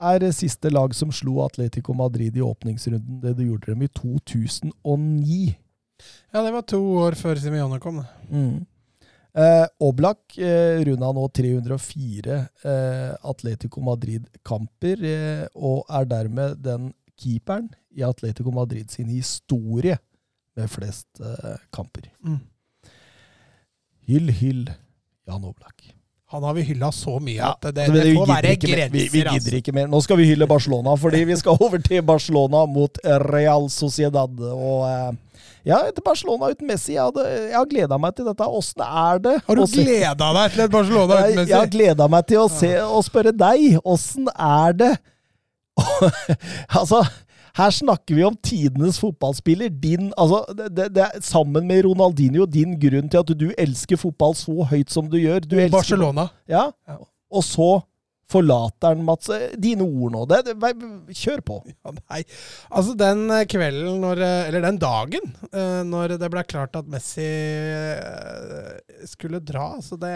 [0.00, 3.20] er siste lag som slo Atletico Madrid i åpningsrunden.
[3.20, 5.40] Det de gjorde dem i 2009.
[6.32, 8.00] Ja, det var to år før Simione kom.
[8.00, 8.08] det.
[8.30, 8.66] Mm.
[9.32, 16.90] Eh, Oblak eh, runda nå 304 eh, Atletico Madrid-kamper, eh, og er dermed den
[17.20, 19.98] keeperen i Atletico Madrid sin historie
[20.56, 22.10] med flest eh, kamper.
[22.24, 22.40] Mm.
[24.10, 24.70] Hyll, hyll
[25.28, 25.94] Jan Oblak.
[26.30, 28.92] Han har vi hylla så mye at det, Så det, det får være grenser.
[28.92, 29.56] Vi, vi gidder altså.
[29.58, 29.88] ikke mer.
[29.90, 34.38] Nå skal vi hylle Barcelona, fordi vi skal over til Barcelona mot Real Sociedad.
[34.54, 38.46] Og eh, ja, etter Barcelona uten Messi, jeg, hadde, jeg har gleda meg til dette.
[38.60, 39.34] Åssen er det?
[39.48, 41.74] Har du å gleda deg til et Barcelona uten jeg, jeg har Messi?
[41.76, 44.92] gleda meg til å se og spørre deg, åssen er det?
[46.80, 47.02] altså,
[47.58, 49.72] her snakker vi om tidenes fotballspiller.
[49.82, 54.36] Din, altså, det, det, er sammen med Ronaldinho din grunn til at du elsker fotball
[54.38, 55.44] så høyt som du gjør.
[55.46, 56.28] Du elsker, Barcelona.
[56.50, 57.00] Ja, Ja.
[57.30, 57.70] og så
[58.30, 59.30] forlater han Mats.
[59.58, 60.24] Dine ord nå.
[60.30, 61.56] Det, det, kjør på.
[61.66, 62.20] Ja, nei.
[62.70, 66.90] Altså, den eh, kvelden, når, eh, eller den dagen, eh, når det ble klart at
[66.90, 68.76] Messi eh,
[69.10, 70.14] skulle dra altså det,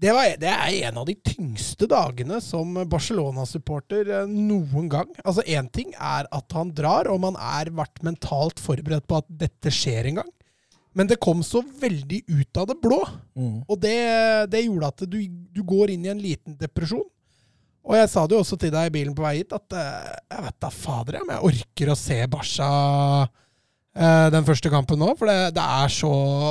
[0.00, 5.10] det, var, det er en av de tyngste dagene som Barcelona-supporter eh, noen gang.
[5.24, 9.28] Altså, Én ting er at han drar, og man er vært mentalt forberedt på at
[9.42, 10.30] dette skjer en gang.
[10.96, 12.98] Men det kom så veldig ut av det blå.
[13.38, 13.58] Mm.
[13.68, 13.98] Og det,
[14.50, 17.06] det gjorde at du, du går inn i en liten depresjon.
[17.86, 20.16] Og jeg sa det jo også til deg i bilen på vei hit, at eh,
[20.32, 22.70] jeg vet da fader om jeg orker å se Barca
[23.96, 25.12] eh, den første kampen nå.
[25.18, 26.10] For det, det er så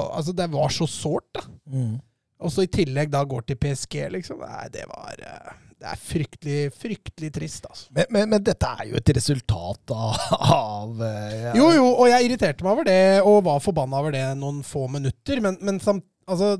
[0.09, 1.45] Altså, det var så sårt, da.
[1.69, 1.97] Mm.
[2.39, 4.39] Og så i tillegg da går til PSG, liksom.
[4.45, 7.89] Nei, det var eh, Det er fryktelig, fryktelig trist, altså.
[7.95, 10.23] Men, men, men dette er jo et resultat av,
[10.59, 11.53] av ja.
[11.57, 14.87] Jo, jo, og jeg irriterte meg over det, og var forbanna over det noen få
[14.91, 16.59] minutter, men, men samt Altså,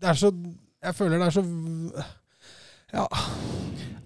[0.00, 1.42] det er så Jeg føler det er så
[2.96, 3.04] Ja.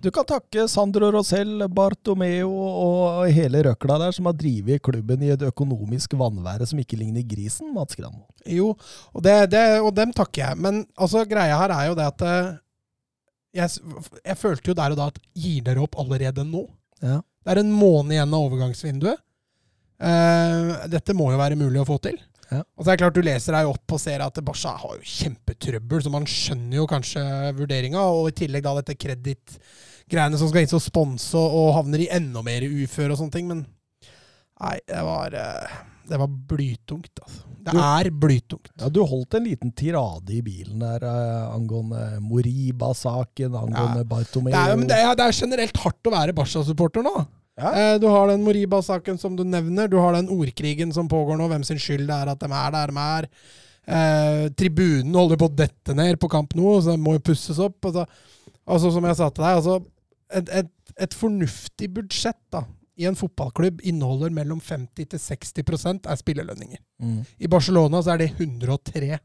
[0.01, 5.33] Du kan takke Sandro Rosell, Bartomeo og hele røkla der, som har drevet klubben i
[5.35, 8.25] et økonomisk vannvære som ikke ligner grisen, Mats Granmo.
[8.49, 8.71] Jo,
[9.13, 10.61] og, det, det, og dem takker jeg.
[10.65, 12.55] Men altså, greia her er jo det at eh,
[13.61, 16.65] jeg, jeg følte jo der og da at gir dere opp allerede nå?
[17.05, 17.21] Ja.
[17.45, 19.21] Det er en måned igjen av overgangsvinduet.
[20.01, 22.17] Uh, dette må jo være mulig å få til.
[22.51, 22.63] Ja.
[22.65, 25.13] Og så er det klart Du leser deg opp og ser at Barca har jo
[25.19, 27.23] kjempetrøbbel, så man skjønner jo kanskje
[27.59, 28.09] vurderinga.
[28.17, 28.97] Og i tillegg da dette
[30.11, 33.49] kredittgreiene som skal inn som sponse og, havner i enda mer uføre og sånne ting.
[33.49, 33.63] Men
[34.61, 35.79] nei, det var, eh,
[36.11, 37.47] det var blytungt, altså.
[37.61, 38.71] Det Du- er blytungt.
[38.81, 44.51] Ja, Du holdt en liten tirade i bilen der eh, angående Moriba-saken, angående Bartomeo.
[44.53, 47.27] Det er, men det er, det er generelt hardt å være Barca-supporter nå.
[47.59, 47.73] Ja.
[47.75, 49.89] Eh, du har den Moriba-saken som du nevner.
[49.89, 51.49] Du har den ordkrigen som pågår nå.
[51.49, 53.29] Hvem sin skyld det er at de er der de er.
[53.87, 57.59] Eh, tribunen holder på å dette ned på kamp nå, så den må jo pusses
[57.59, 57.77] opp.
[57.85, 58.07] Altså,
[58.67, 59.85] altså som jeg sa til deg, altså,
[60.37, 60.71] et, et,
[61.01, 62.65] et fornuftig budsjett da,
[63.01, 66.81] i en fotballklubb inneholder mellom 50 til 60 er spillelønninger.
[67.01, 67.23] Mm.
[67.41, 69.19] I Barcelona så er det 103.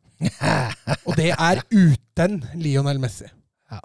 [1.08, 3.28] Og det er uten Lionel Messi.
[3.72, 3.82] Ja.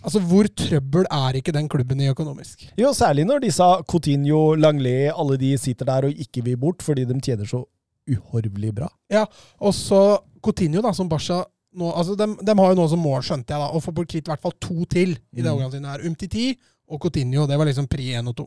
[0.00, 2.64] Altså, hvor trøbbel er ikke den klubben i økonomisk?
[2.80, 7.04] Jo, særlig når disse Coutinho, Langley, alle de sitter der og ikke vil bort fordi
[7.04, 7.64] de tjener så
[8.06, 8.88] uhorvelig bra.
[9.10, 9.26] Ja,
[9.58, 11.42] og så Coutinho, da, som Barca
[11.76, 14.26] nå, altså de, har jo nå som mål, skjønte jeg, da, å få bort kvitt
[14.26, 15.52] i hvert fall to til i det Mm.
[15.54, 16.06] overgangsvinduet her.
[16.08, 16.46] Umtiti
[16.88, 18.46] og Coutinho, det var liksom pri 1 og 2.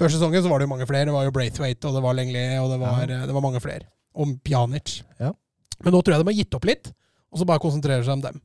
[0.00, 1.06] Før sesongen så var det jo mange flere.
[1.06, 3.26] Det var jo Braithwaite, og det var Lenglet, og det var, ja.
[3.28, 3.86] det var mange flere.
[4.16, 5.02] Og Pjanic.
[5.20, 5.32] Ja.
[5.84, 6.92] Men nå tror jeg de har gitt opp litt,
[7.30, 8.40] og så bare konsentrerer seg om dem.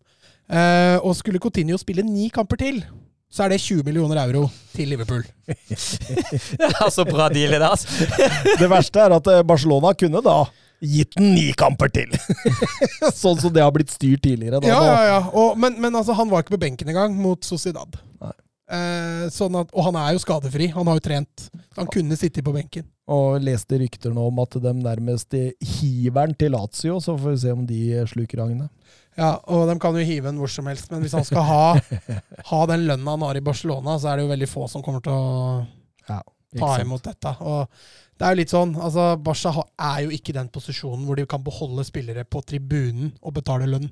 [0.49, 2.81] Eh, og skulle Coutinho spille ni kamper til,
[3.29, 5.21] så er det 20 millioner euro til Liverpool.
[6.95, 8.07] så bra deal i det, altså.
[8.59, 10.39] Det verste er at eh, Barcelona kunne da
[10.81, 12.11] gitt den ni kamper til.
[13.23, 14.61] sånn som det har blitt styrt tidligere.
[14.63, 15.17] Da, Ja, ja, ja.
[15.33, 17.99] Og, men, men altså, han var ikke på benken engang mot Sociedad.
[18.21, 18.33] Nei.
[18.69, 20.67] Eh, sånn at, og han er jo skadefri.
[20.75, 21.47] Han har jo trent.
[21.77, 22.85] Han kunne sittet på benken.
[23.09, 27.39] Og leste rykter nå om at de nærmest hiver den til Lazio, så får vi
[27.41, 27.79] se om de
[28.11, 28.69] sluker agnet.
[29.17, 31.63] Ja, Og de kan jo hive en hvor som helst, men hvis han skal ha,
[32.51, 35.01] ha den lønna han har i Barcelona, så er det jo veldig få som kommer
[35.03, 35.65] til å
[36.07, 36.21] Ja,
[36.61, 36.85] ta sant?
[36.85, 37.33] imot dette.
[37.41, 37.65] Og
[38.19, 41.23] det er jo litt sånn, altså Barca er jo ikke i den posisjonen hvor de
[41.29, 43.87] kan beholde spillere på tribunen og betale lønn.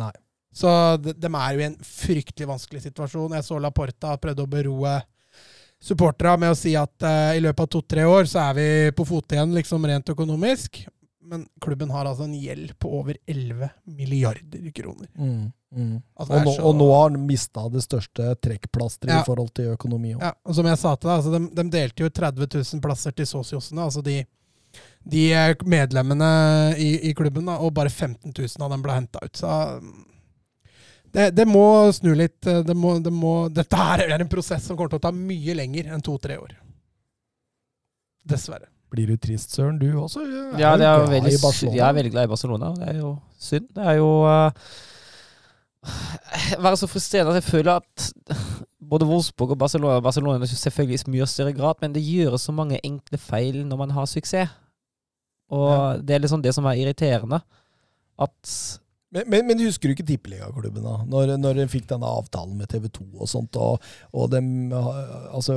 [0.00, 0.12] Nei.
[0.52, 0.68] Så
[1.00, 3.36] de, de er jo i en fryktelig vanskelig situasjon.
[3.38, 4.98] Jeg så Laporta prøvde å beroe
[5.80, 8.66] supporterne med å si at uh, i løpet av to-tre år så er vi
[8.96, 10.82] på fote igjen, liksom rent økonomisk.
[11.30, 15.08] Men klubben har altså en gjeld på over 11 milliarder kroner.
[15.14, 16.02] Mm, mm.
[16.18, 19.20] Altså, Og, er nå, så- og nå har han mista det største trekkplasteret Ja.
[19.20, 20.14] i forhold til økonomi.
[20.14, 20.22] også.
[20.22, 23.12] Ja, og som jeg sa til deg, altså de, de delte jo 30 000 plasser
[23.12, 24.24] til Sosiosene, altså de,
[25.08, 26.30] de eh, medlemmene
[26.78, 29.32] i, i klubben, da, og bare 15 000 av dem ble henta ut.
[29.36, 30.04] Så mm,
[31.12, 32.46] det, det må snu litt.
[32.46, 35.10] eh, Det må, det må, dette her er en prosess som kommer til å ta
[35.12, 36.52] mye lenger enn to-tre år.
[38.26, 38.68] Dessverre.
[38.90, 40.20] Blir du trist, Søren, du også?
[40.58, 41.76] Ja, det er jo glad veldig, i sy- Barcelona.
[41.78, 42.70] jeg er veldig glad i Barcelona.
[42.74, 43.68] Det er jo synd.
[43.74, 44.50] Det er jo uh,
[46.64, 48.10] Være så frustrerende at jeg føler at
[48.90, 52.52] både Wolfsburg og Barcelona Barcelona er selvfølgelig i mye større grad, men det gjøres så
[52.52, 54.52] mange enkle feil når man har suksess.
[55.50, 57.40] Og det er liksom det som er irriterende.
[58.20, 58.52] At
[59.10, 61.00] Men, men, men husker du ikke tippeligaklubben, da?
[61.10, 63.82] Når, når de fikk denne avtalen med TV 2 og sånt, og,
[64.14, 65.56] og dem Altså,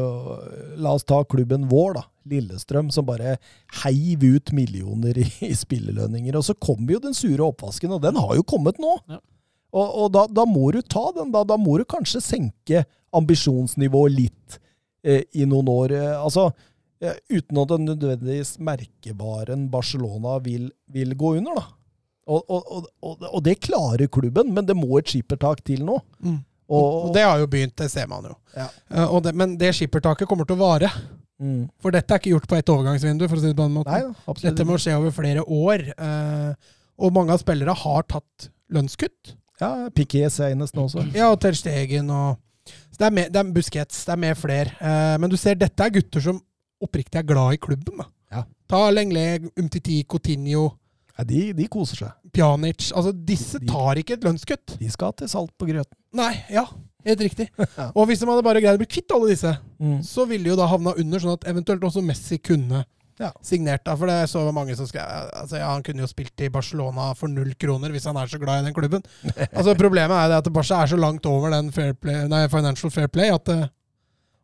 [0.81, 2.03] la oss ta klubben vår, da.
[2.31, 3.35] Lillestrøm, som bare
[3.83, 6.33] heiv ut millioner i, i spillelønninger.
[6.39, 8.95] Og så kom jo den sure oppvasken, og den har jo kommet nå.
[9.11, 9.21] Ja.
[9.73, 11.41] Og, og da, da må du ta den, da.
[11.47, 12.83] Da må du kanskje senke
[13.13, 14.59] ambisjonsnivået litt
[15.05, 15.95] eh, i noen år.
[15.97, 16.49] Eh, altså,
[17.01, 21.65] eh, uten at den nødvendigvis merkevaren Barcelona vil, vil gå under, da.
[22.23, 25.97] Og, og, og, det klarer klubben, men det må et skippertak til nå.
[26.23, 26.37] Mm.
[26.71, 28.37] Og, det har jo begynt, det ser man jo.
[28.55, 28.69] Ja.
[28.87, 30.87] Uh, det, men det skippertaket kommer til å vare.
[31.43, 31.65] mm.
[31.83, 33.91] For dette er ikke gjort på ett overgangsvindu, for å si det på den måten.
[33.91, 34.37] Nei.
[34.45, 35.83] Dette må skje over flere år.
[35.99, 39.35] Uh, og mange av spillere har tatt lønnskutt.
[39.63, 41.05] Ja, Piqué senest nå også.
[41.15, 42.37] Ja, og Ter Stegen og
[42.93, 44.71] så det, er med, det er Busquets, det er med flere.
[44.79, 46.37] Eh, men du ser, dette er gutter som
[46.83, 47.97] oppriktig er glad i klubben.
[47.99, 48.05] da.
[48.31, 48.43] Ja.
[48.69, 50.69] Ta Lengle, Umtiti, Coutinho,
[51.17, 52.13] Ja, de, de koser seg.
[52.33, 52.87] Pjanic.
[52.97, 54.77] Altså, disse De- tar ikke et lønnskutt.
[54.79, 55.93] De skal til salt på grøten.
[56.17, 56.63] Nei, ja.
[57.05, 57.49] Helt riktig.
[57.77, 57.91] Ja.
[57.93, 59.51] Og hvis de hadde bare greid å bli kvitt alle disse,
[59.83, 59.99] Mm.
[60.07, 62.85] så ville de jo da havna under, sånn at eventuelt også Messi kunne
[63.19, 63.29] Ja.
[63.45, 63.83] signert.
[63.85, 67.11] da, For det så mange som skrev altså ja, Han kunne jo spilt i Barcelona
[67.13, 69.03] for null kroner hvis han er så glad i den klubben.
[69.57, 72.89] altså Problemet er det at Barca er så langt over den fair play, nei, financial
[72.91, 73.67] fair play at eh,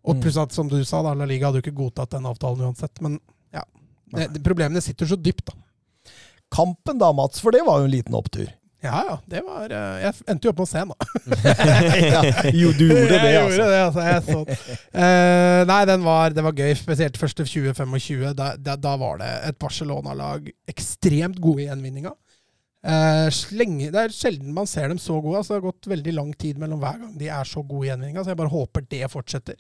[0.06, 0.22] Og Mm.
[0.24, 3.02] pluss at, som du sa, da, La Liga hadde jo ikke godtatt den avtalen uansett.
[3.02, 3.18] Men
[3.54, 3.62] ja.
[4.16, 5.54] Det, problemene sitter så dypt, da.
[6.50, 8.48] Kampen da, Mats, for det var jo en liten opptur.
[8.80, 9.16] Ja ja.
[9.28, 11.58] Det var eh, Jeg endte jo opp med å se den, da.
[12.14, 12.22] ja,
[12.56, 13.66] jo, du gjorde det, jeg altså.
[13.66, 14.06] Det, altså.
[14.08, 15.68] Jeg uh.
[15.70, 16.72] Nei, den var, det var gøy.
[16.80, 18.32] Spesielt første 20-25.
[18.40, 22.16] Da, da, da var det et Barcelona-lag ekstremt gode i gjenvinninga.
[22.80, 25.42] Uh, slenge, det er sjelden man ser dem så gode.
[25.42, 27.92] Altså, det har gått veldig lang tid mellom hver gang de er så gode i
[27.92, 29.60] gjenvinninga, så jeg bare håper det fortsetter.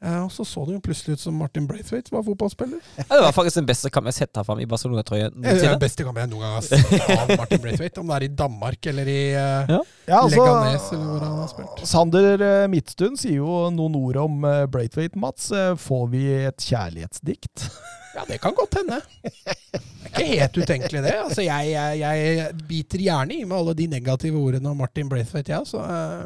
[0.00, 2.80] Eh, og så så det jo plutselig ut som Martin Braithwaite var fotballspiller.
[2.96, 5.82] Ja, Det var faktisk den beste kampen jeg har sett ham i Barcelona-trøye er den
[5.82, 8.00] beste kampen jeg noen gang har sett av Martin Braithwaite.
[8.00, 9.80] Om det er i Danmark eller i eh, Ja.
[10.08, 11.84] Ja, altså, Leganes, eller hvor han har spilt.
[11.92, 14.40] Sander eh, Midtstuen sier jo noen ord om
[14.72, 15.50] Braithwaite, Mats.
[15.84, 17.68] Får vi et kjærlighetsdikt?
[18.10, 18.96] Ja, det kan godt hende.
[19.22, 21.12] Det er ikke helt utenkelig, det.
[21.14, 25.52] Altså, jeg, jeg, jeg biter gjerne i med alle de negative ordene om Martin Braithwaite,
[25.54, 26.24] ja, så eh,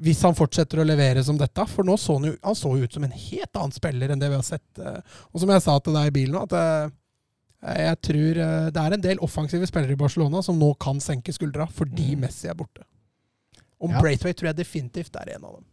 [0.00, 1.66] Hvis han fortsetter å levere som dette.
[1.70, 4.18] For nå så han jo han så jo ut som en helt annen spiller enn
[4.18, 4.78] det vi har sett.
[4.78, 5.00] eh,
[5.32, 6.90] og som jeg sa til deg i bilen at eh,
[7.86, 11.32] jeg tror eh, det er en del offensive spillere i Barcelona som nå kan senke
[11.32, 12.20] skuldra fordi Mm.
[12.26, 12.82] Messi er borte.
[13.80, 14.00] Om Ja.
[14.00, 15.64] Braithwaite tror jeg definitivt er en av dem.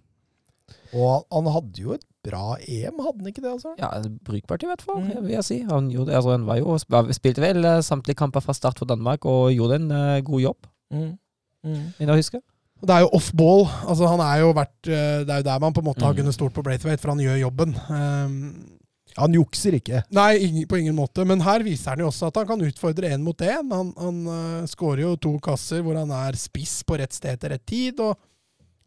[0.94, 3.52] Og han, hadde jo et bra EM, hadde han ikke det?
[3.52, 3.74] altså?
[3.80, 3.90] Ja,
[4.24, 5.24] brukbart i hvert fall, Mm.
[5.26, 5.62] vil jeg si.
[5.64, 6.78] Han, gjorde, altså, han var jo,
[7.12, 11.18] spilte vel samtlige kamper fra start for Danmark og gjorde en uh, god jobb, Mm.
[11.64, 11.94] Mm.
[12.00, 12.40] jeg husker.
[12.82, 13.66] Det er jo off-ball.
[13.88, 16.14] altså han er jo vært, eh, Det er jo der man på en måte har
[16.14, 16.18] Mm.
[16.24, 17.76] kunnet stort på Braithwaite, for han gjør jobben.
[17.90, 18.78] Um,
[19.18, 20.04] Han jukser ikke.
[20.10, 21.26] nei, på ingen måte.
[21.28, 23.70] Men her viser han jo også at han kan utfordre én mot én.
[23.72, 27.50] Han, han uh, skårer jo to kasser hvor han er spiss på rett sted til
[27.50, 28.00] rett tid.
[28.00, 28.18] Og,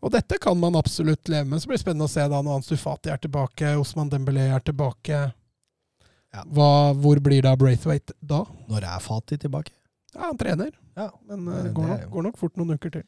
[0.03, 1.61] og dette kan man absolutt leve med.
[1.61, 4.61] Så blir det spennende å se da når Ansu Fati er tilbake, Osman Dembélé er
[4.61, 5.33] tilbake.
[6.35, 6.43] Ja.
[6.51, 8.45] Hva, hvor blir da Braithwaite da?
[8.69, 9.71] Når er Fati tilbake?
[10.15, 13.03] Ja, Han trener, Ja, men uh, det går, nok, går nok fort noen uker til.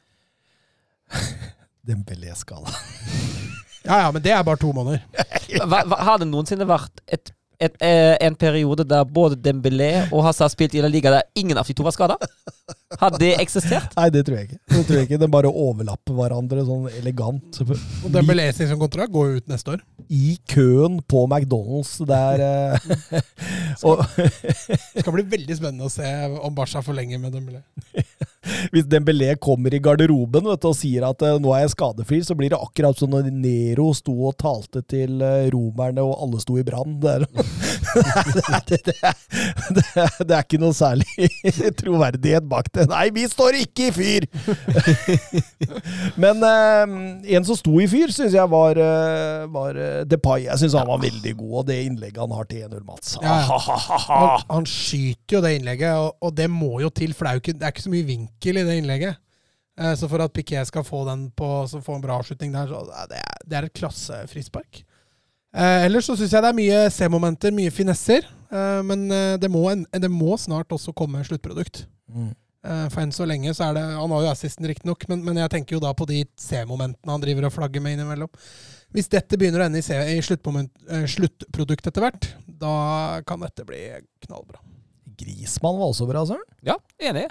[1.87, 2.73] Dembélé-skala.
[3.87, 5.05] Ja ja, men det er bare to måneder.
[5.70, 7.31] Hva, hva, har det noensinne vært et,
[7.61, 11.57] et, eh, en periode der både Dembélé og Hazard spilte i La Liga der ingen
[11.59, 12.16] av de to var skada?
[13.01, 13.93] Hadde det eksistert?
[13.99, 14.59] Nei, det tror jeg ikke.
[14.73, 15.19] Det tror jeg ikke.
[15.23, 17.61] De bare overlapper hverandre sånn elegant.
[17.62, 19.83] Og Dembélé sin som kontrakt går jo ut neste år.
[20.11, 22.91] I køen på McDonald's der eh,
[23.89, 26.07] Og Det skal bli veldig spennende å se
[26.41, 27.62] om Barca forlenger med Dembélé.
[28.73, 32.20] hvis Dembélé kommer i garderoben vet du, og sier at eh, nå er jeg skadefri,
[32.27, 36.43] så blir det akkurat som når Nero sto og talte til eh, romerne, og alle
[36.43, 36.99] sto i brann.
[37.03, 37.45] Det, er-
[38.68, 38.94] det, det,
[39.77, 39.85] det,
[40.27, 41.28] det er ikke noe særlig
[41.81, 42.86] troverdighet bak det.
[42.90, 44.27] Nei, vi står ikke i fyr!
[46.23, 46.94] Men eh,
[47.36, 50.47] en som sto i fyr, syns jeg var, eh, var eh, Depay.
[50.48, 53.14] Jeg syns han var veldig god, og det innlegget han har til 1-0, Mats.
[53.23, 53.36] Ja.
[54.09, 57.44] Han, han skyter jo det innlegget, og, og det må jo til, for det er
[57.44, 59.23] ikke, det er ikke så mye vinkel i det innlegget.
[59.81, 62.70] Eh, Så for at Piquet skal få den på, så få en bra avslutning der,
[62.70, 64.82] så det er, det er et klassefrispark.
[65.55, 68.27] Eh, ellers så syns jeg det er mye C-momenter, mye finesser.
[68.51, 71.85] Eh, men eh, det må, en, det må snart også komme sluttprodukt.
[72.12, 72.32] Mm.
[72.66, 75.39] Eh, for enn så lenge så er det Han har jo assisten, riktignok, men, men
[75.39, 78.31] jeg tenker jo da på de C-momentene han driver og flagger med innimellom.
[78.94, 83.43] Hvis dette begynner å ende i, C- i sluttmoment- eh, sluttprodukt etter hvert, da kan
[83.43, 83.81] dette bli
[84.27, 84.60] knallbra.
[85.16, 86.44] Grismann var også bra, Søren.
[86.66, 87.27] Ja, enig.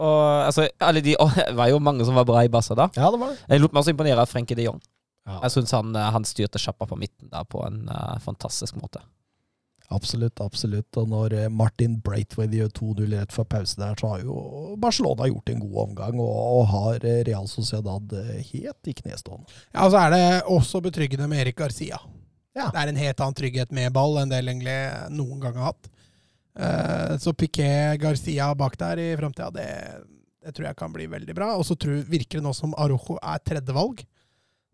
[0.00, 2.88] Og altså, alle de, og, det var jo mange som var bra i bassa da.
[2.96, 3.38] Ja, det var det.
[3.52, 4.80] Jeg lot meg også imponere av Frenkie de Jong.
[5.28, 5.38] Ja.
[5.44, 9.02] Jeg syns han, eh, han styrte sjappa på midten der på en uh, fantastisk måte.
[9.92, 10.88] Absolutt, absolutt.
[10.98, 15.28] Og når eh, Martin Braithwaite gjør 2-0 rett før pause der, så har jo Barcelona
[15.28, 18.16] gjort en god omgang, og, og har Real Sociedad
[18.48, 19.52] helt i knestående.
[19.70, 22.00] Ja, og så er det også betryggende med Erik Garcia.
[22.56, 22.70] Ja.
[22.72, 24.78] Det er en helt annen trygghet med ball enn det egentlig
[25.14, 25.92] noen gang har hatt.
[26.52, 29.68] Uh, så Piquet Garcia bak der i framtida, det,
[30.44, 31.52] det tror jeg kan bli veldig bra.
[31.56, 34.02] Og så virker det nå som Arojo er tredjevalg.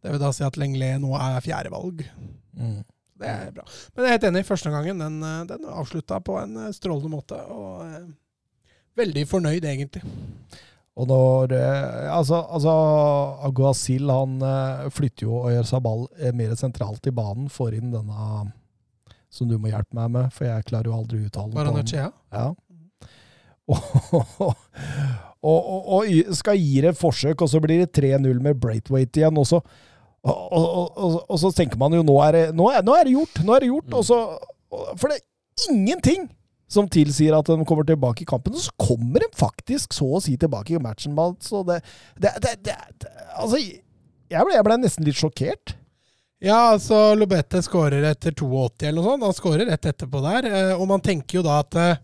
[0.03, 2.05] Det vil da si at Lenglet nå er fjerdevalg.
[2.59, 2.79] Mm.
[3.19, 3.65] Det er bra.
[3.95, 4.45] Men jeg er helt enig.
[4.47, 7.39] Første gangen den, eh, den avslutta på en eh, strålende måte.
[7.51, 8.07] Og eh,
[8.99, 10.05] veldig fornøyd, egentlig.
[10.99, 12.75] Og når eh, Altså, altså
[13.49, 16.07] Aguasil han eh, flytter jo og gjør Sabal
[16.39, 18.53] mer sentralt i banen, får inn denne
[19.29, 21.59] som du må hjelpe meg med, for jeg klarer jo aldri å uttale den.
[21.59, 21.75] på den.
[21.75, 22.09] Baranechea.
[22.33, 22.55] Ja.
[23.69, 24.55] Og,
[25.45, 29.21] og, og, og skal gi det et forsøk, og så blir det 3-0 med Braithwaite
[29.21, 29.37] igjen.
[29.39, 29.61] Og så,
[30.27, 33.07] og, og, og, og så tenker man jo nå er det, nå er, nå er
[33.07, 33.39] det gjort!
[33.47, 34.19] Nå er det gjort, og så,
[34.99, 36.27] For det er ingenting
[36.69, 38.53] som tilsier at de kommer tilbake i kampen.
[38.53, 41.15] Og så kommer de faktisk så å si tilbake i matchen.
[41.41, 41.79] Så det,
[42.21, 42.75] det, det, det,
[43.05, 45.73] det Altså, jeg ble, jeg ble nesten litt sjokkert.
[46.45, 49.25] Ja, altså Lobete skårer etter 82 eller noe sånt.
[49.27, 50.47] Han skårer rett etterpå der.
[50.51, 51.97] eh, Og man tenker jo da at eh,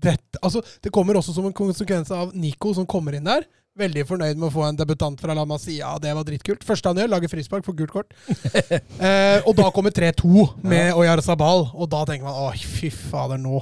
[0.00, 3.44] dette Altså, det kommer også som en konsekvens av Nico som kommer inn der.
[3.78, 5.92] Veldig fornøyd med å få en debutant fra La Masia.
[6.02, 6.64] Det var dritkult.
[6.66, 8.16] Første han gjør, lager frispark for gult kort.
[8.98, 11.68] eh, og da kommer 3-2 med Oyar Sabal.
[11.76, 13.60] Og da tenker man oi, fy fader, nå,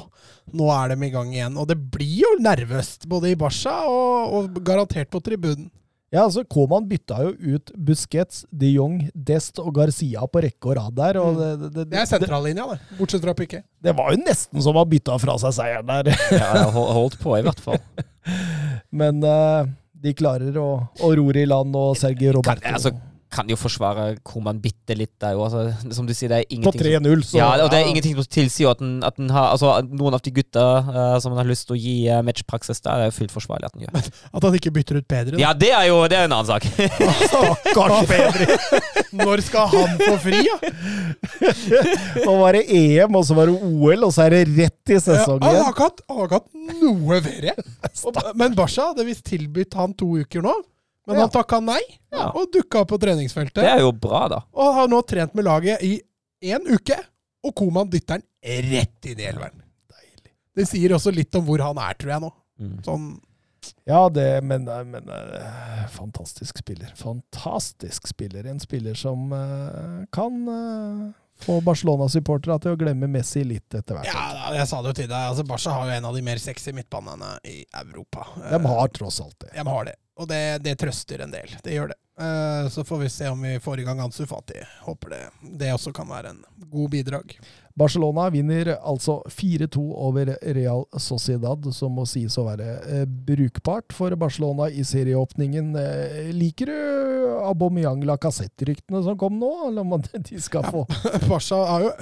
[0.57, 1.59] nå er de i gang igjen.
[1.61, 5.69] Og det blir jo nervøst, både i Barca og, og garantert på tribunen.
[6.09, 10.79] Ja, altså Koman bytta jo ut Busquets, de Jong, Dest og Garcia på rekke og
[10.79, 11.19] rad der.
[11.21, 12.79] Og det, det, det, Det er sentrallinja, det.
[12.97, 13.67] Bortsett fra Piquet.
[13.85, 16.09] det var jo nesten som å ha bytta fra seg seieren der.
[16.33, 17.77] Ja, jeg holdt på, i hvert fall.
[19.05, 19.69] Men eh,
[20.03, 20.69] de klarer å,
[21.03, 22.67] å rore i land, og Sergio Roberto.
[22.71, 22.93] altså,
[23.33, 25.45] kan jo forsvare Koman bitte litt der jo.
[25.45, 27.25] Altså, som du sier, det er ingenting På 3-0.
[27.29, 30.15] så- ja, og det er ingenting som tilsier at den, at den har Altså, noen
[30.15, 33.07] av de gutta uh, som han har lyst til å gi uh, matchpraksis der, det
[33.11, 34.09] er fullt forsvarlig at den gjør.
[34.33, 35.37] At han ikke bytter ut Pedri.
[35.37, 35.43] da.
[35.43, 36.65] Ja, det er jo det er en annen sak.
[37.29, 38.47] Stakkars Pedri!
[39.19, 40.57] Når skal han få fri, da?
[42.25, 44.99] Nå var det EM, og så var det OL, og så er det rett i
[44.99, 48.33] Ja, han, har ikke hatt, han har ikke hatt noe verre.
[48.39, 50.57] Men Basha hadde visst tilbudt han to uker nå.
[51.09, 51.23] Men Ja.
[51.25, 51.81] han takka nei,
[52.13, 52.31] Ja.
[52.37, 54.43] og dukka opp på Det er jo bra, da.
[54.53, 56.03] Og har nå trent med laget i
[56.43, 56.99] én uke.
[57.45, 59.63] Og Koman dytter han rett inn i elveren.
[60.55, 62.33] Det sier også litt om hvor han er, tror jeg nå.
[62.61, 62.77] Mm.
[62.85, 63.09] Sånn,
[63.85, 66.93] Ja, det, men, men eh, fantastisk spiller.
[66.97, 68.47] Fantastisk spiller.
[68.47, 71.11] En spiller som uh, kan uh,
[71.43, 74.09] få Barcelona-supporterne til å glemme Messi litt etter hvert.
[74.09, 75.31] ja, jeg sa det jo til deg.
[75.33, 78.27] Altså, Barca har jo en av de mer sexy midtbanene i Europa.
[78.51, 79.53] De har tross alt det.
[79.57, 79.97] De har det.
[80.19, 81.53] Og det, det trøster en del.
[81.63, 81.99] Det gjør det.
[82.19, 84.59] Eh, så får vi se om vi får i gang Ansu Fati.
[84.83, 85.23] Håper det,
[85.61, 87.37] det også kan være en god bidrag.
[87.79, 94.17] Barcelona vinner altså 4-2 over Real Sociedad, som må sies å være eh, brukbart for
[94.19, 95.71] Barcelona i serieåpningen.
[95.79, 100.83] Eh, liker du Aubameyang Lacassette-ryktene som kom nå, eller om de skal få
[101.31, 101.93] Barca har jo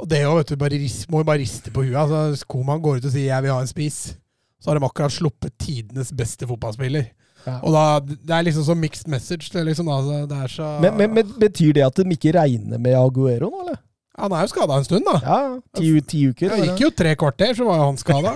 [0.00, 0.80] Og det jo, vet du, bare
[1.12, 2.00] må jo bare riste på huet.
[2.00, 4.16] Altså, Koman går ut og sier 'jeg vil ha en spis'.
[4.58, 7.12] Så har de akkurat sluppet tidenes beste fotballspiller.
[7.48, 7.58] Ja.
[7.64, 9.50] Og da, Det er liksom så mixed message.
[9.52, 12.78] Det liksom, altså, det er så men, men, men Betyr det at de ikke regner
[12.78, 13.78] med Aguero nå, eller?
[14.18, 15.20] Han er jo skada en stund, da.
[15.22, 15.38] Ja,
[15.78, 16.50] ti, ti uker.
[16.50, 18.32] Det gikk jo tre kvarter, så var jo han skada.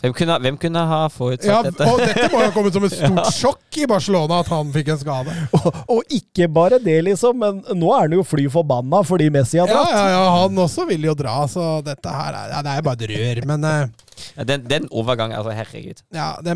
[0.00, 1.84] Hvem kunne, hvem kunne ha forutsatt Ja, dette?
[1.90, 4.92] og dette må jo ha kommet som et stort sjokk i Barcelona, at han fikk
[4.94, 5.34] en skade.
[5.58, 9.58] Og, og ikke bare det, liksom, men nå er han jo fly forbanna fordi Messi
[9.60, 9.90] har Ja, dratt.
[9.98, 13.02] ja, ja, han også vil jo dra, så dette her er, ja, det er bare
[13.02, 13.42] et rør.
[13.50, 16.02] Men eh, Ja, den, den overgangen, altså, herregud.
[16.14, 16.54] ja, de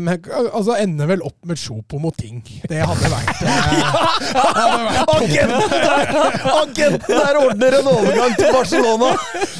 [0.53, 2.41] altså, ender vel opp med Chopo mot ting.
[2.69, 6.05] Det hadde vært eh, Agenten der,
[6.61, 9.13] agenten der ordner en overgang til Barcelona!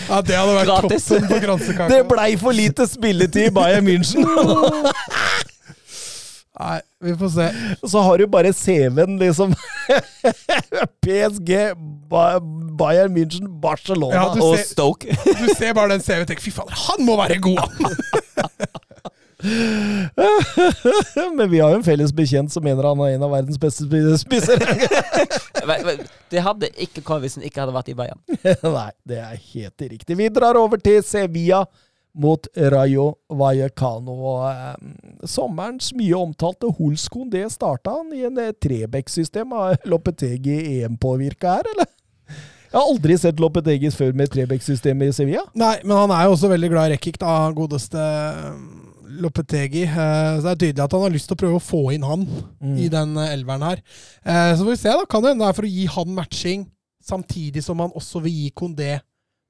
[0.06, 1.08] Ja, det hadde vært Gratis.
[1.10, 1.90] toppen på kransekaka.
[1.92, 4.26] Det blei for lite spilletid i Bayern München.
[6.60, 7.48] Nei, vi får se.
[7.92, 9.52] Så har du bare CV-en, liksom.
[11.04, 11.52] PSG,
[12.10, 12.40] Ba-
[12.80, 14.16] Bayern München, Barcelona.
[14.16, 15.18] Ja, Og ser- Stoke.
[15.42, 17.70] Du ser bare den CV og tenker 'fy fader, han må være god',
[21.38, 23.86] Men vi har jo en felles bekjent som mener han er en av verdens beste
[23.86, 24.58] spiser spisser.
[26.32, 28.22] Det hadde ikke kommet hvis han ikke hadde vært i Bayern.
[28.64, 30.18] Nei, det er helt riktig.
[30.18, 31.66] Vi drar over til Sevilla
[32.16, 34.14] mot Rayo Vallecano.
[34.16, 39.52] Og, eh, sommerens mye omtalte Holskon, det starta han i en eh, Trebekk-system.
[39.52, 41.92] Har Lopetegi EM-påvirka her, eller?
[42.76, 45.44] Jeg har aldri sett Lopetegis før med Trebekk-systemet i Sevilla.
[45.56, 48.00] Nei, men han er jo også veldig glad i Rekik, da, godeste
[48.50, 48.66] um,
[49.22, 49.84] Lopetegi.
[49.88, 52.04] Eh, Så det er tydelig at han har lyst til å prøve å få inn
[52.04, 52.26] han
[52.62, 52.78] Mm.
[52.82, 53.84] i den eh, elveren her.
[54.26, 55.06] Eh, Så får vi se, da.
[55.06, 56.66] Kan det hende det er for å gi han matching,
[57.06, 59.00] samtidig som han også vil gi Kondé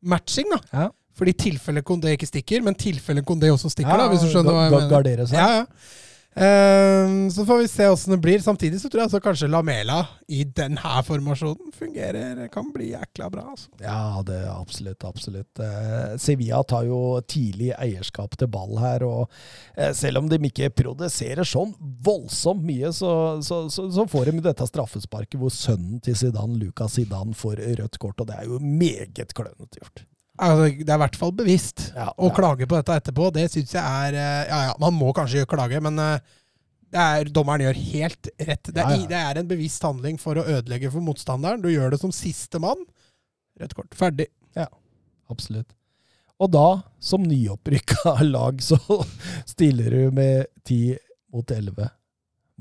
[0.03, 0.59] matching, da.
[0.73, 0.89] Ja.
[1.15, 4.55] Fordi tilfelle Kondé ikke stikker, men tilfelle Kondé også stikker, Ja, da, hvis du skjønner
[4.55, 4.91] hva jeg mener.
[4.91, 5.39] Gardere seg.
[5.39, 6.01] Ja, ja.
[6.35, 8.39] Um, så får vi se åssen det blir.
[8.43, 13.45] Samtidig så tror jeg altså kanskje Lamela i denne formasjonen fungerer Kan bli jækla bra.
[13.53, 13.69] altså.
[13.79, 15.61] Ja, det er absolutt, absolutt.
[15.61, 19.31] Uh, Sevilla tar jo tidlig eierskap til ball her, og
[19.79, 21.71] uh, selv om de ikke produserer sånn
[22.03, 26.99] voldsomt mye, så, så, så, så får de dette straffesparket hvor sønnen til Zidane, Lucas
[26.99, 30.03] Zidane, får rødt kort, og det er jo meget klønete gjort.
[30.35, 31.85] Altså, det er i hvert fall bevisst.
[31.95, 32.33] Ja, Å ja.
[32.35, 35.79] klage på dette etterpå, det syns jeg er eh, Ja ja, man må kanskje klage,
[35.83, 36.33] men eh,
[36.95, 38.67] det er, dommeren gjør helt rett.
[38.71, 39.07] Det er, Ja, ja.
[39.11, 41.63] det er en bevisst handling for å ødelegge for motstanderen.
[41.63, 42.83] Du gjør det som siste mann.
[43.59, 43.95] Rødt kort.
[43.95, 44.29] Ferdig.
[45.31, 45.71] Absolutt.
[46.37, 46.65] Og da,
[47.01, 48.77] som nyopprykka lag, så
[49.53, 50.97] stiller du med 10
[51.33, 51.89] mot 11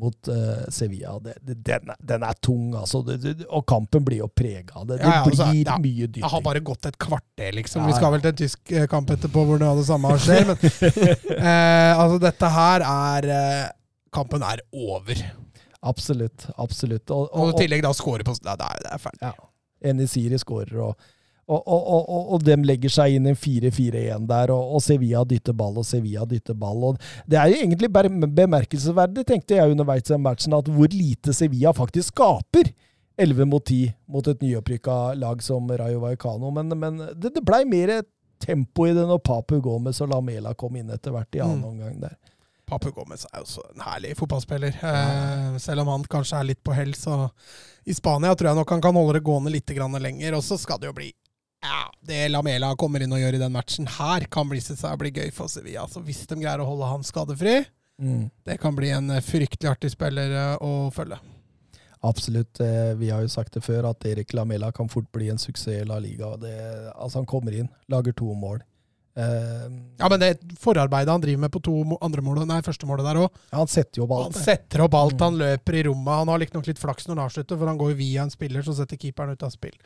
[0.00, 1.18] mot uh, Sevilla.
[1.22, 3.02] Det, det, den, er, den er tung, altså.
[3.06, 4.98] Det, og kampen blir jo prega av det.
[4.98, 7.86] Det Ja, ja, altså, blir ja, mye Det har bare gått et kvarter, liksom.
[7.86, 10.50] Vi skal vel til en tysk eh, kamp etterpå hvor noe av det samme skjer.
[10.50, 13.72] Men uh, altså, dette her er uh,
[14.14, 15.18] Kampen er over.
[15.82, 16.46] Absolutt.
[16.56, 17.10] Absolutt.
[17.10, 19.26] Og, Og og, i tillegg da score på Det er, det er ferdig.
[19.26, 19.50] Ja.
[19.90, 21.10] Enisiri skårer, og,
[21.46, 25.76] og, og, og, og, dem legger seg inn en 4-4-1 der, og, Sevilla dytter ball,
[25.80, 26.90] og Sevilla dytter ball.
[26.90, 26.98] Og
[27.28, 32.14] det er jo egentlig bemerkelsesverdig, tenkte jeg underveis i matchen, at hvor lite Sevilla faktisk
[32.14, 32.72] skaper.
[33.16, 36.50] 11 mot 10 mot et nyopprykka lag som Rayo Vallecano.
[36.50, 38.00] Men, men det, det blei mer
[38.42, 41.68] tempo i det når Papu Gomez og Lamela kom inn etter hvert i annen Mm.
[41.68, 42.16] omgang der.
[42.66, 44.74] Papu Gomez er jo også en herlig fotballspiller.
[44.82, 47.28] Eh, selv om han kanskje er litt på hell, så
[47.86, 50.34] i Spania tror jeg nok han kan holde det gående litt grann lenger.
[50.38, 51.12] Og så skal det jo bli
[51.64, 55.10] ja, Det Lamela kommer inn og gjør i den matchen her, kan bli, seg bli
[55.16, 55.86] gøy for Sevilla.
[55.88, 57.62] Så hvis de greier å holde han skadefri,
[57.94, 58.24] Mm.
[58.42, 61.14] det kan bli en eh, fryktelig artig spiller eh, å følge.
[62.02, 62.58] Absolutt.
[62.60, 65.80] eh, Vi har jo sagt det før, at Erik Lamela kan fort bli en suksess
[65.80, 66.32] i La Liga.
[66.36, 66.56] Det,
[66.98, 68.58] altså Han kommer inn, lager to mål.
[69.14, 69.70] Uh,
[70.00, 73.20] Ja, men det forarbeidet han driver med på to andre målet, nei, første målet der
[73.22, 74.24] òg han setter jo ball.
[74.26, 76.18] Han setter opp alt, han løper i rommet.
[76.18, 78.74] Han har riktignok litt flaks når han avslutter, for han går via en spiller, så
[78.74, 79.78] setter keeperen ut av spill.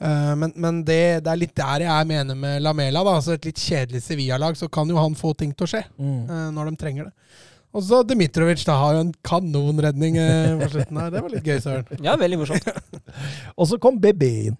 [0.00, 3.04] Eh, men men det, det er litt der jeg mener med Lamela.
[3.06, 5.84] da, altså Et litt kjedelig Sevilla-lag, så kan jo han få ting til å skje
[5.98, 6.24] Mm.
[6.30, 7.12] eh, når de trenger det.
[7.74, 11.10] Og så Dmitrovic da har jo en kanonredning eh, på slutten her.
[11.10, 12.04] Det var litt gøy, Søren.
[12.06, 12.68] Ja, veldig morsomt.
[13.58, 14.58] Og så kom BB inn.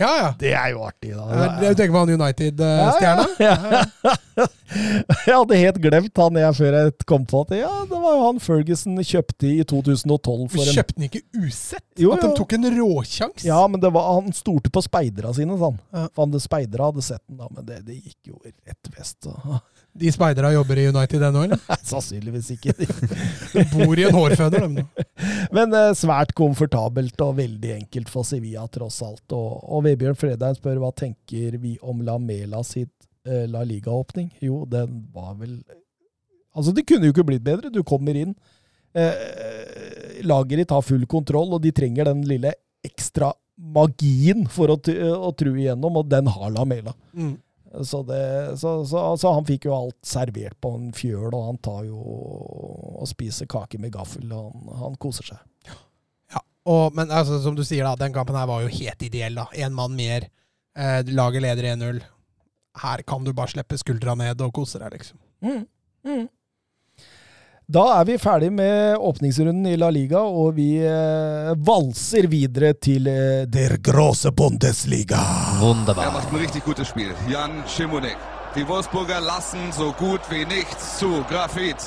[0.00, 0.28] Ja, ja.
[0.40, 1.48] Det er jo artig, da.
[1.60, 3.26] Du tenker på han United-stjerna?
[3.42, 3.84] Ja, ja.
[4.06, 4.46] ja.
[5.26, 8.24] Jeg hadde helt glemt han jeg før jeg kom på at ja, det var jo
[8.24, 11.84] han Ferguson kjøpte i 2012 for en Kjøpte han ikke usett?
[12.00, 13.44] Jo, At de tok en råkjangs?
[13.46, 15.58] Ja, men det var, han stolte på speidera sine.
[15.58, 16.06] Ja.
[16.14, 19.18] For han speidera hadde sett den, da, men det, det gikk jo rett vest.
[19.26, 19.60] Så.
[19.92, 21.60] De speiderne jobber i United ennå, eller?
[21.90, 22.72] Sannsynligvis ikke.
[23.52, 25.06] De bor i en hårføner, de nå.
[25.52, 29.26] Men eh, svært komfortabelt og veldig enkelt for Sevilla, tross alt.
[29.36, 32.94] Og, og Vebjørn Fredheim spør hva tenker vi om Lamela sitt
[33.28, 34.32] eh, La Liga-åpning.
[34.40, 35.60] Jo, den var vel
[36.52, 37.70] Altså, det kunne jo ikke blitt bedre.
[37.72, 38.34] Du kommer inn.
[38.92, 42.52] Eh, laget ditt har full kontroll, og de trenger den lille
[42.84, 46.92] ekstra magien for å, å tru igjennom, og den har Lamela.
[47.16, 47.36] Mm.
[47.72, 51.60] Så, det, så, så, så han fikk jo alt servert på en fjøl, og han
[51.64, 54.26] tar jo og spiser kake med gaffel.
[54.32, 55.72] og Han, han koser seg.
[56.32, 59.40] Ja, og, men altså, som du sier, da, den kampen her var jo helt ideell.
[59.40, 59.48] da.
[59.56, 60.28] Én mann mer.
[60.76, 62.02] Eh, laget leder 1-0.
[62.82, 65.18] Her kan du bare slippe skuldra ned og kose deg, liksom.
[65.44, 65.64] Mm.
[66.08, 66.28] Mm.
[67.72, 73.06] Da er vi ferdig med åpningsrunden i La Liga, og vi eh, valser videre til
[73.08, 75.16] eh, Der große Bundesliga.
[75.16, 76.10] Er Wunderbar.
[76.12, 77.14] macht ein richtig gutes Spiel.
[77.30, 78.18] Jan Schimonek.
[78.54, 81.24] Die Wolfsburger lassen so gut wie nichts zu.
[81.30, 81.80] Grafit.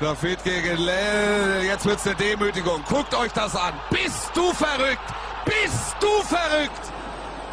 [0.00, 1.64] Grafit gegen Lell.
[1.64, 2.82] Jetzt wird's eine Demütigung.
[2.90, 3.72] Guckt euch das an.
[3.90, 5.08] Bist du verrückt?
[5.46, 6.84] Bist du verrückt?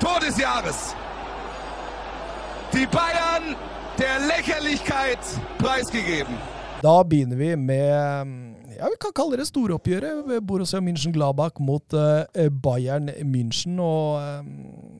[0.02, 0.94] Tor des Jahres.
[2.74, 3.56] Die Bayern
[3.98, 5.19] der Lächerlichkeit
[5.57, 6.36] preisgegeben.
[6.82, 10.28] Da begynner vi med ja, vi kan kalle det storoppgjøret.
[10.45, 13.80] Borussia München-Gladbach mot eh, Bayern München.
[13.82, 14.52] Og eh,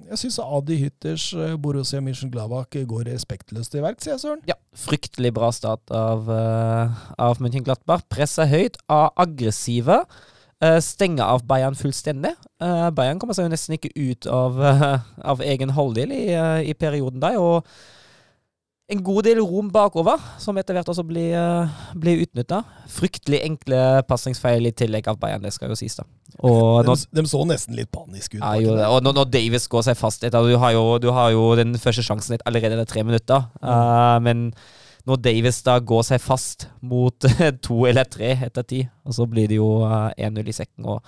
[0.10, 4.42] jeg syns Adi Hytters eh, Borussia München-Gladbach går respektløst til verks, jeg, Søren.
[4.50, 8.08] Ja, fryktelig bra start av, uh, av München-Gladbach.
[8.10, 10.00] Presser høyt, av aggressive.
[10.58, 12.34] Uh, stenger av Bayern fullstendig.
[12.58, 14.58] Bayern kommer seg jo nesten ikke ut av,
[15.22, 16.26] av egen halvdel i,
[16.66, 17.38] i perioden der.
[17.38, 17.62] Og
[18.88, 21.68] en god del rom bakover, som etter hvert også blir, uh,
[22.00, 22.62] blir utnytta.
[22.92, 26.06] Fryktelig enkle pasningsfeil i tillegg av Bayern, det skal jo sies, da.
[26.48, 28.44] Og De, de så nesten litt paniske ut.
[28.44, 31.34] ja, jo, og når, når Davis går seg fast etter, du, har jo, du har
[31.36, 34.52] jo den første sjansen allerede etter tre minutter, uh, men
[35.08, 37.28] når Davis da går seg fast mot
[37.68, 40.88] to eller tre etter ti, og så blir det jo uh, 1-0 i sekken.
[40.88, 41.04] og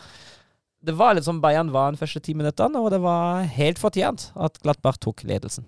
[0.80, 4.30] det var litt som Bayern var de første ti minuttene, og det var helt fortjent
[4.40, 5.68] at Glattberg tok ledelsen.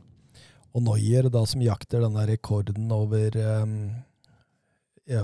[0.73, 3.75] Og Noyer, da, som jakter denne rekorden over um,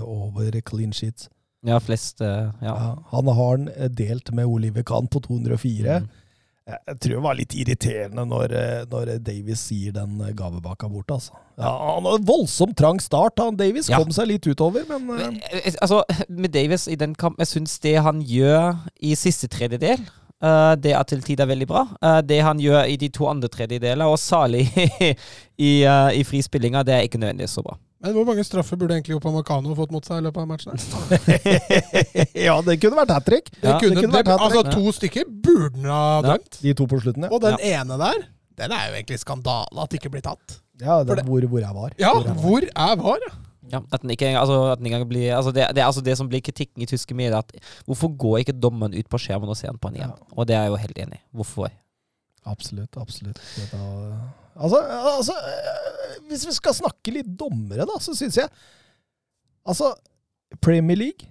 [0.04, 1.30] over clean sheets.
[1.66, 2.72] Ja, flest uh, ja.
[2.74, 6.00] Ja, han har den eh, delt med Oliver Kahn på 204.
[6.04, 6.08] Mm.
[6.68, 11.12] Jeg tror det var litt irriterende når, eh, når Davies sier den gavebaka gavebakka bort,
[11.16, 11.38] altså.
[11.56, 13.40] Ja, han hadde voldsomt trang start.
[13.40, 13.96] Han Davies Ja.
[14.02, 17.48] kom seg litt utover, men eh, Men, eh, Altså, med Davis i den kampen, jeg
[17.54, 20.27] syns det han gjør i siste tredjedel, eh,
[20.78, 21.82] det er til tider veldig bra.
[22.02, 24.68] Eh, det han gjør i de to andre tredjedeler, og særlig
[25.58, 27.74] i, uh, i frispillinga, det er ikke nødvendigvis så bra.
[28.00, 30.78] Men hvor mange straffer burde egentlig Opamecano fått mot seg i løpet av matchen?
[30.78, 32.36] her?
[32.46, 33.48] Ja, det kunne vært hat trick.
[33.56, 34.62] Det Ja, kunne, det kunne vært hat altså.
[34.76, 36.36] To stykker burde han ha Ja.
[36.36, 36.60] dømt.
[36.62, 37.32] De to på slutten, ja.
[37.34, 38.22] Og den ene der,
[38.62, 40.60] den er jo egentlig skandale at det ikke blir tatt.
[40.80, 41.90] ja det, det- hvor, hvor jeg var.
[41.98, 42.42] Ja, Hvor jeg var.
[42.46, 43.26] hvor er VAR?
[43.26, 43.34] ja?
[43.72, 46.28] Ja, at den ikke, altså, at den ikke blir altså det, det altså det som
[46.30, 47.38] blir kritikken i tyske medier.
[47.38, 47.52] At
[47.88, 50.16] hvorfor går ikke dommeren ut på skjermen og ser den på den igjen?
[50.34, 51.24] Og det er jeg jo helt enig i.
[51.36, 51.70] Hvorfor?
[52.48, 53.40] Absolutt, absolutt.
[53.72, 53.80] Da,
[54.56, 54.82] altså,
[55.12, 58.48] altså, øh, hvis vi skal snakke litt dommere, da, så syns jeg
[59.68, 59.90] Altså,
[60.64, 61.26] Premier League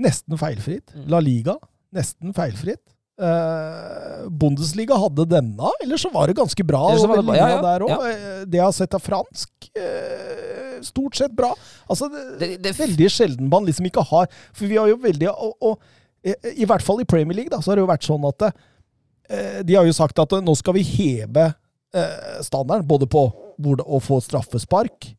[0.00, 0.92] nesten feilfritt.
[0.92, 1.04] Mm.
[1.08, 1.54] La Liga
[1.96, 2.82] nesten feilfritt.
[3.20, 6.82] Eh, Bundesliga hadde denne, ellers så var det ganske bra.
[6.96, 7.98] Det ja, ja, ja.
[8.08, 10.49] Eh, Det jeg har sett av fransk, eh,
[10.86, 11.52] stort sett bra.
[11.88, 15.30] Altså, det, Det, det, veldig sjelden man liksom ikke har For vi har jo veldig
[15.30, 15.88] og, og,
[16.24, 18.48] i, I hvert fall i Premier League da, så har det jo vært sånn at
[18.48, 21.46] eh, De har jo sagt at eh, nå skal vi heve
[21.94, 23.24] eh, standarden, både på
[23.60, 25.10] å få straffespark,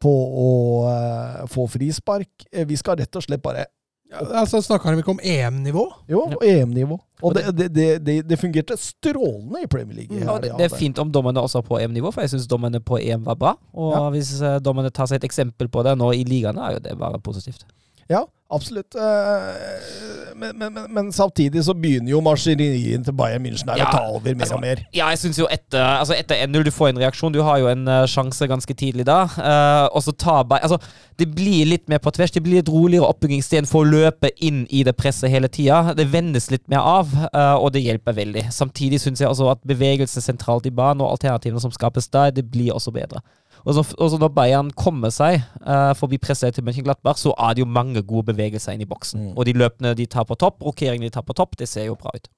[0.00, 0.14] på
[0.44, 0.50] å
[0.90, 2.48] eh, få frispark.
[2.52, 3.66] Eh, vi skal rett og slett bare
[4.10, 5.84] Ja, altså Snakker de ikke om EM-nivå?
[6.10, 6.98] Jo, EM-nivå.
[7.22, 10.18] Og det, det, det, det, fungerte strålende i Premier League.
[10.18, 12.80] ja, det, det er fint om dommerne også er på EM-nivå, for jeg syns dommerne
[12.80, 13.52] på EM var bra.
[13.74, 14.08] Og Ja.
[14.14, 16.96] hvis eh, dommerne tar seg et eksempel på det nå i ligaene, er jo det
[16.98, 17.66] bare positivt.
[18.10, 18.94] Ja, absolutt.
[18.98, 23.90] Eh, Men, men, men, men samtidig så begynner jo maskineriet til Bayern München Ja, å
[23.92, 24.80] ta over mer altså, og mer.
[24.96, 27.34] Ja, jeg synes jo etter, altså etter 1-0 du får en reaksjon.
[27.34, 29.18] Du har jo en eh, sjanse ganske tidlig da.
[29.36, 30.78] Uh, og så tar Bayern altså,
[31.20, 32.32] Det blir litt mer på tvers.
[32.32, 35.92] Det blir litt roligere oppbygging istedenfor å løpe inn i det presset hele tida.
[35.98, 38.46] Det vendes litt mer av, uh, og det hjelper veldig.
[38.54, 42.48] Samtidig syns jeg også at bevegelse sentralt i banen og alternativene som skapes der, det
[42.50, 43.20] blir også bedre.
[43.64, 47.54] Og så, og så når Bayern kommer seg uh, forbi presset til Mönchenglattberg, så er
[47.54, 49.30] det jo mange gode bevegelser inn i boksen.
[49.30, 49.32] Mm.
[49.36, 51.98] Og de løpene de tar på topp, rokeringene de tar på topp, det ser jo
[52.00, 52.30] bra ut.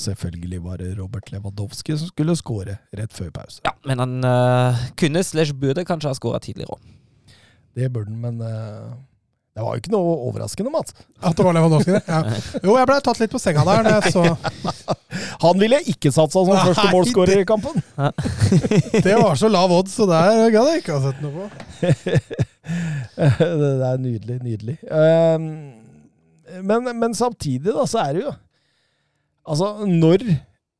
[0.00, 3.60] Selvfølgelig var det Robert Lewandowski som skulle skåre rett før pause.
[3.66, 6.96] Ja, men han uh, kunne slash burde kanskje ha skåra tidligere òg.
[7.76, 8.94] Det burde han, men eh,
[9.50, 10.94] det var jo ikke noe overraskende, Mats.
[11.26, 11.96] At det var Lewandowski?
[11.96, 12.02] det?
[12.06, 12.20] Ja.
[12.62, 14.06] Jo, jeg ble tatt litt på senga der.
[14.14, 14.22] så
[15.44, 17.82] Han ville jeg ikke satsa som første målskårer i kampen.
[19.06, 21.48] Det var så lav odds, så der gadd jeg ikke ha sett noe på.
[23.60, 24.76] det er nydelig, nydelig.
[24.86, 25.50] Um,
[26.70, 28.36] men, men samtidig, da, så er det jo
[29.50, 30.22] Altså, når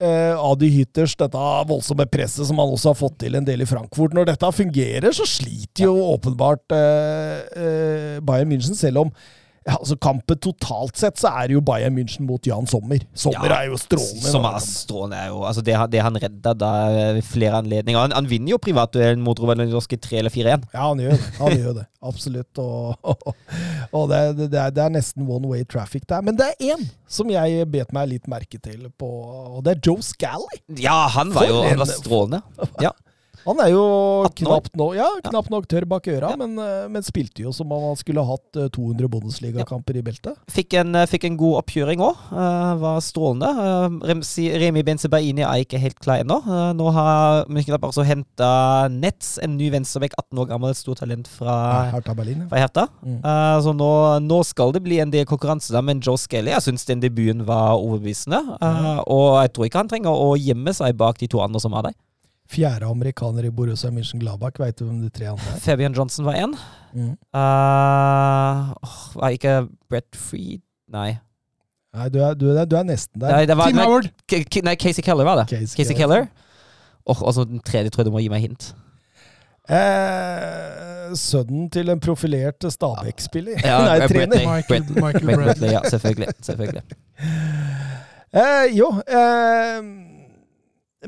[0.02, 3.68] eh, Adi Hytters, dette voldsomme presset som han også har fått til en del i
[3.68, 4.16] Frankfurt.
[4.16, 9.14] Når dette fungerer, så sliter jo åpenbart eh, eh, Bayern München, selv om
[9.70, 13.02] ja, altså Kampen totalt sett så er det jo Bayern München mot Jan Sommer.
[13.14, 14.32] Sommer Ja, er jo strålende.
[14.32, 16.70] Som er strålende, er jo altså det, det han redda da
[17.14, 18.01] ved flere anledninger.
[18.01, 20.66] Han, han vinner jo privatduellen mot Norske 3 eller 4-1.
[20.74, 21.30] Ja, han gjør det.
[21.38, 21.86] Han gjør det.
[22.10, 22.59] Absolutt.
[22.59, 22.97] Og,
[23.97, 26.24] og det, det, det, er, det er nesten one way traffic der.
[26.26, 29.10] Men det er én som jeg bet meg litt merke til på,
[29.56, 30.62] og det er Joe Scally.
[30.80, 32.42] Ja, han var jo han var strålende.
[32.82, 32.90] Ja.
[33.47, 33.85] Han er jo
[34.29, 36.37] 18 knapt, nok, ja, knapp nok tørr bak øra, Ja.
[36.41, 40.03] men, eh, men spilte jo som om han skulle hatt eh, 200 Bundesligakamper ja.
[40.03, 40.37] i beltet.
[40.51, 42.17] Fikk en, eh, fikk en god oppkjøring òg.
[42.81, 43.49] var strålende.
[43.51, 46.39] Uh, Remi Benzebaini er ikke helt klar ennå.
[46.47, 51.29] Uh, nå har Mönchengladbach altså henta Netz, en ny venstrebekk, 18 år gammel, stort talent
[51.29, 52.47] fra, Hertha Berlin.
[52.51, 52.87] Fra Hertha.
[53.05, 53.19] Mm.
[53.21, 53.91] Eh, så nå,
[54.25, 57.79] nå skal det bli en del konkurranse men Joe Skelly, jeg syns den debuten var
[57.79, 58.41] overbevisende.
[58.61, 59.01] Mm.
[59.07, 61.91] og jeg tror ikke han trenger å gjemme seg bak de to andre som er
[61.91, 61.97] der.
[62.51, 64.59] Fjerde amerikaner i Borussia München-Gladbach.
[64.59, 65.60] Veit du hvem de tre andre er?
[65.62, 66.55] Fabian Johnson var én.
[66.97, 67.12] Mm.
[67.31, 68.72] Uh,
[69.20, 69.52] var ikke
[69.90, 71.12] Brett Freed Nei.
[71.94, 73.31] Nei, du er, du, er, du er nesten der.
[73.36, 74.09] Nei, det var, Team nei, Howard!
[74.31, 75.47] K- K- nei, Casey Keller var det.
[75.52, 76.27] Casey Casey, Keller.
[77.06, 78.72] Og så den tredje tror jeg du må gi meg hint.
[79.70, 83.62] Eh, sønnen til en profilert Stabæk-spiller.
[83.62, 84.43] Ja, Nei, trener.
[84.47, 85.70] Michael, Michael Bradley.
[85.77, 86.28] Ja, selvfølgelig.
[86.43, 86.82] selvfølgelig.
[88.35, 89.82] Eh, jo, eh,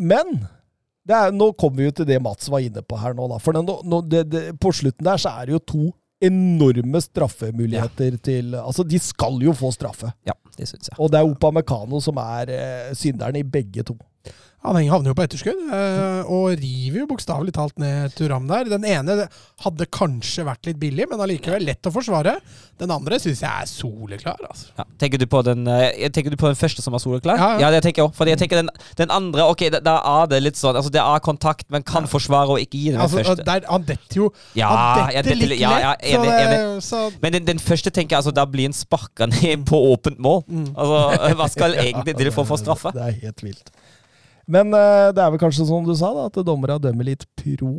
[0.03, 0.35] men
[1.17, 3.41] er, nå kommer vi jo til det Mats var inne på her nå, da.
[3.43, 5.83] For nå, nå, det, det, på slutten der så er det jo to
[6.23, 10.13] enorme straffemuligheter til Altså, de skal jo få straffe.
[10.29, 10.99] Ja, det synes jeg.
[10.99, 13.97] Og det er Opa Mekano som er eh, synderen i begge to.
[14.63, 18.69] Han havner jo på etterskudd, eh, og river jo bokstavelig talt ned Turam der.
[18.71, 19.25] Den ene
[19.65, 22.37] hadde kanskje vært litt billig, men allikevel lett å forsvare.
[22.79, 24.39] Den andre syns jeg er soleklar.
[24.49, 24.71] altså.
[24.79, 24.85] Ja.
[25.03, 27.37] Tenker, du på den, eh, tenker du på den første som var soleklar?
[27.43, 27.71] Ja, ja.
[27.75, 28.15] det tenker jeg òg.
[28.15, 31.19] For jeg tenker den, den andre Ok, da- er det litt sånn Altså, det er
[31.21, 33.45] kontakt, men kan forsvare og ikke gi den Altså, første.
[33.45, 36.51] der, han detter jo Ja, han detter litt litt- ja, enig, lett.
[36.51, 39.75] det- Så, Men den, den første tenker jeg altså, da blir en sparka ned på
[39.91, 40.45] åpent mål.
[40.77, 42.93] Altså, Hva skal egentlig til for å få straffe?
[42.95, 43.71] Det er helt vilt.
[44.51, 47.73] Men uh, det er vel kanskje som du sa, da, at dommerne dømmer litt pro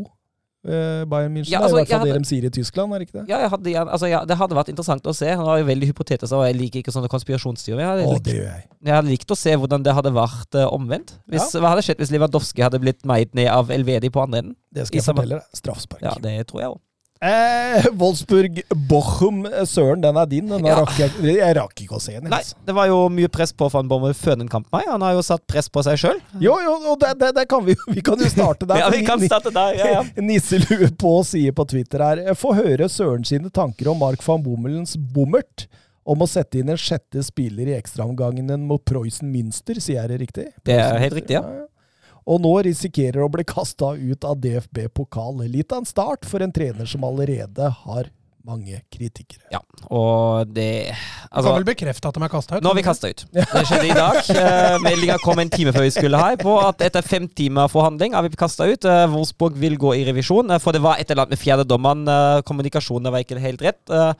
[0.64, 1.52] eh, Bayern München.
[1.52, 3.08] Ja, det er altså, I hvert fall hadde, det de sier i Tyskland, er det
[3.08, 3.26] ikke det?
[3.32, 5.28] Ja, jeg hadde, altså, ja, Det hadde vært interessant å se.
[5.34, 7.84] Han var jo veldig hypotetisk, og jeg liker ikke sånne konspirasjonsteorier.
[7.84, 8.66] Jeg hadde, likt, gjør jeg.
[8.88, 11.18] jeg hadde likt å se hvordan det hadde vært uh, omvendt.
[11.28, 14.58] Hvis, Hva hadde skjedd hvis Lewandowski hadde blitt meid ned av Elvedi på andre enden?
[14.74, 15.60] Det skal jeg samme- fortelle deg.
[15.60, 16.06] Straffspark.
[16.06, 16.82] Ja, det tror jeg òg.
[17.24, 20.48] Eh, Wolfsburg-Bochum, eh, Søren, den er din.
[20.50, 20.76] Den Ja.
[20.82, 22.30] rakk jeg, jeg rakk ikke å se den.
[22.30, 22.56] Nei, Altså.
[22.66, 24.80] det var jo mye press på Van Bommel før den kampen.
[24.82, 24.92] her.
[24.92, 26.20] Han har jo satt press på seg sjøl.
[26.40, 28.76] Jo, jo, og det, det, det kan vi Vi kan jo starte der.
[28.84, 29.74] Ja, vi kan starte der.
[29.80, 30.04] Ja, ja.
[30.22, 34.98] Nisselue på sier på Twitter her Få høre Søren sine tanker om Mark van Bommelens
[34.98, 35.68] bommert.
[36.06, 40.20] Om å sette inn en sjette spiller i ekstraomgangen mot Preussen Münster, sier jeg det
[40.20, 40.48] riktig?
[40.66, 41.44] Det er helt riktig, ja.
[42.26, 45.44] Og nå risikerer å bli kasta ut av DFB-pokal.
[45.52, 48.12] Litt av en start for en trener som allerede har
[48.44, 49.40] mange kritikere.
[49.54, 49.62] ja.
[49.88, 52.64] Og det Du Altså, kan vel bekrefte at de er kasta ut?
[52.64, 53.26] nå har vi kasta ut.
[53.32, 54.18] Det skjedde i dag.
[54.34, 58.14] Uh, Meldinga kom en time før vi skulle her, på at etter fem timer forhandling
[58.16, 58.84] er vi kasta ut.
[58.84, 62.04] Uh, Wolfsburg vil gå i revisjon, uh, for det var et eller annet med fjerdedommeren.
[62.08, 63.82] Uh, kommunikasjonen var ikke helt rett.
[63.88, 64.12] Uh,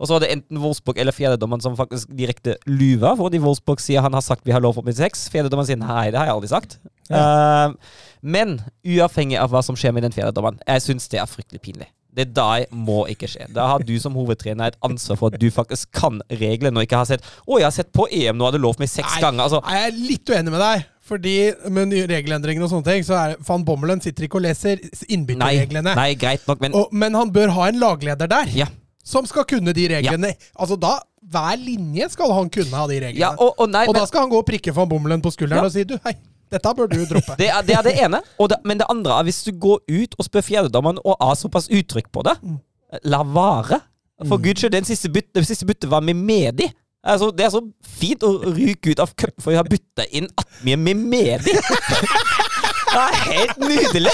[0.00, 3.12] og så var det enten Wolfsburg eller fjerdedommeren som faktisk direkte lyver.
[3.16, 5.28] Fordi Wolfsburg sier han har sagt vi har lov på 86.
[5.32, 6.78] Fjerdedommeren sier nei, det har jeg aldri sagt.
[7.10, 7.74] Eh,
[8.22, 11.86] men uavhengig av hva som skjer med den fjerdedommeren, jeg syns det er fryktelig pinlig.
[12.16, 13.44] Det der må ikke skje.
[13.52, 16.96] Da har du som hovedtrener et ansvar for at du faktisk kan reglene og ikke
[16.96, 19.20] har sett Å, jeg har sett på EM nå, hadde lov meg seks Nei.
[19.20, 19.42] ganger.
[19.44, 20.86] Altså, Nei, Jeg er litt uenig med deg.
[21.06, 21.34] Fordi
[21.70, 25.04] med nye regelendringer og sånne ting, så er van Bommelen sitter ikke og leser nei,
[25.14, 25.92] innbytterreglene.
[25.94, 28.66] nei, greit nok, men Og- Men han bør ha en lagleder der, Ja.
[29.04, 30.34] som skal kunne de reglene.
[30.58, 33.18] Altså da, Hver linje skal han kunne ha de reglene.
[33.18, 35.30] ja, og, og nei, og men, da skal han gå og prikke van Bommelen på
[35.34, 35.64] skulderen Ja.
[35.64, 36.14] og si du, hei,
[36.52, 37.34] dette bør du droppe.
[37.40, 38.22] det, er, det er det ene.
[38.38, 41.68] Det, men det andre er hvis du går ut og spør fjerdedommeren og har såpass
[41.72, 42.36] uttrykk på det,
[43.04, 43.80] la vare.
[44.24, 46.70] For guds skyld, den siste bytte, byttet var med Medi.
[47.06, 47.60] Altså, det er så
[47.98, 51.54] fint å ryke ut av cupen for å ha bytta inn Atmie med Medi.
[52.96, 54.12] Det er helt nydelig!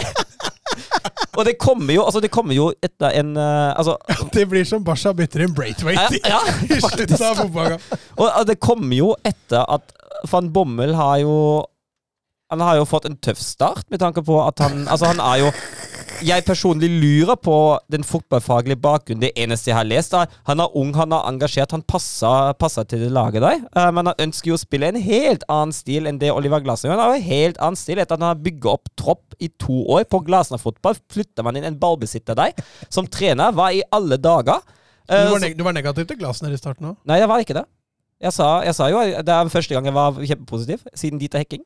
[1.37, 3.95] Og det kommer jo, altså det kommer jo etter en eh, altså,
[4.35, 6.41] Det blir som Basha bytter inn Braithwaite i, Ja,
[6.73, 8.03] i slutten av fotballkampen.
[8.19, 9.95] Og og det kommer jo etter at
[10.31, 11.37] van Bommel har jo
[12.53, 15.39] Han har jo fått en tøff start, med tanke på at han Altså, han er
[15.41, 15.53] jo
[16.23, 17.55] Jeg personlig lurer på
[17.91, 19.23] den fotballfaglige bakgrunnen.
[19.25, 22.85] Det eneste jeg har lest, er han er ung, han er engasjert, han passer, passer
[22.87, 23.65] til det laget der.
[23.75, 26.93] Eh, men han ønsker jo å spille en helt annen stil enn det Oliver Glasner
[26.93, 27.01] gjør.
[27.01, 29.81] Han har jo helt annen stil etter at han har bygget opp tropp i to
[29.97, 30.05] år.
[30.13, 32.55] På Glasner-fotball flytter man inn en ballbesitter der,
[32.93, 33.51] som trener.
[33.57, 34.63] Hva i alle dager?
[35.09, 37.01] Eh, Du var, neg du var negativ til Glasner i starten òg.
[37.09, 37.67] Nei, jeg var ikke det.
[38.23, 41.65] Jeg sa, jeg sa jo Det er første gang jeg var kjempepositiv siden Dieter Hekking.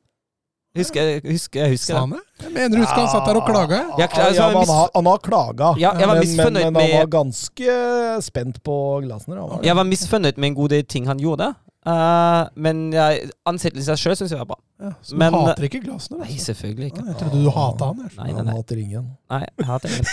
[0.77, 2.01] Husker, husker, husker jeg det.
[2.01, 2.15] han?
[2.45, 3.79] Jeg mener du husker han satt der og klaga.
[3.97, 6.37] Ja, Ja, klar, så men mis- han, har, han har klaga, Ja, jeg var men,
[6.37, 8.77] men, men han med- var ganske spent på
[9.07, 9.37] Glasner.
[9.41, 9.61] Var.
[9.65, 11.55] Jeg var misfornøyd med en god del ting han gjorde.
[11.87, 14.59] uh, men jeg, ansettelsen i seg sjøl syns jeg var bra.
[14.77, 16.19] Ja, så Men- du hater ikke Glasner?
[16.21, 16.53] Nei, Altså.
[16.53, 17.05] selvfølgelig ikke.
[17.07, 17.97] Jeg trodde du hata han.
[18.05, 18.11] jeg.
[18.19, 19.07] Nei, nei, Han hater ingen.
[19.31, 20.05] nei jeg hater ingen.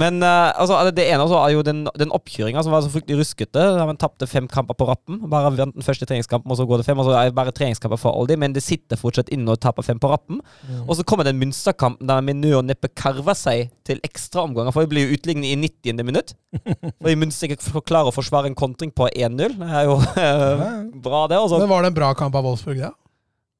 [0.00, 3.18] Men uh, altså, det ene også er jo den, den oppkjøringa som var så fryktelig
[3.20, 3.60] ruskete.
[3.76, 5.18] Da Man tapte fem kamper på rappen.
[5.28, 6.98] Bare vant den første treningskampen, og så går det fem.
[6.98, 9.84] Og så er det bare treningskamper for Aldi, men det sitter fortsatt inne og taper
[9.84, 10.40] fem på rappen.
[10.88, 14.86] Og så kommer den Münster-kampen der med nød og neppe karver seg til ekstraomganger, for
[14.86, 16.00] vi blir jo utlignet i 90.
[16.08, 16.32] minutt.
[17.02, 19.58] Fordi Münster ikke klarer å forsvare en kontring på 1-0.
[19.60, 20.66] Det er jo eh,
[21.04, 21.36] bra, det.
[21.44, 21.60] Også.
[21.60, 22.94] Men var det en bra kamp av Wolfsburg, det?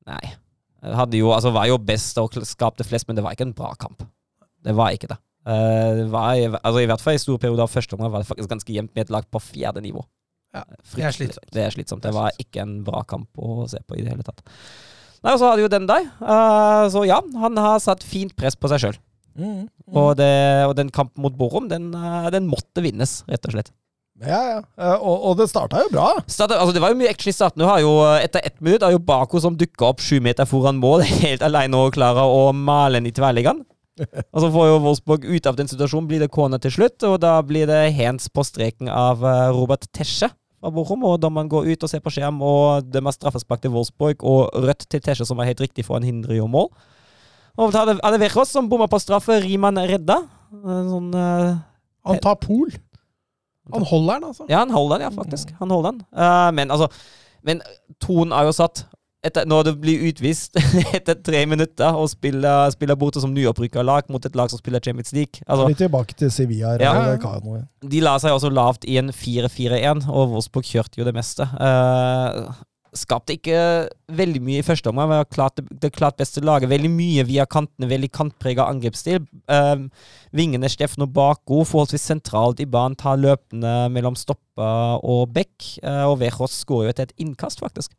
[0.09, 0.23] Nei.
[0.83, 3.71] Hadde jo, altså var jo best og skapte flest, men det var ikke en bra
[3.79, 4.03] kamp.
[4.63, 5.19] Det var ikke det.
[5.47, 8.31] Eh, det var, altså I hvert fall i store perioder av første omgang var det
[8.31, 10.03] faktisk ganske jevnt med et lag på fjerde nivå.
[10.53, 11.53] Ja, det er slitsomt.
[11.55, 12.05] Det er slitsomt.
[12.05, 14.43] Det var ikke en bra kamp å se på i det hele tatt.
[15.23, 16.09] Nei, og så hadde jo den der.
[16.19, 18.99] Uh, så ja, han har satt fint press på seg sjøl.
[19.39, 19.71] Mm.
[19.97, 23.71] Og, og den kampen mot Borum, den, eh, den måtte vinnes, rett og slett.
[24.23, 24.59] Ja, ja.
[24.79, 26.09] Eh, Og, og det starta jo bra.
[26.31, 27.63] Startet, altså det var jo mye action i starten.
[27.63, 30.47] Du har jo, eh, etter ett minutt har jo Bako som dukka opp sju meter
[30.49, 33.65] foran mål, helt alene og klarer å male den i tverrliggeren.
[34.33, 37.19] Og så får jo Wolfsburg ut av den situasjonen, blir det corner til slutt, og
[37.21, 40.31] da blir det hands på streken av eh, Robert Tesche
[40.63, 44.23] fra Bochum, og dommeren går ut og ser på skjerm og dømmer straffespark til Wolfsburg
[44.25, 46.71] og rødt til Tesche, som er helt riktig for en hindrer jo mål.
[47.61, 49.37] Og så hadde, hadde Verros som bommer på straffe.
[49.45, 50.23] Riemann redda.
[50.65, 51.59] Sånn, uh,
[52.09, 52.71] Han tar pol.
[53.71, 54.47] Han holder den, altså.
[54.49, 55.53] ja, han holder den, ja, faktisk.
[55.61, 56.03] Han holder den.
[56.11, 56.89] Uh, men altså
[57.43, 57.63] Men
[58.01, 58.87] tonen er jo satt.
[59.23, 60.59] Etter, når det blir utvist
[60.99, 64.83] etter tre minutter og spiller, spiller borte som nyopprykka lag mot et lag som spiller
[64.83, 66.73] Champions League altså, Litt tilbake til Sevilla.
[66.83, 66.91] Ja.
[66.91, 67.61] Rayo Vallecano.
[67.87, 71.47] De la seg også lavt i en 4-4-1, og Wolfsburg kjørte jo det meste.
[71.47, 72.51] Eh,
[72.97, 73.59] skapte ikke
[74.13, 76.71] veldig mye i første omgang, men klart det, det klart beste laget.
[76.71, 79.25] Veldig mye via kantene, veldig kantprega angrepsstil.
[79.53, 79.87] Eh,
[80.37, 85.71] vingene Steffen og Bako forholdsvis sentralt i banen, tar løpende mellom stoppa og bekk.
[85.81, 87.97] Eh, og Verås skårer jo etter et innkast, faktisk.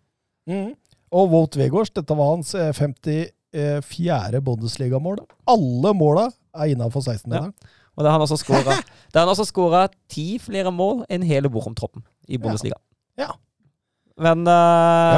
[0.50, 0.74] Mm.
[1.14, 4.42] Og Wout Vegårs, dette var hans eh, 54.
[4.46, 5.24] Bundesligamål.
[5.50, 7.54] Alle måla er innafor 16-meteren.
[7.94, 12.78] Og Da har han også skåra ti flere mål enn hele Bochum-troppen i Bundesliga.
[13.18, 13.30] Ja.
[13.30, 13.36] Ja,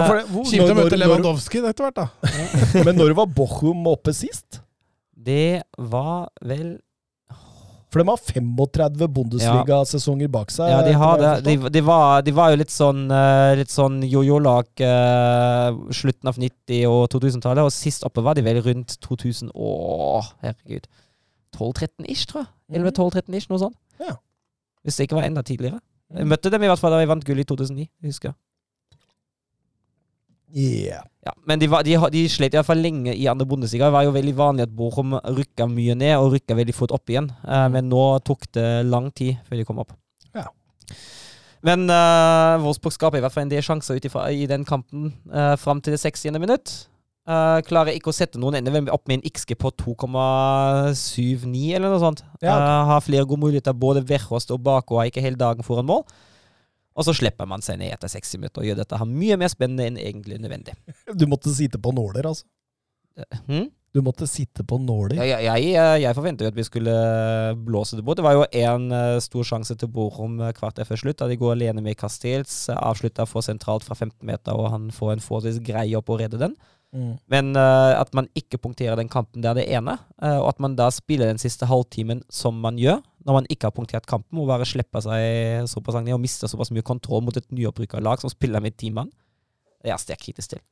[0.07, 2.35] for det, hvor, Kjipt å møte Lewandowski etter hvert, da.
[2.87, 4.61] men når var Bochum oppe sist?
[5.25, 6.75] det var vel
[7.93, 10.67] For de har 35 Bundesliga-sesonger bak seg.
[10.67, 11.29] Ja, de har det.
[11.45, 16.35] De, de, var, de var jo litt sånn, eh, litt sånn jojo-lag uh, slutten av
[16.41, 19.71] 90- og 2000-tallet, og sist oppe var de vel rundt 2000 Å,
[20.43, 20.89] herregud.
[21.55, 22.51] 12-13-ish, tror jeg.
[22.81, 23.79] 11-12-13-ish, noe sånt.
[24.03, 24.17] Ja.
[24.83, 25.79] Hvis det ikke var enda tidligere.
[26.19, 28.39] Jeg møtte dem i hvert fall da vi vant gull i 2009, husker jeg.
[30.55, 31.03] Yeah.
[31.25, 33.89] Ja, men de, var, de, de slet i hvert fall lenge i andre bondesiga.
[33.89, 37.11] Det var jo veldig vanlig at Bochum rykka mye ned, og rykka veldig fort opp
[37.11, 37.27] igjen.
[37.43, 39.95] Uh, men nå tok det lang tid før de kom opp.
[40.37, 40.47] Ja.
[41.65, 45.55] Men uh, Wolfsburg skaper i hvert fall en del sjanser ut i den kampen uh,
[45.59, 46.37] fram til det 60.
[46.39, 46.75] minutt.
[47.25, 52.03] Uh, klarer ikke å sette noen ender opp med en XG på 2,79 eller noe
[52.03, 52.21] sånt.
[52.37, 52.69] Ja, okay.
[52.69, 53.73] uh, har flere gode muligheter.
[53.73, 56.05] Både Verhost og Bako har ikke hele dagen foran mål.
[56.95, 59.51] Og så slipper man seg ned etter 60 minutter og gjør dette her mye mer
[59.51, 60.77] spennende enn egentlig nødvendig.
[61.11, 62.47] Du måtte sitte på nåler, altså.
[63.47, 63.67] Hmm?
[63.95, 65.15] Du måtte sitte på nåler.
[65.21, 66.95] Ja, jeg, jeg, eh, jeg forventer jo at vi skulle
[67.63, 68.19] blåse det bort.
[68.19, 68.89] Det var jo én
[69.23, 72.65] stor sjanse til Borom eh, kvarter før slutt, da de går alene med Castells.
[72.75, 76.41] Avslutta for sentralt fra 15 meter, og han får en forholdsvis grei opp og redde
[76.41, 76.57] den.
[76.95, 77.15] Mm.
[77.31, 79.97] Men uh, at man ikke punkterer den kampen, det er det ene.
[80.15, 83.67] Uh, og at man da spiller den siste halvtimen som man gjør, når man ikke
[83.67, 87.35] har punktert kampen, og bare slipper seg såpass ned og mister såpass mye kontroll mot
[87.35, 89.11] et nyopprykka lag som spiller med ti mann.
[89.81, 90.63] Det er jeg sterkt kritisk til.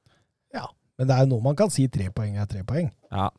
[0.55, 0.69] Ja.
[0.97, 2.87] Men det er jo noe man kan si tre poeng er tre poeng.
[3.11, 3.31] Ja.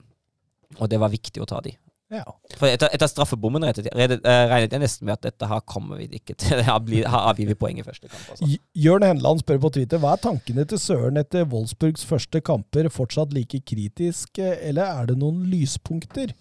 [0.77, 1.77] Og det var viktig å ta de.
[2.15, 2.25] Ja.
[2.59, 6.37] For etter, etter straffebommen eh, regnet jeg nesten med at dette her kommer vi ikke
[6.39, 6.63] til.
[6.67, 6.79] Her,
[7.19, 8.25] avgir vi poeng i første kamp.
[8.31, 8.49] Altså.
[8.79, 12.89] Jørn Henland spør på Twitter hva er tankene til Søren etter Wolfsburgs første kamper.
[12.93, 16.35] Fortsatt like kritisk, eller er det noen lyspunkter?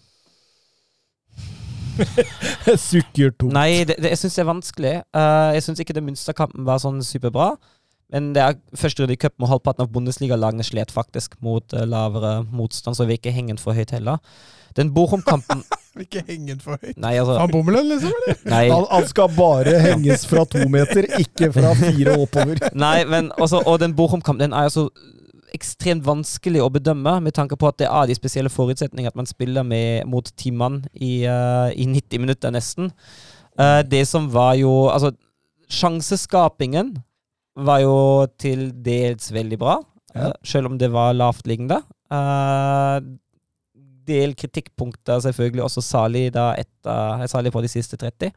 [2.90, 3.54] Sukker tungt.
[3.54, 4.94] Nei, det, det, jeg syns det er vanskelig.
[5.16, 7.54] Uh, jeg syns ikke det Münster-kampen var sånn superbra.
[8.14, 11.86] Men det er første runde i cupen, og halvparten av Bundesliga-lagene slet faktisk mot uh,
[11.90, 14.22] lavere motstand, så vi er ikke hengen for høyt heller.
[14.78, 15.64] Den Bochum-kampen
[15.94, 16.98] Vil ikke henge den for høyt.
[16.98, 18.14] Nei, altså Han bommelen, liksom?
[18.18, 18.38] eller?
[18.54, 18.64] Nei.
[18.72, 22.62] Han, han skal bare henges fra to meter, ikke fra fire og oppover.
[22.74, 24.88] Nei, men også, og den Bochum-kampen er jo
[25.54, 29.30] ekstremt vanskelig å bedømme, med tanke på at det er de spesielle forutsetninger at man
[29.30, 32.90] spiller med, mot ti mann i, uh, i 90 minutter nesten.
[33.54, 35.12] Uh, det som var jo Altså,
[35.70, 36.96] sjanseskapingen
[37.56, 37.96] var jo
[38.42, 39.76] til dels veldig bra,
[40.16, 40.28] Ja.
[40.28, 41.82] eh, selv om det var lavtliggende.
[42.14, 43.00] Uh,
[44.06, 48.32] del kritikkpunkter selvfølgelig også salig da etter Salig på de siste 30.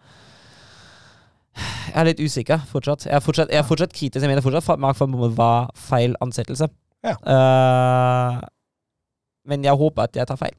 [1.56, 3.06] Jeg er litt usikker fortsatt.
[3.06, 4.20] Jeg er fortsatt, jeg er fortsatt kritisk.
[4.22, 6.68] Jeg mener fortsatt at Mark van Bommel var feil ansettelse.
[7.04, 7.16] Ja.
[7.24, 8.40] Uh,
[9.46, 10.56] men jeg håper at jeg tar feil.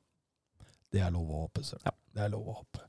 [0.92, 1.84] Det er lov å håpe, Søren.
[1.86, 1.92] Ja.
[2.16, 2.87] Det er lov å håpe.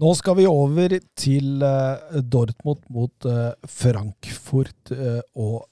[0.00, 5.66] Nå skal vi over til eh, Dortmund mot eh, Frankfurt, eh, og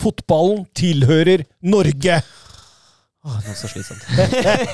[0.00, 2.16] fotballen tilhører Norge!
[3.24, 4.04] Åh, det er så slitsomt.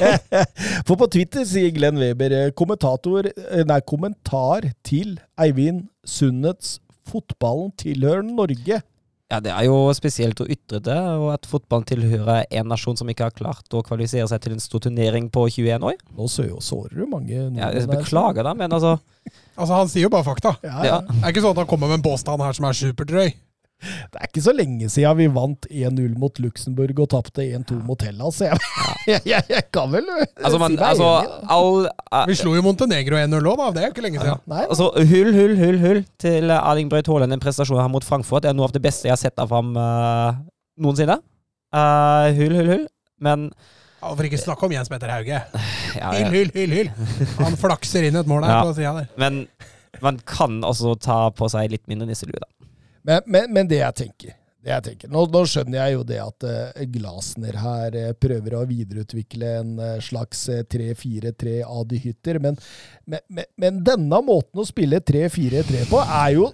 [0.87, 3.28] For på Twitter sier Glenn Weber kommentator,
[3.66, 8.82] nei, kommentar til Eivind Sundets 'Fotballen tilhører Norge'.
[9.31, 13.07] Ja, det er jo spesielt å ytre det, og at fotballen tilhører en nasjon som
[13.12, 16.01] ikke har klart å kvalifisere seg til en stor turnering på 21 år.
[16.19, 18.98] Nå sårer du mange Ja, jeg beklager da, men altså
[19.61, 20.55] Altså, Han sier jo bare fakta.
[20.65, 20.85] Ja, Ja.
[20.85, 20.98] ja.
[21.07, 23.35] Det er ikke sånn at han kommer med en påstand her som er superdrøy.
[23.81, 28.02] Det er ikke så lenge siden vi vant 1-0 mot Luxembourg og tapte 1-2 mot
[28.05, 28.40] Hellas.
[28.44, 28.59] Jeg,
[29.09, 31.40] jeg, jeg, jeg kan vel eh, Altså, man, si meg altså enig.
[31.57, 33.70] All, uh, Vi slo jo Montenegro 1-0 òg, da.
[33.77, 34.44] Det er jo ikke lenge siden.
[34.52, 37.36] Nei, Altså, hull, hull, hull, hull til Erling Braut Haaland.
[37.39, 39.73] En prestasjon her mot Frankfurt er noe av det beste jeg har sett av ham
[39.78, 40.36] uh,
[40.81, 41.19] noensinne.
[41.73, 42.86] Uh, hull, hull, hull.
[43.23, 43.51] Men
[44.01, 45.40] Ja, For ikke snakke om Jens Petter Hauge.
[46.01, 46.31] ja, Hyll, ja.
[46.36, 46.93] hyll, hyll, hyll.
[47.43, 48.62] Han flakser inn et mål her Ja.
[48.65, 49.11] på sida der.
[49.20, 49.43] Men
[50.05, 52.48] man kan også ta på seg litt mindre nisselue, da.
[53.06, 55.09] Men, men, men det jeg tenker, Det jeg tenker.
[55.12, 59.70] Nå, nå skjønner jeg jo det at uh, Glasner her uh, prøver å videreutvikle en
[59.81, 62.59] uh, slags 3-4-3 Adi Hytter, men,
[63.09, 66.51] men, men, denne måten å spille 3-4-3 på er jo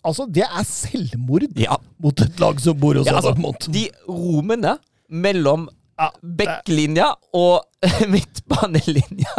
[0.00, 1.76] Altså, det er selvmord ja.
[2.00, 4.78] mot et lag som bor hos ja, altså, De rommene
[5.12, 5.66] mellom
[6.22, 7.60] backlinja og
[8.12, 9.34] midtbanelinja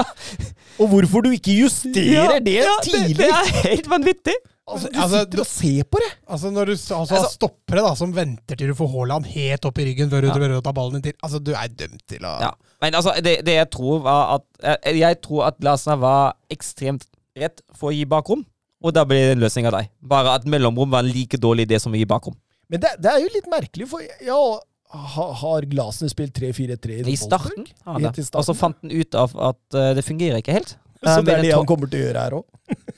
[0.82, 3.18] Og hvorfor du ikke justerer ja, det tidlig!
[3.18, 4.38] Det, det er helt vanvittig!
[4.70, 6.10] Altså, du altså, sitter og ser på det!
[6.30, 9.82] Altså Når du altså, altså, stoppere da, som venter til du får Haaland helt opp
[9.82, 10.60] i ryggen før du ja.
[10.64, 12.52] ta ballen din til Altså, du er dømt til å ja.
[12.84, 17.08] Men altså, det, det, jeg tror var at Jeg tror at Glasner var ekstremt
[17.38, 18.42] rett for å gi bakrom,
[18.84, 19.92] og da ble det en løsning av deg.
[20.04, 22.36] Bare at mellomrom var en like dårlig idé som å gi bakrom.
[22.72, 24.40] Men det, det er jo litt merkelig, for ja,
[24.92, 27.68] har Glasner spilt 3-4-3 i, I starten?
[27.86, 30.76] Ja, og så fant han ut av at uh, det fungerer ikke helt.
[31.02, 32.46] Så det er det han kommer til å gjøre her òg?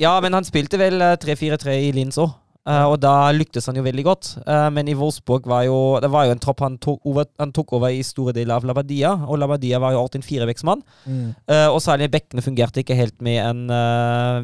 [0.01, 2.33] Ja, men han spilte vel 3-4-3 eh, i Linz òg.
[2.63, 4.27] Uh, og da lyktes han jo veldig godt.
[4.47, 7.51] Uh, men i Wolfsburg var jo Det var jo en tropp han tok over, han
[7.51, 10.83] tok over i store deler av Labadia, og Labadia var jo alltid en firevektsmann.
[11.03, 11.33] Mm.
[11.51, 13.65] Uh, og særlig bekkene fungerte ikke helt med en,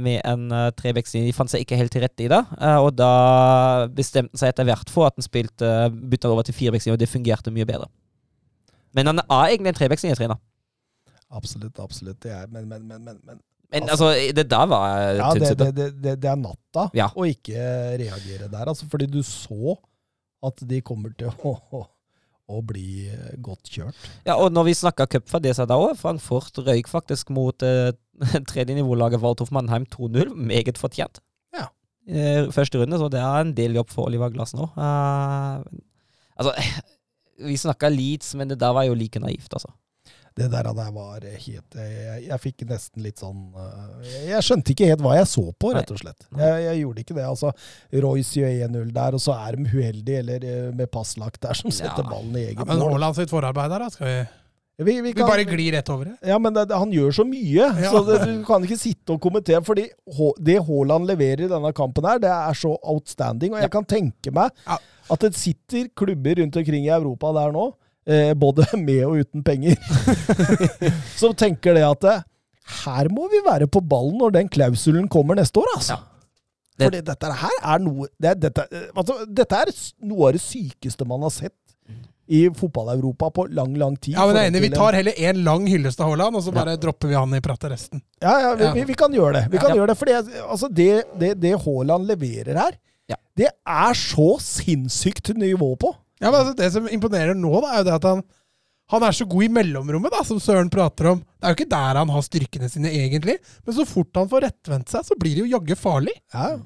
[0.04, 0.50] med en.
[0.50, 2.42] De fant seg ikke helt til rette i det.
[2.82, 5.72] og da bestemte han seg etter hvert for at han spilte
[6.12, 7.88] bytta over til firevektslinje, og det fungerte mye bedre.
[8.98, 10.42] Men han er egentlig en trevektslinjetrener.
[11.30, 12.20] Absolutt, absolutt.
[12.24, 13.40] Det er, men, men, men, men
[13.70, 17.10] men altså, det der var Ja, det, det, det, det, er natta ja.
[17.14, 17.62] å ikke
[18.02, 18.66] reagere der.
[18.66, 19.78] Altså, fordi du så
[20.46, 21.84] at de kommer til å, å,
[22.50, 23.10] å bli
[23.46, 23.98] godt kjørt.
[24.26, 27.66] Ja, og når vi snakka cup for det seg da òg, Frankfurt røyk faktisk mot
[27.66, 27.92] eh,
[28.52, 30.34] tredjenivålaget Waldhof Mannheim 2-0.
[30.34, 31.22] Meget fortjent.
[31.56, 31.68] Ja.
[32.10, 34.72] Eh, første runde, så det er en del jobb for Oliver Glass nå.
[34.80, 35.62] Uh,
[36.40, 36.56] altså,
[37.52, 39.76] vi snakka Leeds, men det der var jo like naivt, altså
[40.40, 44.90] det der, der var helt jeg, jeg, fikk nesten litt sånn eh, Jeg skjønte ikke
[44.92, 46.28] helt hva jeg så på, rett og slett.
[46.40, 47.28] Jeg, jeg gjorde ikke det.
[47.28, 47.54] altså
[48.06, 51.74] Royce gjør 1-0 der, og så er de uheldige, eller eh, med passlagt der, som
[51.74, 52.10] setter ja.
[52.10, 52.68] ballen i eget mål.
[52.68, 53.94] Ja, men Haaland sitt forarbeid der, da?
[53.94, 54.20] Skal vi
[54.80, 56.14] vi, vi, kan, vi, bare glir rett over det.
[56.30, 57.90] Ja, men det, han gjør så mye, ja.
[57.92, 59.60] så det, du kan ikke sitte og kommentere.
[59.68, 59.90] fordi
[60.40, 63.58] det Haaland leverer i denne kampen, her, det er så outstanding.
[63.58, 67.66] Og jeg kan tenke meg at det sitter klubber rundt omkring i Europa der nå
[68.10, 69.80] eh, både med og uten penger,
[71.22, 72.28] som tenker det at eh,
[72.84, 75.98] her må vi være på ballen når den klausulen kommer neste år, altså.
[75.98, 76.06] Ja.
[76.80, 78.64] Det, Fordi dette her er noe det, dette,
[78.96, 79.72] altså, dette, er
[80.08, 81.58] noe av det sykeste man har sett
[82.30, 84.14] i fotball-Europa på lang, lang tid.
[84.14, 86.78] Ja, men er enig, Vi tar heller én lang hyllest av Haaland, og så bare
[86.78, 86.80] ja.
[86.80, 88.04] dropper vi han i pratet resten.
[88.22, 89.42] Ja, ja, vi, vi, vi, kan gjøre det.
[89.52, 92.78] Vi kan gjøre det, For altså, det, det, det Haaland leverer her,
[93.40, 95.94] det er så sinnssykt nivå på.
[96.20, 98.24] Ja, men altså, Det som imponerer nå, da, er jo det at han,
[98.94, 101.22] han er så god i mellomrommet, da, som Søren prater om.
[101.40, 103.38] Det er jo ikke der han har styrkene sine, egentlig.
[103.66, 106.16] Men så fort han får rettvendt seg, så blir det jo jaggu farlig.
[106.34, 106.58] Ja.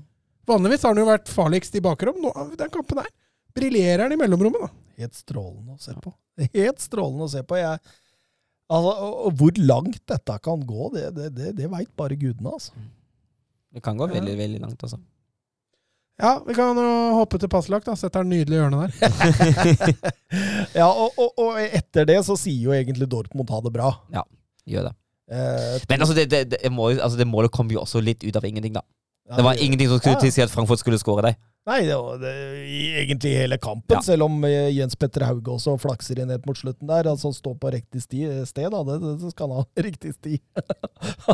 [0.50, 2.18] Vanligvis har han jo vært farligst i bakrom.
[2.24, 3.12] Nå, den kampen her
[3.54, 4.74] briljerer han i mellomrommet, da.
[5.04, 6.14] Helt strålende å se på.
[6.58, 7.58] Helt strålende å se på.
[7.62, 7.80] Jeg,
[8.74, 8.94] altså,
[9.28, 12.74] og hvor langt dette kan gå, det, det, det, det veit bare gudene, altså.
[13.74, 15.00] Det kan gå veldig, veldig langt, altså.
[16.22, 17.88] Ja, vi kan jo hoppe til passlagt.
[17.90, 20.04] da, Setter den nydelige hjørnet der.
[20.80, 23.90] ja, og, og, og, etter det så sier jo egentlig Dortmund ha det bra.
[24.14, 24.22] Ja,
[24.70, 24.94] gjør det.
[25.34, 28.38] Eh, Men altså, det, det, det, må, altså, det målet kom jo også litt ut
[28.38, 28.86] av ingenting, da.
[29.30, 30.22] Ja, det var ingenting som skulle ja.
[30.22, 31.40] tilsi at Frankfurt skulle skåre deg.
[31.64, 32.32] Nei, det var det,
[33.00, 34.02] egentlig hele kampen, ja.
[34.04, 37.08] selv om eh, Jens Petter Hauge også flakser inn helt mot slutten der.
[37.08, 38.82] Altså stå på riktig sti, sted, da.
[38.84, 39.68] Det, det skal han ha.
[39.88, 40.42] Riktig sti.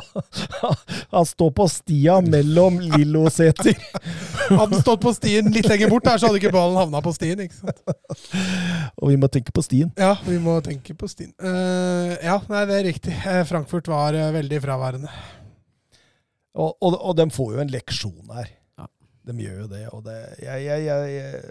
[1.15, 3.73] han står på stia mellom Lilloseter.
[4.51, 7.15] hadde han stått på stien litt lenger bort, der, så hadde ikke ballen havna på
[7.17, 7.41] stien.
[7.41, 7.81] ikke sant?
[9.01, 9.89] Og vi må tenke på stien.
[9.97, 11.33] Ja, vi må tenke på stien.
[11.41, 13.17] Uh, ja, nei, det er riktig.
[13.17, 15.09] Eh, Frankfurt var uh, veldig fraværende.
[16.59, 18.58] Og, og, og de får jo en leksjon her.
[19.29, 19.83] De gjør jo det.
[19.93, 21.41] og det, jeg, jeg, jeg,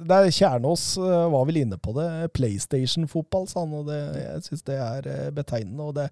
[0.00, 2.08] det er Kjernås eh, var vel inne på det.
[2.36, 3.74] PlayStation-fotball, sa han.
[3.76, 5.86] og det, Jeg syns det er eh, betegnende.
[5.90, 6.08] og det,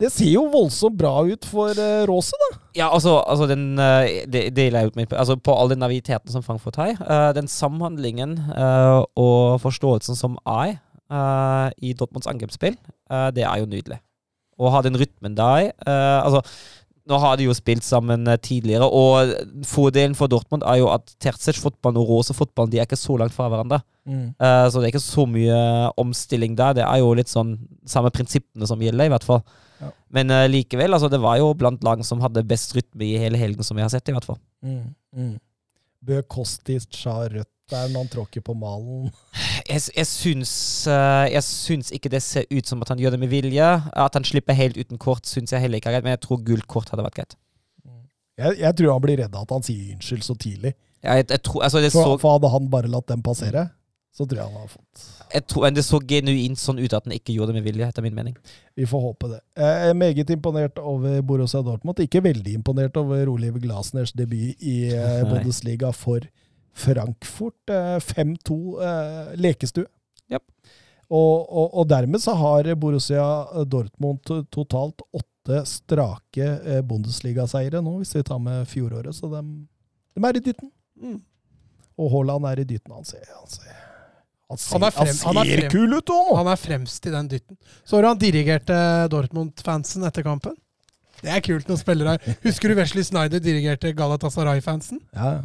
[0.00, 2.50] det, ser jo voldsomt bra ut for uh, Råse, da.
[2.78, 7.32] Ja, altså, altså den, det, det altså På all den naviteten som Frankfurt har, uh,
[7.36, 8.38] den samhandlingen
[9.18, 10.78] og forståelsen som er
[11.76, 12.76] i Dortmunds angrepsspill,
[13.36, 13.98] det er jo nydelig.
[14.56, 16.40] Å ha den rytmen der altså
[17.10, 21.14] nå har de jo spilt sammen eh, tidligere, og fordelen for Dortmund er jo at
[21.22, 23.80] Terzic-fotballen og Rose-fotballen de er ikke så langt fra hverandre.
[24.06, 24.32] Mm.
[24.38, 25.58] Uh, så det er ikke så mye
[26.00, 26.78] omstilling der.
[26.78, 27.56] Det er jo litt sånn
[27.88, 29.42] samme prinsippene som gjelder, i hvert fall.
[29.82, 29.90] Ja.
[30.14, 33.40] Men uh, likevel, altså, det var jo blant lag som hadde best rytme i hele
[33.40, 34.38] helgen, som vi har sett, i hvert fall.
[34.62, 34.94] Mm.
[35.14, 35.34] Mm.
[36.02, 39.10] Bø Kostic har rødt der når han tråkker på malen?
[39.68, 40.52] Jeg, jeg, syns,
[40.90, 43.68] eh, jeg, syns, ikke det ser ut som at han gjør det med vilje.
[43.94, 46.42] At han slipper helt uten kort, syns jeg heller ikke er greit, men jeg tror
[46.44, 47.36] gult kort hadde vært greit.
[48.40, 50.74] Jeg, jeg tror han blir redd at han sier unnskyld så tidlig.
[51.02, 52.18] Ja, tror, altså for, så...
[52.18, 53.68] for, hadde han bare latt dem passere?
[54.12, 57.06] Så tror jeg han har fått Jeg tror men Det så genuint sånn ut at
[57.06, 58.36] han ikke gjorde det med vilje, etter min mening.
[58.76, 59.40] Vi får håpe det.
[59.56, 62.02] Jeg er meget imponert over Borussia Dortmund.
[62.04, 65.28] Ikke veldig imponert over Oliv Glasners debut i eh, Nei.
[65.32, 66.26] Bundesliga for
[66.76, 67.72] Frankfurt.
[67.72, 69.88] Eh, 5-2 eh, lekestue.
[70.32, 70.44] Yep.
[71.12, 73.24] Og, og, og dermed så har Borussia
[73.64, 79.16] Dortmund totalt åtte strake eh, Bundesliga-seire nå, hvis vi tar med fjoråret.
[79.16, 79.42] Så de,
[80.16, 80.72] de er i dytten.
[81.00, 81.20] Mm.
[82.00, 82.92] Og Haaland er i dytten.
[82.92, 83.80] Han ser, han ser,
[84.52, 86.36] han ser, Han frem- han er ser kul ut òg nå!
[86.40, 87.56] Han er fremst i den dytten.
[87.84, 88.76] Så har han dirigerte
[89.12, 90.54] Dortmund-fansen etter kampen.
[91.22, 92.36] Det er kult når spillere her.
[92.42, 95.00] Husker du Wesley Snyder dirigerte Galatasaray-fansen?
[95.14, 95.40] Ja,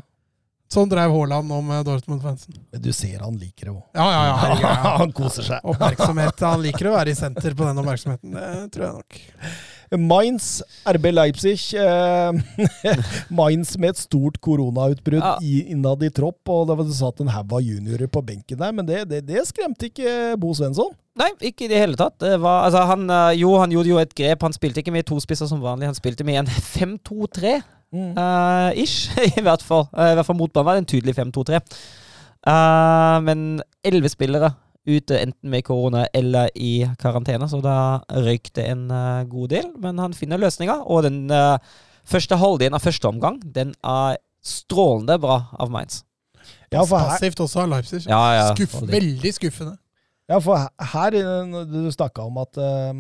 [0.68, 2.58] Sånn drev Haaland om eh, Dortmund-fansen.
[2.74, 3.84] men du ser han liker det òg.
[3.96, 4.58] Ja, ja, ja.
[4.66, 4.98] ja.
[5.00, 5.64] han koser seg.
[5.64, 6.44] Oppmerksomhet.
[6.44, 8.34] Han liker å være i senter på den oppmerksomheten.
[8.36, 9.20] Det tror jeg nok.
[9.96, 11.62] Mainz, RB Leipzig.
[11.80, 12.32] Eh,
[13.40, 15.38] Mainz med et stort koronautbrudd Ja.
[15.42, 18.74] innad i tropp, og det var det satt en haug av juniorer på benken der,
[18.76, 20.92] men det, det, det skremte ikke Bo Svensson.
[21.18, 22.18] Nei, ikke i det hele tatt.
[22.22, 24.44] Det var, altså, han, eh, jo, han gjorde jo et grep.
[24.46, 27.56] Han spilte ikke med to spisser som vanlig, han spilte med en 5-2-3.
[27.96, 29.88] eh, ish, i hvert fall.
[29.96, 31.64] Uh, I hvert fall motbanen var det en tydelig 5-2-3.
[32.48, 34.52] Uh, men elleve spillere
[34.88, 39.70] ute enten med korona eller i karantene, så da røyk det en eh, god del.
[39.84, 41.58] Men han finner løsninger, og den eh,
[42.08, 46.04] første halvdelen av første omgang, den er strålende bra av Mainz.
[46.72, 48.06] Ja, for her, Passivt også av Leipzig.
[48.08, 48.48] Ja, ja.
[48.56, 48.94] Skuff, veldig.
[48.96, 49.78] veldig skuffende.
[50.30, 50.58] Ja, for
[50.92, 52.94] her- eh, Du snakka om at eh,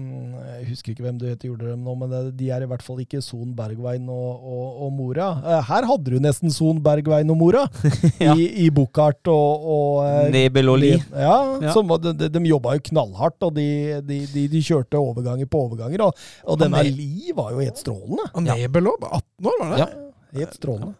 [0.59, 3.01] Jeg husker ikke hvem du heter, gjorde dem nå, men de er i hvert fall
[3.03, 5.27] ikke Son Bergveien og, og, og Mora.
[5.43, 7.65] Eh, Her hadde du nesten Son Bergveien og Mora,
[8.23, 8.33] Ja.
[8.35, 10.93] i, i Buchardt og, og eh, Nebel og Li.
[11.11, 11.35] Ja,
[11.67, 11.73] Ja.
[11.75, 13.67] som var- de, de, de jobba jo knallhardt, og de,
[14.07, 16.05] de, de, de kjørte overganger på overganger.
[16.07, 16.15] Og,
[16.47, 18.29] og denne ne- Li var jo helt strålende.
[18.33, 19.03] Og Nebel òg.
[19.11, 19.83] 18 år, var det?
[19.83, 20.39] Ja.
[20.39, 20.95] Helt strålende.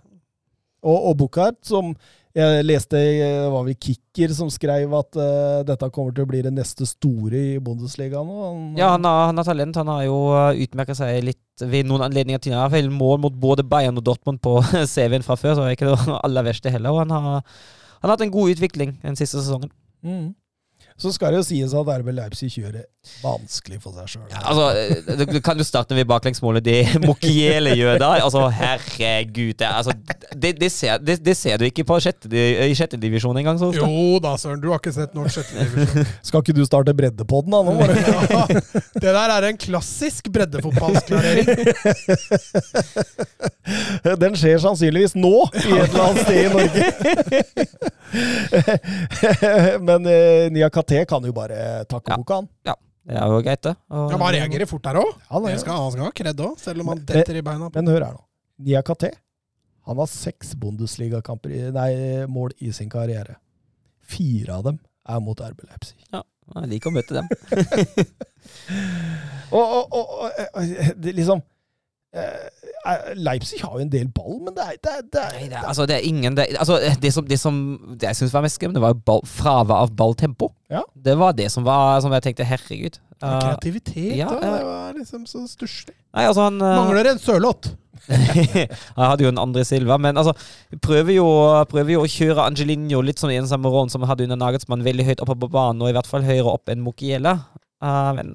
[0.88, 1.95] Og, og Buchardt, som
[2.38, 6.30] jeg leste eh, det var vel Kicker som skrev at uh, dette kommer til å
[6.30, 8.38] bli det neste store i Bundesliga nå.
[8.44, 9.80] Han, Ja, han har, han har talent.
[9.82, 10.20] Han har jo
[10.68, 12.54] utmerka seg litt ved noen anledninger til.
[12.54, 14.60] Han har vel mål mot både Bayern og Dortmund på
[14.94, 16.94] CV-en fra før, så det er ikke det aller verste heller.
[16.94, 17.42] Og han har,
[17.98, 19.74] han har hatt en god utvikling den siste sesongen.
[20.06, 20.36] Mm.
[20.98, 22.86] Så skal det jo sies at RB Leipzig kjører
[23.22, 24.24] vanskelig for seg sjøl.
[24.32, 24.65] Ja, altså,
[25.06, 28.10] du, det kan du starte med baklengsmålet det Mokiele gjør da.
[28.26, 29.53] Altså, herregud.
[29.60, 29.94] Det, altså,
[30.34, 33.61] det, det, ser, det, det ser du ikke på sjette, i sjette divisjon engang.
[33.78, 34.61] Jo da, Søren.
[34.64, 36.10] Du har ikke sett norsk sjettedivisjon.
[36.28, 37.61] Skal ikke du starte breddepodden da?
[37.68, 37.98] Nå det
[38.38, 38.44] Ja,
[38.98, 41.48] det der er en klassisk breddefotballsklarering.
[44.24, 46.84] Den skjer sannsynligvis nå, i et eller annet sted i Norge.
[49.88, 52.18] Men uh, Nia Katé kan jo bare takke Ja.
[52.18, 52.48] boka, han.
[52.66, 52.76] Ja.
[53.08, 53.76] Det er jo greit, det.
[53.90, 55.14] Og- Ja, Man reagerer fort der òg.
[55.30, 57.70] Han Han skal skal ha kred òg, selv om han detter i beina.
[57.74, 58.24] Men hør her nå.
[58.60, 59.12] Nia Katé
[59.88, 63.38] han har seks Bundesliga-kamper Nei, mål i sin karriere.
[64.04, 65.96] Fire av dem er mot RB Leipzig.
[66.12, 67.28] Jeg liker å møte dem.
[69.52, 70.32] Og, og, og, og
[70.68, 71.46] eh, liksom eh,
[73.20, 75.58] Leipzig har jo en del ball, men det er, det er, det er, Nei, det,
[75.60, 77.58] er, altså, det er ingen Det, altså, det som, det som
[78.00, 80.54] det jeg syns var mest skremmende, var ball, fravær av balltempo.
[80.72, 80.86] Ja.
[80.96, 83.02] Det var det som var Som jeg tenkte, herregud.
[83.18, 84.40] Uh, Kreativitet, ja, da.
[84.40, 85.96] Det var liksom så stusslig.
[86.14, 87.72] altså, han uh, Mangler en sørlott.
[88.96, 90.32] Han hadde jo en andre Silva, men altså
[90.84, 91.26] prøver jo,
[91.68, 94.40] prøver jo å kjøre Angelinho litt som i den samme rollen som han hadde under
[94.40, 97.34] Nagelsmann, veldig høyt oppe på banen, og i hvert fall høyere opp enn Mokiela.
[97.84, 98.32] Uh, men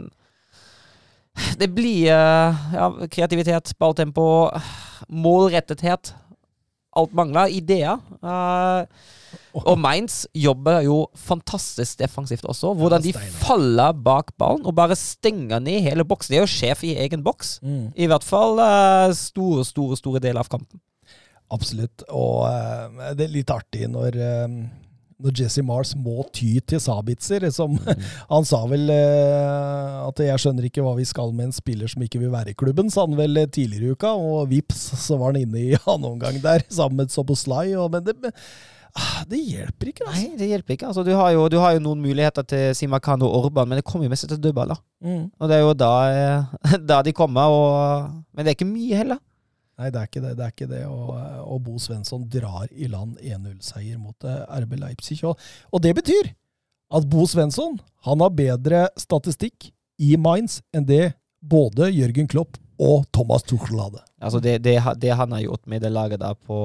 [1.60, 4.26] det blir uh, ja, kreativitet, balltempo,
[5.08, 6.14] målrettethet.
[6.92, 7.48] Alt mangler.
[7.48, 8.00] Ideer.
[8.20, 8.84] Uh,
[9.62, 12.74] og Mainz jobber jo fantastisk defensivt også.
[12.76, 16.34] Hvordan de faller bak ballen og bare stenger ned hele boksen.
[16.34, 17.58] De er jo sjef i egen boks.
[17.64, 17.90] Mm.
[17.96, 20.80] I hvert fall uh, store, store store deler av kampen.
[21.52, 22.04] Absolutt.
[22.08, 24.54] Og uh, det er litt artig når, eh,
[25.22, 27.46] når Jesse Mars må ty til Sabitzer.
[27.54, 27.78] Som,
[28.32, 32.02] Han sa vel eh, at 'jeg skjønner ikke hva vi skal med en spiller som
[32.04, 34.12] ikke vil være i klubben', sa han vel eh, tidligere i uka.
[34.12, 37.74] Og vips, så var han inne i annen omgang der, sammen med Soboslai.
[37.74, 38.34] Og, men det, men,
[38.98, 40.20] ah, det hjelper ikke, altså.
[40.20, 40.92] Nei, det hjelper ikke.
[40.92, 43.86] Altså, du, har jo, du har jo noen muligheter til Simakano og Orban, men det
[43.88, 44.80] kommer jo mest til dødballer.
[45.02, 45.26] Mm.
[45.38, 49.04] Og det er jo da, eh, da de kommer, og, men det er ikke mye
[49.04, 49.22] heller.
[49.80, 50.32] Nei, det er ikke det.
[50.38, 50.82] det, er ikke det.
[50.86, 51.12] Og,
[51.48, 55.22] og Bo Svensson drar i land 1-0-seier mot eh, RB Leipzig.
[55.28, 55.38] Og,
[55.72, 56.32] og det betyr
[56.92, 59.70] at Bo Svensson han har bedre statistikk
[60.02, 64.00] i Mainz enn det både Jørgen Klopp og Thomas Tuchel hadde.
[64.22, 66.58] Altså det, det, det han har gjort med det laget der på,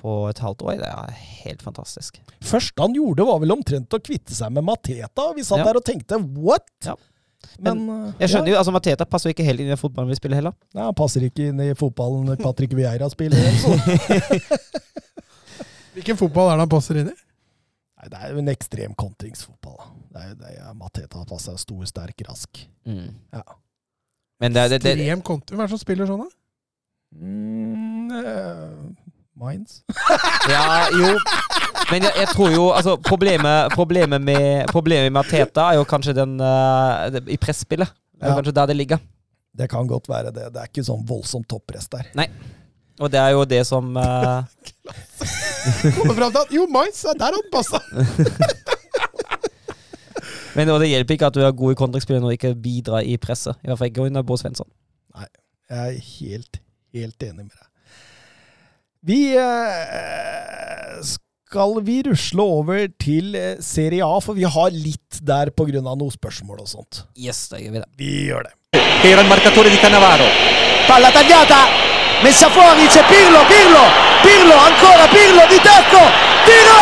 [0.00, 2.20] på et halvt år, det er helt fantastisk.
[2.44, 5.30] Første han gjorde, var vel omtrent å kvitte seg med Mateta.
[5.36, 5.68] Vi satt Ja.
[5.68, 6.96] der og tenkte 'what?' Ja.
[7.58, 10.12] Men, Men, Jeg skjønner jo, altså Mateta passer jo ikke helt inn i den fotballen
[10.12, 10.54] vi spiller heller.
[10.76, 13.40] Nei, Han passer ikke inn i fotballen Patrick Vieira spiller.
[15.96, 17.16] Hvilken fotball er det han passer inn i?
[18.00, 19.80] Nei, det er jo en ekstrem kontringsfotball.
[20.12, 22.62] Det er jo det er Mateta passer stor, sterk, rask.
[22.88, 23.10] Mm.
[23.34, 23.44] Ja.
[24.40, 25.56] Men det, det, det, Ekstrem kontring?
[25.56, 26.30] Hvem er det som spiller sånn, da?
[27.20, 28.94] Mm,
[29.40, 29.80] Mainz?
[30.50, 31.14] Ja, jo.
[31.90, 36.14] Men jeg, jeg tror jo altså, problemet, problemet, med, problemet med Teta er jo kanskje
[36.18, 37.88] den uh, i presspillet.
[38.14, 38.36] Det er Ja.
[38.36, 39.00] kanskje der det ligger.
[39.56, 40.50] Det kan godt være det.
[40.54, 42.10] Det er ikke sånn voldsomt toppress der.
[42.18, 42.28] Nei.
[43.00, 44.44] Og det er jo det som uh...
[45.96, 47.80] Kommer fram til at Jo, Mais, der hadde passa!
[50.56, 53.16] Men det hjelper ikke at du er god i kontraktspillet når du ikke bidrar i
[53.22, 53.56] presset.
[53.62, 54.68] I hvert fall ikke under Bo Svensson.
[55.16, 55.28] Jeg
[55.70, 56.60] er helt,
[56.92, 57.69] helt enig med deg.
[59.00, 61.00] Vi eh,
[61.48, 65.80] skal vi rusle over til eh, Serie A, for vi har litt der pga.
[65.80, 67.00] noen spørsmål og sånt.
[67.16, 67.88] Yes, da gjør vi det.
[67.96, 68.52] Vi gjør det.
[69.08, 70.28] Era il marcatore di Cannavaro.
[70.86, 71.64] Palla tagliata,
[72.22, 73.84] messa fuori, c'è Pirlo, Pirlo,
[74.20, 76.02] Pirlo, ancora Pirlo di tacco,
[76.44, 76.80] tiro,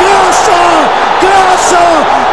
[0.00, 0.60] Grosso,
[1.20, 1.82] Grosso,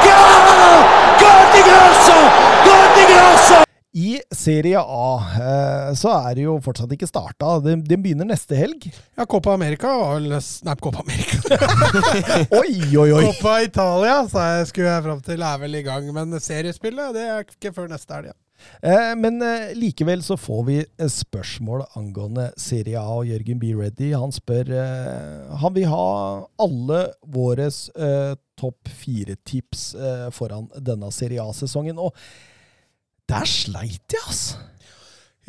[0.07, 0.85] gol,
[1.19, 2.15] gol di Grosso,
[2.63, 3.68] gol di Grosso.
[3.97, 7.55] I Serie A eh, så er det jo fortsatt ikke starta.
[7.63, 8.85] Den begynner neste helg.
[9.17, 11.57] Ja, Copa America var vel Nei, Copa America.
[12.59, 13.23] Oi, oi, oi!
[13.31, 16.05] Copa Italia, sa jeg skulle jeg fram til, er vel i gang.
[16.13, 18.29] Men seriespillet det er ikke før neste helg.
[18.29, 18.37] Ja.
[18.83, 20.77] Eh, men eh, likevel så får vi
[21.09, 23.71] spørsmål angående Serie A, og Jørgen B.
[23.79, 26.05] Reddy han spør eh, Han vil ha
[26.61, 29.83] alle våre eh, topp fire-tips
[30.35, 31.97] foran denne Serie A-sesongen.
[31.97, 32.11] Og
[33.29, 34.65] der sleit jeg, altså!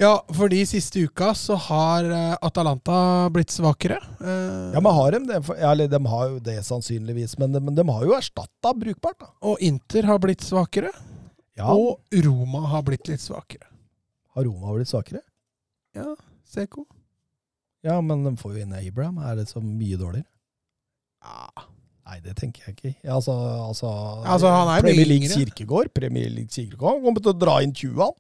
[0.01, 3.99] Ja, fordi siste uka så har eh, Atalanta blitt svakere.
[4.17, 5.41] Eh, Ja, men har de det?
[5.61, 9.29] Ja, de har jo det sannsynligvis, men de, men de har jo erstatta brukbart, da.
[9.45, 10.93] Og Inter har blitt svakere.
[11.59, 13.67] Ja, Og Roma har blitt litt svakere.
[14.33, 15.21] Har Roma blitt svakere?
[15.93, 16.15] Ja,
[16.49, 16.87] Seko.
[17.85, 19.19] Ja, men de får jo inn Abraham.
[19.21, 20.29] Er det så mye dårligere?
[22.11, 22.93] Nei, det tenker jeg ikke.
[23.15, 23.33] Altså,
[23.69, 23.91] altså,
[24.27, 25.29] Altså, han er Premier League.
[25.31, 28.17] Kirkegård Premier League Kirkegård kommer til å dra inn 20, han.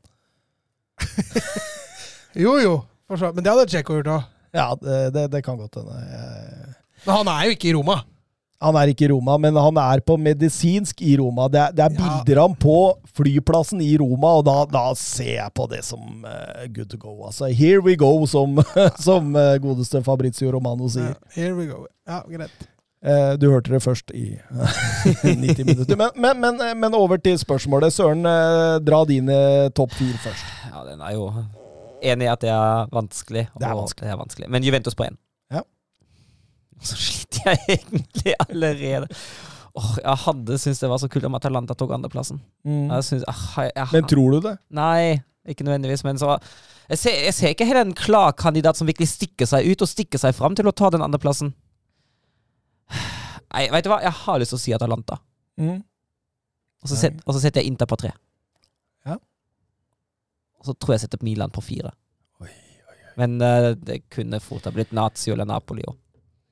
[2.38, 2.76] Jo, jo.
[3.10, 4.28] Men det hadde Djeko gjort òg.
[4.54, 5.96] Ja, det, det, det kan godt hende.
[5.98, 6.74] Jeg-
[7.06, 7.96] Men han er jo ikke i Roma.
[8.60, 11.46] Han er ikke i Roma, men han er på medisinsk i Roma.
[11.48, 12.74] Det er, det er bilder av ham på
[13.16, 17.14] flyplassen i Roma, og da, da ser jeg på det som uh, good to go.
[17.26, 18.60] Altså, here we go, som,
[19.06, 21.14] som uh, godeste Fabrizio Romano sier.
[21.16, 21.86] Ja, here we go.
[22.06, 22.68] Ja, greit.
[23.00, 24.34] Eh, du hørte det først i
[25.24, 25.96] 90 minutter.
[25.96, 27.94] Men, men, men, eh, men over til spørsmålet.
[27.94, 29.36] Søren, eh, dra dine
[29.76, 30.50] topp fire først.
[30.68, 31.30] Ja, den er jo
[32.04, 33.46] enig i at det er vanskelig.
[33.56, 34.04] Det er vanskelig.
[34.04, 34.50] Det er vanskelig.
[34.52, 35.16] Men Juventus på én.
[35.52, 35.64] Ja.
[36.90, 39.08] Så sliter jeg egentlig allerede.
[39.80, 42.40] Åh, jeg hadde syntes det var så kult om Atalanta tok andreplassen.
[42.66, 44.56] Jeg synes, ah, jeg, jeg, Men tror du det?
[44.74, 46.02] Nei, ikke nødvendigvis.
[46.04, 46.34] Men så
[46.90, 49.88] jeg ser, jeg ser ikke helt en klar kandidat som virkelig stikker seg ut og
[49.88, 51.52] stikker seg fram til å ta den andreplassen.
[53.50, 54.00] Nei, vet du hva?
[54.04, 55.18] Jeg har lyst til å si Atalanta.
[55.60, 55.80] Mm.
[56.80, 58.12] Og så, set, og så setter jeg Inter på tre.
[59.08, 59.16] Ja.
[60.60, 61.92] Og så tror jeg jeg setter Milan på fire.
[62.40, 62.52] Oi,
[63.20, 65.98] Men uh, det kunne fort ha blitt Nazio eller Napoli òg.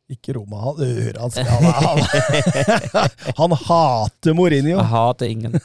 [0.09, 0.63] Ikke Roma.
[0.65, 3.11] Han ører han sier han, han,
[3.43, 4.79] han hater Mourinho.
[4.79, 5.59] Jeg hater ingen.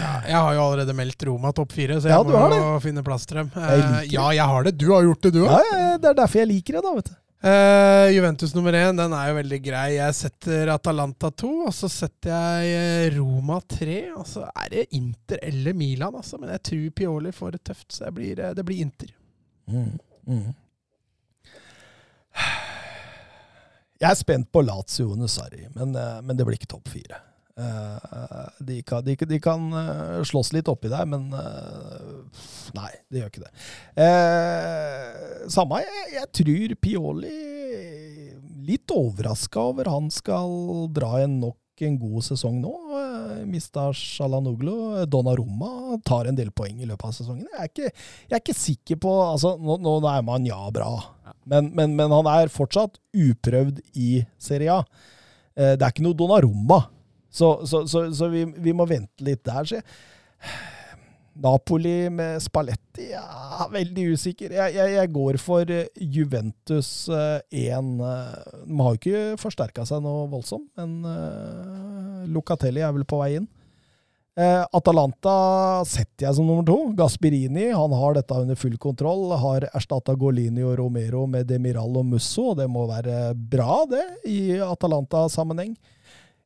[0.00, 3.02] Ja, jeg har jo allerede meldt Roma topp fire, så jeg Ja, må jo finne
[3.04, 3.50] plass til dem.
[3.52, 4.72] Jeg Eh, ja, jeg har det.
[4.80, 5.50] Du har gjort det, du òg.
[5.52, 7.16] Ja, ja, det er derfor jeg liker det, da, vet du.
[7.42, 9.86] Eh, Juventus nummer én, den er jo veldig grei.
[9.96, 14.02] Jeg setter Atalanta to, og så setter jeg eh, Roma tre.
[14.12, 16.40] Og så er det Inter eller Milan, altså.
[16.40, 19.14] Men jeg tror Pioli får det tøft, så blir, eh, det blir Inter.
[19.70, 19.96] Mm.
[20.28, 20.50] Mm.
[24.00, 27.18] Jeg er spent på Lazio under Sarri, men, men det blir ikke topp fire.
[27.60, 32.42] Eh, De kan, de, de kan eh, slåss litt oppi der, men eh,
[32.76, 33.52] Nei, det gjør ikke det.
[34.06, 37.38] Eh, Samme, jeg, jeg tror Pioli
[38.70, 42.70] Litt overraska over han skal dra en nok en god sesong nå.
[42.92, 45.00] Eh, Mista Shalanoglu.
[45.08, 47.46] Donnarumma tar en del poeng i løpet av sesongen.
[47.48, 47.88] Jeg er ikke,
[48.28, 50.90] jeg er ikke sikker på altså, Nå, nå er man ja bra,
[51.48, 54.84] men, men, men han er fortsatt uprøvd i Serie A.
[55.56, 56.82] Eh, Det er ikke noe Donnarumma,
[57.30, 59.66] så, så, så, så vi, vi må vente litt der.
[59.66, 59.86] Så jeg,
[61.40, 64.52] Napoli med Spalletti ja, veldig usikker.
[64.58, 67.46] Jeg, jeg, jeg går for eh, Juventus 1.
[67.54, 73.36] De har jo ikke forsterka seg noe voldsomt, men uh, Locatelli er vel på vei
[73.38, 73.48] inn.
[74.40, 76.78] Eh, Atalanta setter jeg som nummer to.
[76.96, 79.26] Gasperini han har dette under full kontroll.
[79.40, 84.04] Har erstatta Golini og Romero med Demiral og Musso, og det må være bra, det,
[84.30, 85.74] i Atalanta-sammenheng.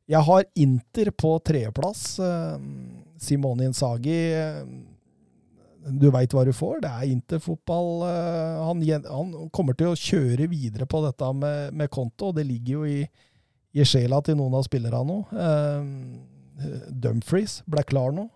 [0.05, 2.03] Jeg har Inter på tredjeplass.
[2.21, 2.59] Eh,
[3.21, 4.59] Simone Inzaghi eh,
[5.85, 6.79] du veit hva du får.
[6.83, 7.89] Det er interfotball.
[8.09, 12.45] eh, Han, han kommer til å kjøre videre på dette med, med konto, og det
[12.49, 12.99] ligger jo i,
[13.75, 15.19] i sjela til noen av spillerne nå.
[16.89, 18.29] Dumfries ble klar nå.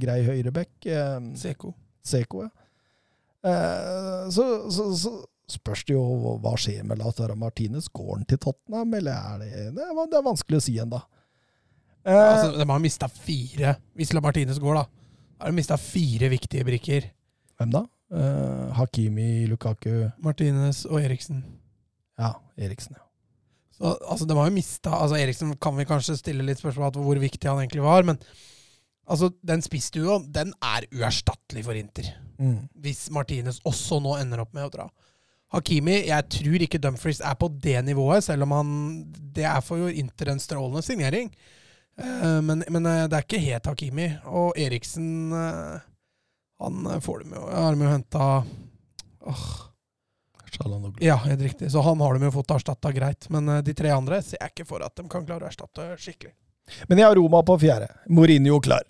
[0.00, 0.86] Grei høyrebekk.
[1.36, 1.72] Seko.
[2.04, 2.52] Seko, ja.
[4.32, 5.10] Så, så, så
[5.54, 6.02] spørs det jo
[6.42, 7.88] hva skjer med Lautaro Martinez.
[7.94, 11.00] Går han til Tottenham, eller er det Det er, det er vanskelig å si ennå.
[12.04, 14.84] Eh, Altså, de har mista fire, hvis La Martinez går, da.
[15.38, 17.10] Da har de mista fire viktige brikker.
[17.58, 17.84] hvem da?
[18.14, 21.42] Eh, Hakimi, Lukaku Martinez og Eriksen.
[22.20, 22.94] Ja, Eriksen.
[22.98, 23.02] ja.
[23.74, 27.08] Så, altså, de har jo mista altså, Eriksen kan vi kanskje stille litt spørsmål om
[27.08, 28.20] hvor viktig han egentlig var, men
[29.10, 32.12] altså, den spissduoen, den er uerstattelig for Inter.
[32.38, 32.68] Mm.
[32.84, 34.86] Hvis Martinez også nå ender opp med å dra.
[35.54, 38.70] Hakimi, jeg tror ikke Dumfries er på det nivået, selv om han
[39.34, 41.30] Det er for jo Inter en strålende signering.
[41.98, 44.08] Eh, men, men eh, det er ikke helt Hakimi.
[44.26, 45.84] Og Eriksen eh,
[46.62, 48.26] Han får dem jo Har de jo henta
[50.54, 51.00] Shalanoglu.
[51.02, 51.70] Ja, helt riktig.
[51.72, 53.26] Så han har de jo fått erstatta greit.
[53.32, 56.30] Men de tre andre ser jeg ikke for at de kan klare å erstatte skikkelig.
[56.88, 57.88] Men jeg har Roma på fjerde.
[58.08, 58.84] Mourinho klar.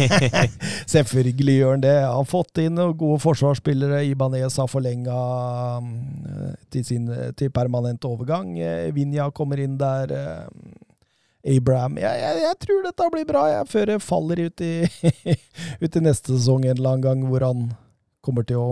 [0.94, 1.94] Selvfølgelig gjør han det.
[2.00, 4.02] Han har fått inn noen gode forsvarsspillere.
[4.08, 5.18] Ibanez har forlenga
[6.72, 8.54] til, sin, til permanent overgang.
[8.58, 10.14] Eh, Vinja kommer inn der.
[10.16, 10.86] eh,
[11.40, 14.74] Abraham jeg, jeg, jeg tror dette blir bra, jeg, før det faller ut i,
[15.84, 17.62] ut i neste sesong en eller annen gang, hvor han
[18.20, 18.66] kommer til å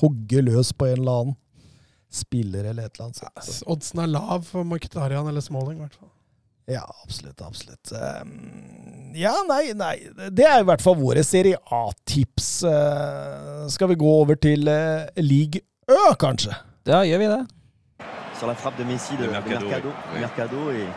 [0.00, 1.36] hogge løs på en eller annen
[2.08, 3.20] spiller eller et eller annet.
[3.20, 3.66] sånt.
[3.68, 6.08] Oddsen er lav for Mkhitarian eller Smalling, i hvert fall.
[6.68, 7.40] Ja, absolutt.
[7.46, 7.92] Absolutt.
[7.92, 10.08] Um, ja, nei, nei.
[10.34, 12.48] Det er i hvert fall våre Serie A-tips.
[12.66, 16.56] Uh, skal vi gå over til uh, League Ø, kanskje?
[16.86, 17.42] Da gjør vi det.
[18.40, 19.92] Sur la frappe de Messi de, De de Mercado, Mercado.
[20.12, 20.20] oui.
[20.20, 20.88] Mercado, et,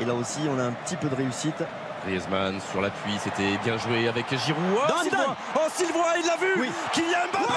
[0.00, 1.66] et là aussi, on a un petit peu de réussite.
[2.06, 4.78] Griezmann sur l'appui, c'était bien joué avec Giroud.
[4.78, 5.34] Oh, Dan.
[5.56, 6.70] Oh, Sylvain, il l'a vu Oui.
[6.94, 7.52] Kylian Mbappé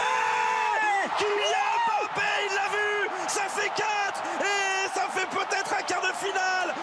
[1.19, 2.89] Kylian Mbappé, il l'a vu
[3.27, 6.73] Ça fait 4 Et ça fait peut-être un quart de finale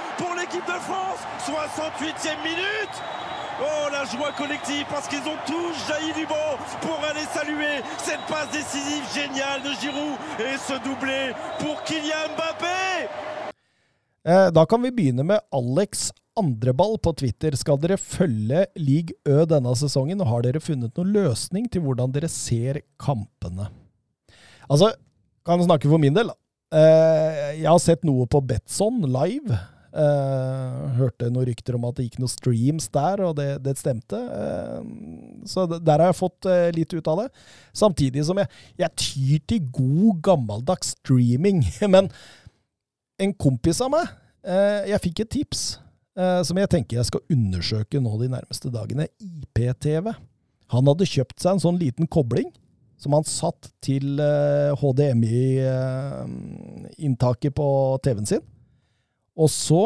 [0.56, 2.96] l'équipe de France 68e minute
[3.60, 8.20] Oh la joie collective parce qu'ils ont tous jailli du banc pour aller saluer cette
[8.28, 13.08] passe décisive géniale de Giroud et ce doublé pour Kylian Mbappé
[14.28, 17.54] Eh, da kan vi begynne med Alex Andreball på Twitter.
[17.54, 22.10] Skal dere følge League Ø denne sesongen, og har dere funnet noen løsning til hvordan
[22.10, 23.68] dere ser kampene?
[24.66, 24.90] Altså,
[25.46, 26.34] kan jeg snakke for min del.
[26.74, 29.60] Eh, jeg har sett noe på Betson live.
[29.96, 34.18] Eh, hørte noen rykter om at det gikk noen streams der, og det, det stemte.
[34.28, 34.84] Uh,
[35.48, 37.30] så der har jeg fått uh, litt ut av det.
[37.76, 38.48] Samtidig som jeg,
[38.82, 41.58] jeg tyr til god, gammeldags streaming.
[41.94, 42.04] Men
[43.22, 44.06] en kompis av meg,
[44.46, 45.60] jeg fikk et tips
[46.46, 49.08] som jeg tenker jeg skal undersøke nå de nærmeste dagene.
[49.18, 50.06] IPTV.
[50.70, 52.46] Han hadde kjøpt seg en sånn liten kobling
[53.00, 54.20] som han satt til
[54.78, 57.66] HDMI-inntaket på
[58.06, 58.44] TV-en sin.
[59.36, 59.82] Og så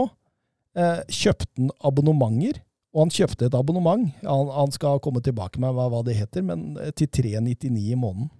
[0.78, 2.62] eh, kjøpte han abonnementer.
[2.90, 4.08] Og han kjøpte et abonnement.
[4.24, 7.98] Han, han skal komme tilbake med hva, hva det heter, men eh, til 399 i
[7.98, 8.30] måneden.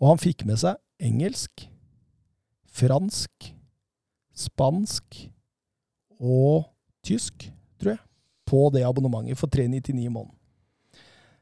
[0.00, 1.66] Og han fikk med seg engelsk,
[2.72, 3.52] fransk,
[4.32, 5.18] spansk
[6.22, 6.70] og
[7.04, 7.50] tysk,
[7.80, 8.02] tror jeg,
[8.48, 10.38] på det abonnementet for 399 i måneden.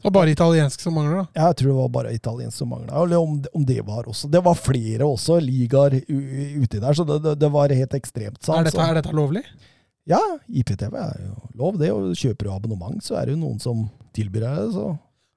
[0.00, 1.42] Det var bare italiensk som mangler, da.
[1.44, 3.02] Jeg tror det var bare italiensk som mangla.
[3.02, 4.30] Eller om, om det var også.
[4.32, 8.40] Det var flere også ligaer uti der, så det, det, det var helt ekstremt.
[8.40, 8.62] sant?
[8.62, 9.44] Er dette, er dette lovlig?
[10.08, 11.92] Ja, IPTV er jo lov, det.
[11.92, 13.84] Og kjøper du abonnement, så er det jo noen som
[14.16, 14.72] tilbyr deg det.
[14.78, 14.88] Så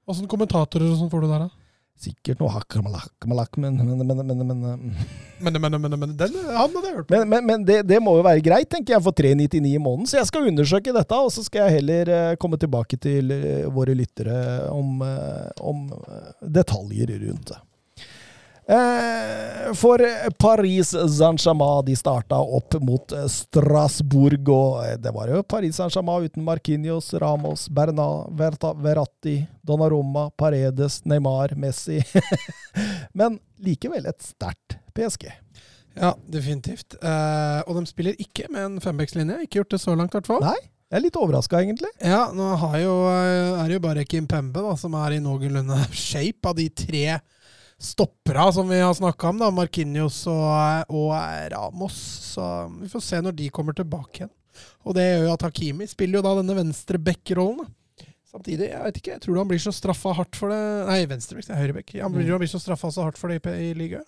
[0.07, 1.62] Åssen kommentatorer og sånn får du der, da?
[1.99, 4.95] Sikkert noe hakkamalakkamalakk, men, men, men, men, men, men,
[5.43, 7.15] Men, men, men, men den han hadde jeg hørt på.
[7.15, 10.09] men, men, men det, det må jo være greit, tenker jeg, for 399 i måneden.
[10.09, 13.67] Så jeg skal undersøke dette, og så skal jeg heller eh, komme tilbake til eh,
[13.73, 14.37] våre lyttere
[14.71, 15.85] om, eh, om
[16.41, 17.59] detaljer rundt det.
[18.65, 19.99] Eh, For
[20.40, 26.27] Paris Saint-Germain de starta opp mot eh, Strasbourg, og eh, det var jo Paris Saint-Germain
[26.30, 31.99] uten Marquinhos, Ramos, Bernat, Verta, Verratti, Donnarumma, Paredes, Neymar, Messi.
[33.19, 35.27] Men likevel et sterkt PSG.
[35.99, 36.95] Ja, definitivt.
[37.03, 39.44] Eh, og de spiller ikke med en fembackslinje.
[39.45, 40.41] Ikke gjort det så langt, i hvert fall.
[40.45, 40.57] Nei,
[40.90, 41.91] jeg er litt overraska, egentlig.
[42.02, 45.22] Ja, nå har jo, eh, er det jo bare Kim Pembe da, som er i
[45.22, 47.06] noenlunde shape av de tre
[47.84, 49.41] stoppera som vi har snakka om.
[49.43, 51.14] da, Marquinhos og, og
[51.53, 51.99] Ramos.
[52.34, 52.47] Så
[52.80, 54.34] vi får se når de kommer tilbake igjen.
[54.85, 57.68] Og det gjør jo at Hakimi spiller jo da denne venstre back-rollen.
[58.34, 61.45] Samtidig, jeg vet ikke, jeg tror han blir så straffa hardt for det Nei, venstrebekk,
[61.45, 61.93] det er høyrebekk.
[62.01, 64.07] Han blir, han blir så straffa så hardt for det i, i ligaen.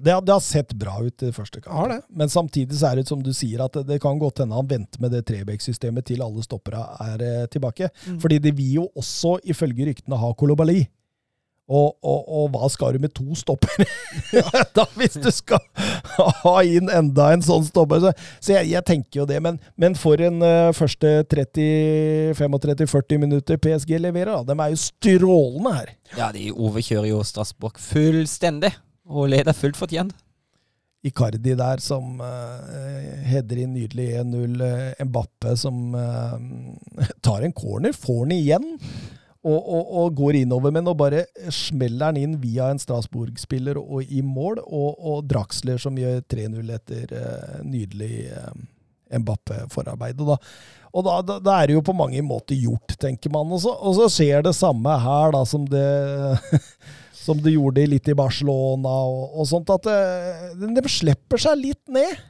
[0.00, 1.92] Det, det har sett bra ut i første kamp.
[2.08, 4.68] Men samtidig så er det som du sier, at det, det kan godt hende han
[4.68, 7.90] venter med det trebekksystemet til alle stoppere er eh, tilbake.
[8.06, 8.20] Mm.
[8.22, 10.82] Fordi det vil jo også, ifølge ryktene, ha Kolobali.
[11.70, 13.86] Og, og, og hva skal du med to stoppere?
[14.76, 15.62] da Hvis du skal
[16.42, 18.02] ha inn enda en sånn stopper.
[18.02, 19.38] Så, så jeg, jeg tenker jo det.
[19.44, 24.42] Men, men for en uh, første 30-35-40 minutter PSG leverer, da.
[24.50, 25.94] De er jo strålende her.
[26.18, 28.74] Ja, de overkjører jo Strasbourg fullstendig.
[29.10, 30.18] Og leder fullt fortjent.
[31.06, 34.58] Icardi der som uh, header inn nydelig 1-0.
[34.60, 36.36] Uh, Mbappe som uh,
[37.24, 38.68] tar en corner, får den igjen.
[39.40, 44.04] Og, og, og går innover men nå bare smeller den inn via en Strasbourg-spiller og
[44.12, 44.60] i mål.
[44.66, 48.52] Og, og Draxler som gjør 3-0 etter eh, nydelig uh,
[49.16, 50.20] Mbappe-forarbeid.
[50.20, 50.36] Og, da,
[50.92, 53.48] og da, da, da er det jo på mange måter gjort, tenker man.
[53.56, 55.88] Og så, og så skjer det samme her da som det
[57.20, 61.58] som det gjorde litt i Barcelona og, og sånt, at eh, de, de slipper seg
[61.60, 62.20] litt ned.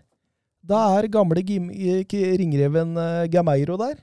[0.67, 3.97] Da er gamle ringreven eh, Gameiro der.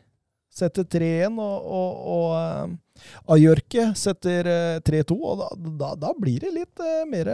[0.57, 3.03] Setter 3-1, og, og, og eh,
[3.35, 5.17] Ajorke setter eh, 3-2.
[5.21, 5.49] Og da,
[5.83, 7.29] da, da blir det litt uh, mer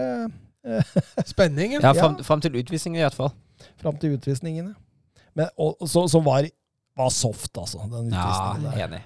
[1.31, 1.81] Spenning, ja.
[1.83, 3.31] Ja, fram, fram til utvisningen i hvert fall.
[3.81, 4.73] fram til utvisningene.
[5.35, 6.45] Men, og, så, som var,
[6.99, 8.85] var soft, altså, den Ja, utvisningen der.
[8.87, 9.01] enig.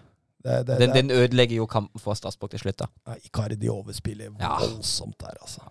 [0.48, 2.88] Det, det, Den, det, den ødelegger jo kampen for Strasbourg til slutt, da.
[3.10, 4.54] Ja, Icardi overspiller Ja.
[4.62, 5.62] voldsomt der, altså.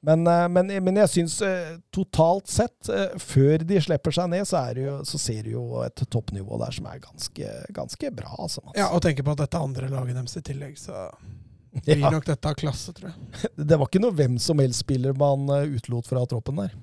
[0.00, 4.46] Men, eh, men, men jeg syns eh, totalt sett, eh, før de slipper seg ned,
[4.48, 8.12] så, er det jo, så ser du jo et toppnivå der som er ganske, ganske
[8.16, 8.32] bra.
[8.38, 8.88] Altså, ja.
[8.96, 11.04] Og tenke på at dette er andre laget deres i tillegg, så
[11.84, 13.52] blir Ja, nok dette av klasse, tror jeg.
[13.68, 16.74] det var ikke noe hvem som helst spiller man utlot utelot fra troppen der.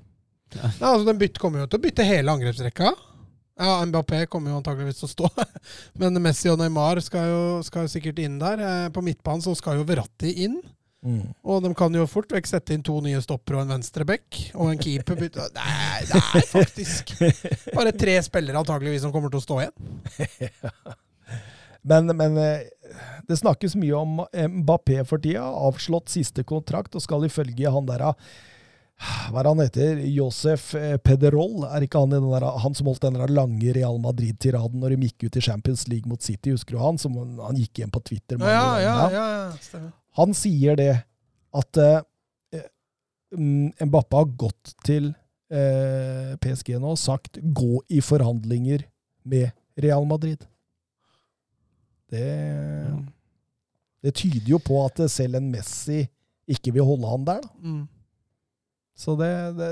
[0.53, 2.93] Nei, altså, Den bytte, kommer jo til å bytte hele angrepsrekka.
[3.57, 5.47] Ja, Mbappé kommer jo antageligvis til å stå.
[5.99, 8.61] Men Messi og Neymar skal jo, skal jo sikkert inn der.
[8.93, 10.59] På midtbanen så skal jo Verratti inn.
[11.47, 14.41] Og de kan jo fort vekk sette inn to nye stoppere og en venstreback.
[14.57, 17.13] Og en keeper bytte Nei, det er faktisk
[17.73, 19.77] bare tre spillere antageligvis som kommer til å stå igjen.
[21.87, 22.65] Men, men eh,
[23.29, 24.17] det snakkes mye om
[24.59, 25.45] Mbappé for tida.
[25.47, 28.03] Avslått siste kontrakt og skal ifølge han der
[28.97, 29.99] hva er han heter?
[30.09, 31.67] Josef eh, Pederol?
[31.69, 35.27] Er ikke han, der, han som holdt den der lange Real Madrid-tiraden når de gikk
[35.27, 36.55] ut i Champions League mot City?
[36.55, 36.97] Husker du han?
[37.01, 38.41] Som, han gikk igjen på Twitter.
[38.41, 39.93] Ja, ja, ja, ja, stemmer.
[40.17, 40.93] Han sier det
[41.57, 42.65] at eh,
[43.35, 45.11] mm, Mbappé har gått til
[45.53, 48.85] eh, PSG nå og sagt 'gå i forhandlinger
[49.23, 50.45] med Real Madrid'.
[52.07, 52.27] Det,
[54.03, 56.05] det tyder jo på at selv en Messi
[56.47, 57.41] ikke vil holde han der.
[57.43, 57.49] Da.
[57.59, 57.87] Mm.
[58.97, 59.29] Så det,
[59.59, 59.67] det,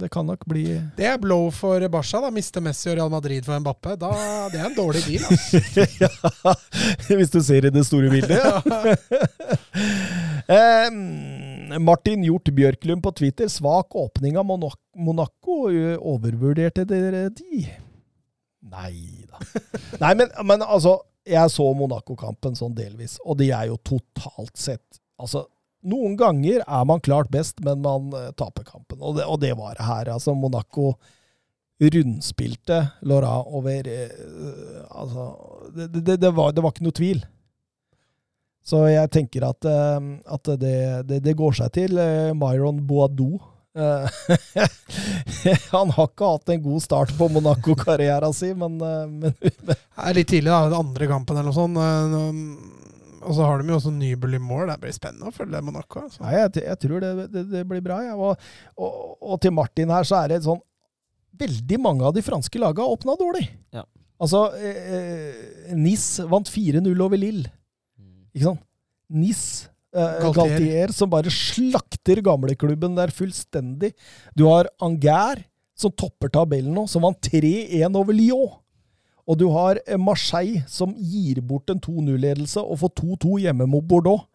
[0.00, 0.64] det kan nok bli
[0.96, 2.18] Det er blow for Barca.
[2.24, 3.94] da Miste Messi og Real Madrid for Mbappé.
[4.00, 4.10] Da,
[4.50, 5.22] det er en dårlig deal.
[5.30, 5.60] Altså.
[6.02, 6.54] ja,
[7.20, 8.42] Hvis du ser i det store bildet.
[10.50, 10.88] Eh,
[11.78, 13.46] Martin Hjort Bjørklund på Twitter.
[13.46, 15.58] Svak åpning av Monaco.
[15.70, 17.68] Overvurderte dere de?
[18.66, 19.38] Nei da.
[20.02, 20.96] Nei, men, men altså
[21.28, 25.44] Jeg så Monaco-kampen sånn delvis, og de er jo totalt sett Altså,
[25.86, 29.00] noen ganger er man klart best, men man eh, taper kampen.
[29.00, 30.12] Og det, og det var det her.
[30.14, 30.94] Altså, Monaco
[31.80, 34.10] rundspilte Laura over eh,
[34.90, 35.30] Altså,
[35.72, 37.22] det, det, det, var, det var ikke noe tvil.
[38.66, 42.02] Så jeg tenker at, eh, at det, går seg til.
[42.36, 43.40] Myron Boadou.
[45.70, 50.28] Han har ikke hatt en god start på Monaco-karrieren sin, men, men Det er litt
[50.32, 50.66] tidlig, da.
[50.66, 52.89] Den andre kampen eller noe sånt.
[53.20, 54.66] Eh, Og så har de jo også Nybel i mål.
[54.72, 56.06] Det blir spennende å følge Monaco.
[56.08, 56.22] Altså.
[56.24, 58.00] Nei, jeg, jeg tror det, det, det blir bra.
[58.08, 58.16] Ja.
[58.16, 60.60] Og, og, og til Martin her, så er det sånn
[61.40, 63.46] Veldig mange av de franske lagene har åpna dårlig.
[63.72, 63.84] Ja.
[64.20, 67.48] Altså, eh, Nis vant 4-0 over Lille.
[68.34, 68.60] Ikke sant?
[69.08, 69.44] Nis.
[69.94, 70.50] Eh, Galtier.
[70.58, 70.92] Galtier.
[70.92, 73.94] som bare slakter gamleklubben der fullstendig.
[74.36, 75.46] Du har Angers,
[75.80, 78.59] som topper tabellen nå, som vant 3-1 over Lyon.
[79.30, 83.86] Og du har eh, Marseille, som gir bort en 2-0-ledelse og får 2-2 hjemme mot
[83.86, 84.26] Bordeaux.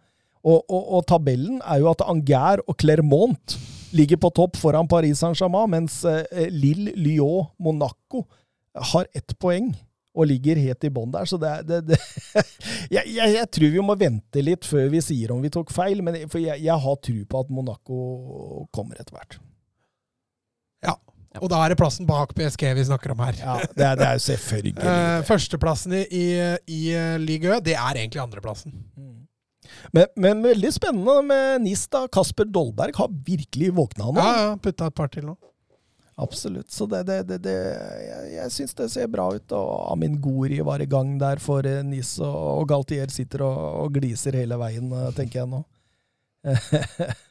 [0.45, 3.57] Og, og, og tabellen er jo at Angers og Clermont
[3.95, 8.25] ligger på topp foran Paris Saint-Germain, mens eh, Lille, Lyon, Monaco
[8.93, 9.71] har ett poeng
[10.15, 11.27] og ligger helt i bånn der.
[11.27, 11.99] Så det, det, det
[12.95, 16.03] jeg, jeg, jeg tror vi må vente litt før vi sier om vi tok feil,
[16.05, 17.99] men for jeg, jeg har tro på at Monaco
[18.75, 19.39] kommer etter hvert.
[20.85, 20.95] Ja.
[21.41, 23.39] Og da er det plassen bak PSG vi snakker om her.
[23.39, 24.75] Ja, det, er, det er selvfølgelig.
[24.83, 26.27] Uh, førsteplassen i, i,
[26.71, 28.75] i eh, Ligue det er egentlig andreplassen.
[29.91, 31.87] Men, men veldig spennende med NIS.
[31.91, 32.05] da.
[32.11, 34.21] Kasper Dolberg har virkelig våkna nå.
[34.21, 35.35] Ja, ja, putta et par til nå.
[36.21, 36.71] Absolutt.
[36.71, 37.55] Så det, det, det, det
[38.05, 39.55] Jeg, jeg syns det ser bra ut.
[39.57, 43.63] Og Amin Gori var i gang der for eh, NIS, og, og Galtier sitter og,
[43.83, 45.63] og gliser hele veien, tenker jeg nå.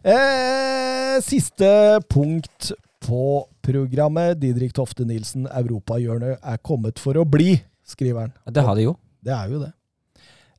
[0.00, 2.70] Eh, siste punkt
[3.04, 4.38] på programmet.
[4.40, 7.56] Didrik Tofte Nilsen, europahjørnet er kommet for å bli,
[7.86, 8.34] skriver han.
[8.48, 8.96] Det har de jo.
[9.24, 9.72] Det er jo det.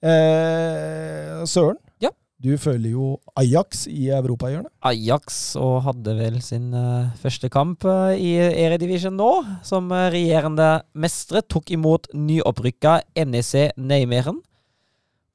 [0.01, 2.09] Eh, Søren, Ja.
[2.41, 4.72] du følger jo Ajax i europahjørnet.
[4.81, 9.30] Ajax og hadde vel sin uh, første kamp uh, i Eredivision nå.
[9.63, 14.41] Som eh, regjerende mestere tok imot nyopprykka NEC Neymeren.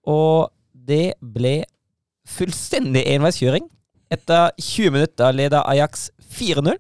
[0.07, 1.65] Og det ble
[2.27, 3.71] fullstendig enveiskjøring.
[4.11, 6.75] Etter 20 minutter leda Ajax 4-0.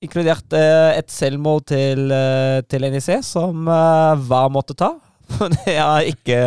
[0.00, 4.94] Inkludert eh, et selvmål til, eh, til NEC, som eh, VAR måtte ta.
[5.58, 6.40] det er ikke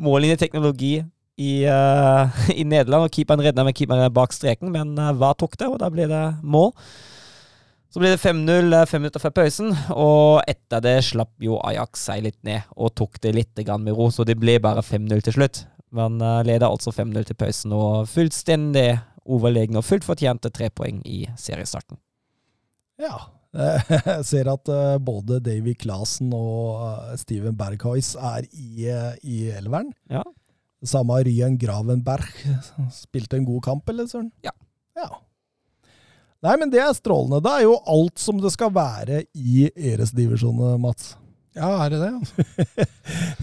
[0.00, 0.96] mållinjeteknologi
[1.40, 5.78] i, i Nederland, og keeperen redda med keeperen bak streken, men VAR tok det, og
[5.80, 6.74] da ble det mål.
[7.90, 12.04] Så ble det 5-0 eh, fem minutter før pausen, og etter det slapp jo Ajax
[12.06, 15.34] seg litt ned og tok det litt med ro, så det ble bare 5-0 til
[15.40, 15.64] slutt.
[15.90, 18.92] Men uh, leder altså 5-0 til pausen, og fullstendig
[19.26, 21.98] overlegne og fullt fortjente tre poeng i seriestarten.
[23.00, 23.16] Ja.
[24.14, 29.40] Jeg ser at eh, både Davy Clasen og eh, Steven Berghuis er i, eh, i
[29.58, 29.90] elveren.
[30.10, 30.22] Ja.
[30.86, 32.28] Samme Ryan Gravenberg.
[32.94, 34.30] Spilte en god kamp, eller søren?
[34.46, 34.54] Ja.
[34.96, 35.10] ja.
[36.40, 37.42] Nei, men det er strålende.
[37.44, 41.16] Det er jo alt som det skal være i Eres-divisjonen, Mats.
[41.56, 42.12] Ja, er det det?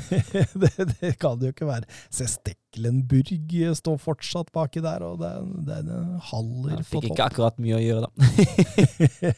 [0.62, 1.88] Det, det kan det jo ikke være.
[2.14, 6.92] Se, Steklenburg står fortsatt baki der, og det, er- det er en haller Jeg topp.
[6.94, 9.34] fikk ikke akkurat mye å gjøre, da.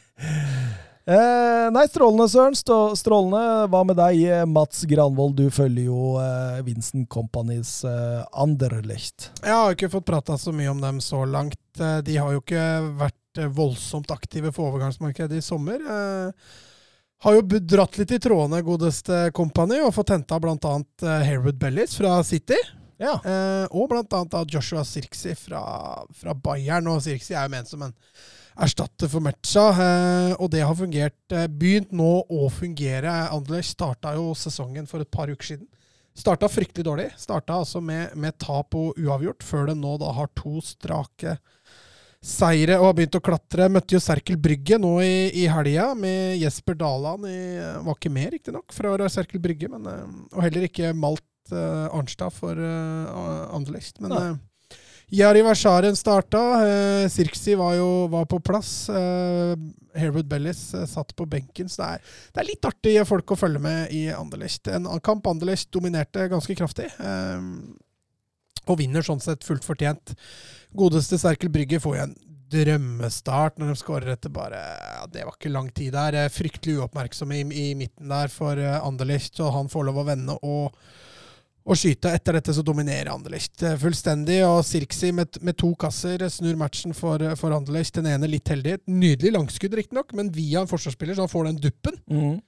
[1.10, 2.54] Eh, nei, strålende, Søren.
[2.54, 3.40] Stå, strålende.
[3.72, 5.32] Hva med deg, eh, Mats Granvold?
[5.40, 9.30] Du følger jo eh, Vincent Companys eh, Anderlecht.
[9.42, 11.58] Jeg har ikke fått prata så mye om dem så langt.
[11.80, 12.62] Eh, De har jo ikke
[13.00, 15.82] vært eh, voldsomt aktive for overgangsmarkedet i sommer.
[15.82, 16.30] Eh,
[17.20, 20.76] Har jo dratt litt i trådene, godeste Company, og fått henta bl.a.
[21.04, 22.56] Harewood Bellis fra City.
[23.00, 23.18] Ja.
[23.24, 25.60] Eh, og annet Joshua Sirksi fra,
[26.16, 26.88] fra Bayern.
[26.88, 27.92] Og Sirksi er jo ment som en
[28.60, 31.20] erstatter for Metcha, eh, og det har fungert.
[31.32, 33.12] Eh, begynt nå å fungere.
[33.32, 35.68] Anderlecht starta jo sesongen for et par uker siden.
[36.16, 37.08] Starta fryktelig dårlig.
[37.20, 41.36] Starta altså med, med tap og uavgjort, før de nå da har to strake
[42.20, 43.70] seire og har begynt å klatre.
[43.72, 47.40] Møtte jo Serkel Brygge nå i, i helga, med Jesper Daland i
[47.80, 50.06] Var ikke med, riktignok, fra Serkel Brygge, men, eh,
[50.36, 51.24] og heller ikke Malt
[51.54, 54.02] uh, Arnstad for uh, Anderlecht.
[54.04, 54.76] Men uh,
[55.16, 56.42] Jari Versaren starta.
[56.60, 58.74] Uh, Sirksi var jo var på plass.
[58.92, 59.56] Uh,
[59.96, 60.60] Harewood Bellis
[60.92, 61.72] satt på benken.
[61.72, 64.68] Så det er, det er litt artig folk å følge med i Anderlecht.
[64.70, 66.92] En kamp Anderlecht dominerte ganske kraftig.
[68.70, 70.14] og vinner sånn sett fullt fortjent.
[70.76, 72.16] Godeste Serkel Brygge får jo en
[72.50, 76.16] drømmestart når de skårer etter bare ja, Det var ikke lang tid der.
[76.24, 80.06] Eh, Fryktelig uoppmerksomme i, i midten der for eh, Anderlecht, og han får lov å
[80.08, 80.74] vende og,
[81.62, 82.10] og skyte.
[82.18, 86.94] Etter dette så dominerer Anderlecht eh, fullstendig, og Sirksi med, med to kasser snur matchen
[86.96, 87.94] for, for Anderlecht.
[88.00, 88.78] Den ene litt heldig.
[88.80, 92.38] Et nydelig langskudd, riktignok, men via en forsvarsspiller, så han får den duppen Mm.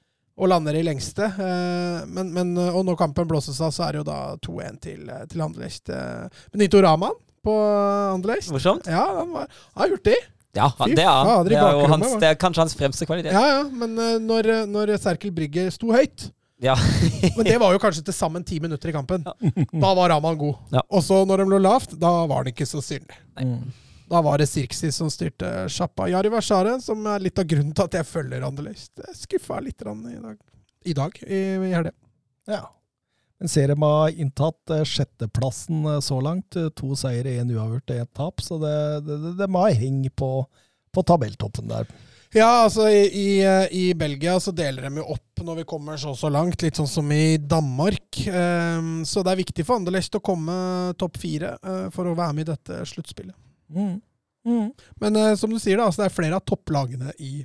[0.43, 1.29] og lander i lengste.
[2.11, 5.45] Men, men, og når kampen blåses av, så er det jo da 2-1 til, til
[5.45, 5.93] Anderlecht.
[5.93, 7.57] Men Nito Raman på
[8.13, 8.51] Anderlecht.
[8.55, 8.87] Morsomt.
[8.91, 10.19] Ja, han var han er hurtig.
[10.53, 13.33] Ja, Fy det er, fader, det er jo hans, det er kanskje hans fremste kvalitet.
[13.33, 16.29] Ja, ja, men eh, når, når Serkel Brygge sto høyt
[16.63, 16.75] Ja.
[17.37, 19.25] Men det var jo kanskje til sammen ti minutter i kampen.
[19.25, 20.61] Da var Raman god.
[20.77, 20.83] Ja.
[20.93, 23.17] Og så når de lå lavt, da var han ikke så synlig.
[23.41, 23.73] Mm.
[24.13, 26.07] Da var det Sirksi som styrte sjappa.
[26.13, 29.89] Jari Vashare, som er litt av grunnen til at jeg følger Anderlecht, skuffa litt i
[29.89, 30.37] dag.
[30.85, 31.95] I dag, i, i helga.
[32.51, 32.63] Ja.
[33.43, 36.55] Men serie med har inntatt eh, sjetteplassen eh, så langt.
[36.55, 38.43] Eh, To seire, én uavgjort og ett tap.
[38.45, 40.29] Så det, det, det, de har heng på,
[40.95, 41.91] på tabelltoppen der.
[42.37, 43.33] Ja, altså i, i,
[43.75, 46.89] i Belgia så deler de jo opp når vi kommer så så langt, litt sånn
[46.89, 48.23] som i Danmark.
[48.31, 50.55] Um, så det er viktig for Anderlecht å komme
[51.03, 53.35] topp fire uh, for å være med i dette sluttspillet.
[53.75, 53.97] Mm.
[54.47, 54.71] Mm.
[55.03, 57.43] Men uh, som du sier, da, altså det er flere av topplagene i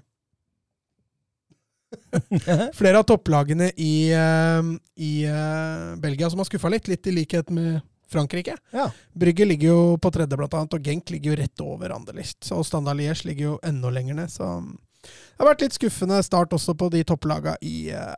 [2.79, 7.49] Flere av topplagene i, eh, i eh, Belgia som har skuffa litt, litt i likhet
[7.53, 8.57] med Frankrike.
[8.71, 8.89] Ja.
[9.13, 12.39] Brygge ligger jo på tredje, blant annet, og Genk ligger jo rett over Anderlicht.
[12.55, 14.61] Og Standard Liège ligger jo enda lenger ned, så
[15.03, 18.15] det har vært litt skuffende start også på de topplaga i, eh,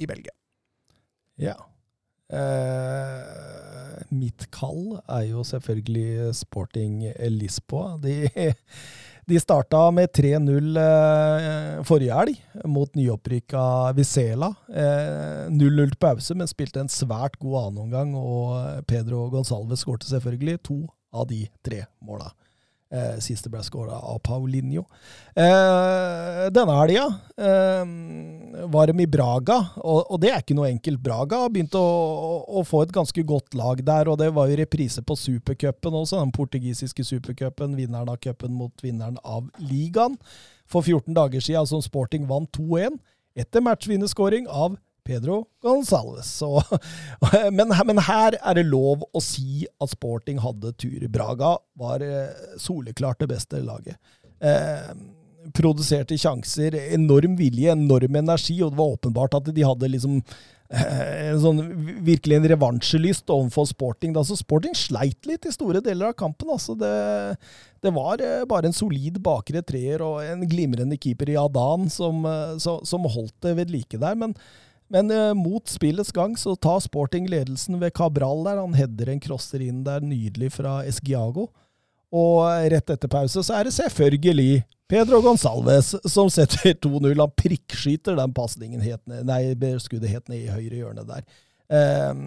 [0.00, 0.32] i Belgia.
[1.40, 1.56] Ja.
[2.30, 7.02] Eh, mitt kall er jo selvfølgelig Sporting
[7.32, 7.96] Lisboa.
[8.02, 8.28] De,
[9.30, 13.62] de starta med 3-0 eh, forrige helg mot nyopprykka
[13.96, 14.50] Vizela.
[14.68, 20.60] Eh, 0-0 til pause, men spilte en svært god annenomgang, og Pedro Gonsalves skårte selvfølgelig
[20.66, 20.82] to
[21.14, 22.30] av de tre måla.
[22.90, 24.82] Eh, siste ble skåra av Paulinho.
[25.38, 27.04] Eh, denne helga
[27.38, 27.92] eh,
[28.66, 30.98] var de i Braga, og, og, det er ikke noe enkelt.
[31.04, 34.50] Braga har begynt å, å, å, få et ganske godt lag der, og det var
[34.50, 37.78] jo reprise på supercupen også, den portugisiske supercupen.
[37.78, 40.18] Vinneren av cupen mot vinneren av ligaen.
[40.66, 42.98] For 14 dager siden, som Sporting vant 2-1
[43.38, 44.74] etter matchvinnerskåring av
[45.10, 46.30] Pedro Gonzales.
[47.58, 51.08] men, men, her er det lov å si at Sporting hadde tur.
[51.10, 53.98] Braga var eh, soleklart det beste laget.
[54.40, 54.92] Eh,
[55.56, 61.30] produserte sjanser, enorm vilje, enorm energi, og det var åpenbart at de hadde liksom eh,
[61.30, 61.62] en sånn,
[62.06, 64.14] virkelig en revansjelyst overfor Sporting.
[64.16, 66.52] Altså, Sporting sleit litt i store deler av kampen.
[66.52, 66.92] Altså, det,
[67.84, 72.26] det var eh, bare en solid bakre treer og en glimrende keeper i Adan som,
[72.60, 74.18] som holdt det ved like der.
[74.18, 74.36] men
[74.90, 78.58] men eh, mot spillets gang så tar Sporting ledelsen ved Cabral der.
[78.58, 81.48] Han header en crosser inn der, nydelig fra Esgiago.
[82.10, 82.42] Og
[82.72, 87.14] rett etter pause så er det selvfølgelig Pedro Gonsalves som setter 2-0.
[87.14, 88.82] Han prikkskyter den pasningen
[89.26, 89.42] nei,
[89.78, 91.22] skuddet helt ned i høyre hjørne der.
[91.70, 92.24] Eh,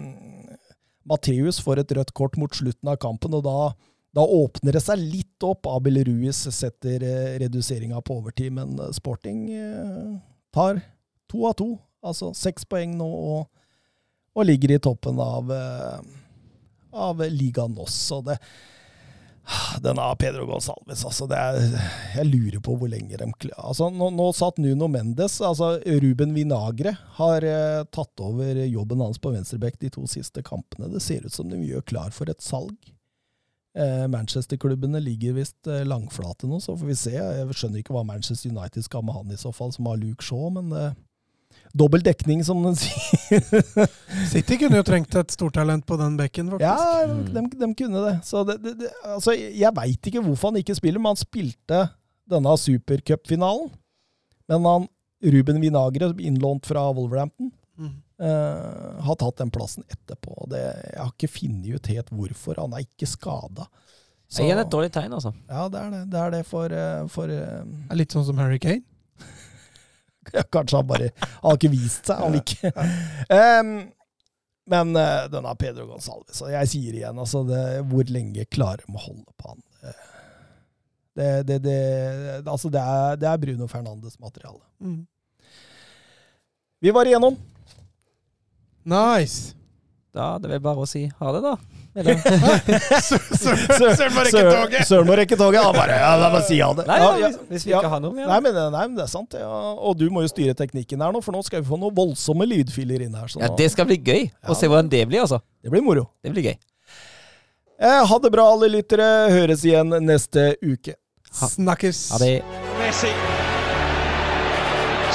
[1.04, 3.74] Matheus får et rødt kort mot slutten av kampen, og da,
[4.16, 5.68] da åpner det seg litt opp.
[5.68, 10.14] Abel Ruiz setter eh, reduseringa på overtid, men Sporting eh,
[10.56, 10.80] tar
[11.28, 11.74] to av to
[12.04, 13.48] Altså seks poeng nå og,
[14.34, 15.98] og, ligger i toppen av, eh,
[16.92, 17.96] av Liga Noss.
[18.26, 18.38] Det,
[19.84, 21.58] den av Pedro Gonsalves, altså er,
[22.14, 26.94] Jeg lurer på hvor lenge de altså nå, nå satt Nuno Mendes altså Ruben Vinagre
[27.18, 30.92] har eh, tatt over jobben hans på venstreback de to siste kampene.
[30.92, 32.76] Det ser ut som de gjør klar for et salg.
[33.74, 37.14] Eh, Manchester-klubbene ligger visst eh, langflate nå, så får vi se.
[37.18, 40.22] Jeg skjønner ikke hva Manchester United skal med han i så fall, som har Luke
[40.22, 40.92] Shaw, men eh,
[41.74, 43.42] dobbel dekning, som den sier.
[44.30, 46.62] City kunne jo trengt et stortalent på den bekken, faktisk.
[46.62, 48.14] Ja, de, de kunne det.
[48.26, 51.82] Så det, det, det altså, jeg veit ikke hvorfor han ikke spiller, men han spilte
[52.30, 53.72] denne supercupfinalen.
[54.50, 54.88] Men han,
[55.34, 57.92] Ruben Vinagre, innlånt fra Wolverhampton, mm.
[58.22, 60.46] uh, har tatt den plassen etterpå.
[60.52, 62.60] Det, jeg har ikke funnet ut helt hvorfor.
[62.62, 63.66] Han er ikke skada.
[64.34, 65.34] Det er et dårlig tegn, altså.
[65.50, 66.02] Ja, det er det.
[66.10, 68.82] Det er det for, eh, for uh, Litt sånn som Harry Kane?
[70.54, 72.72] Kanskje han bare Han har ikke vist seg, han ikke.
[73.28, 73.76] Um,
[74.72, 79.06] men uh, denne Pedro Gonsalves Jeg sier igjen, altså, det, hvor lenge klarer de å
[79.08, 79.64] holde på han?
[81.14, 81.78] Det, det, det,
[82.42, 84.64] altså det, er, det er Bruno Fernandes-materiale.
[84.82, 85.04] Mm.
[86.82, 87.36] Vi var igjennom.
[88.82, 89.54] Nice.
[90.14, 91.54] Da er det vel bare å si ha det, da.
[91.94, 92.18] Søren
[94.14, 94.86] må rekke toget!
[94.88, 95.60] Søren må rekke toget.
[95.62, 96.86] Han bare ja, la meg si ha det.
[96.88, 98.16] Nei, ja, hvis, vi ikke har noe.
[98.18, 98.26] Ja.
[98.32, 99.30] Nei, men, nei, men det er sant.
[99.38, 99.46] Ja.
[99.78, 102.44] Og du må jo styre teknikken her nå, for nå skal vi få noen voldsomme
[102.50, 103.28] lydfiler inn her.
[103.38, 105.38] ja, Det skal bli gøy å se hvordan det blir, altså.
[105.62, 106.04] Det blir moro.
[106.24, 106.56] Det blir gøy.
[107.78, 109.08] Eh, ha det bra, alle lyttere.
[109.34, 110.94] Høres igjen neste uke.
[111.40, 111.46] Ha.
[111.50, 111.98] Snakkes.
[112.14, 112.34] Ha det.
[112.80, 113.12] Messi.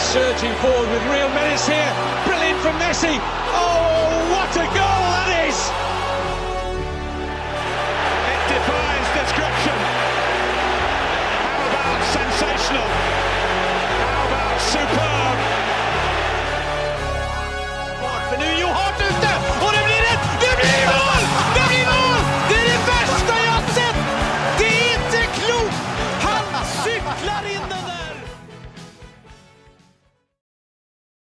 [0.10, 1.91] Surging forward with real menace here.
[2.26, 3.14] Brilliant from Messi.
[3.51, 4.99] Oh, what a goal!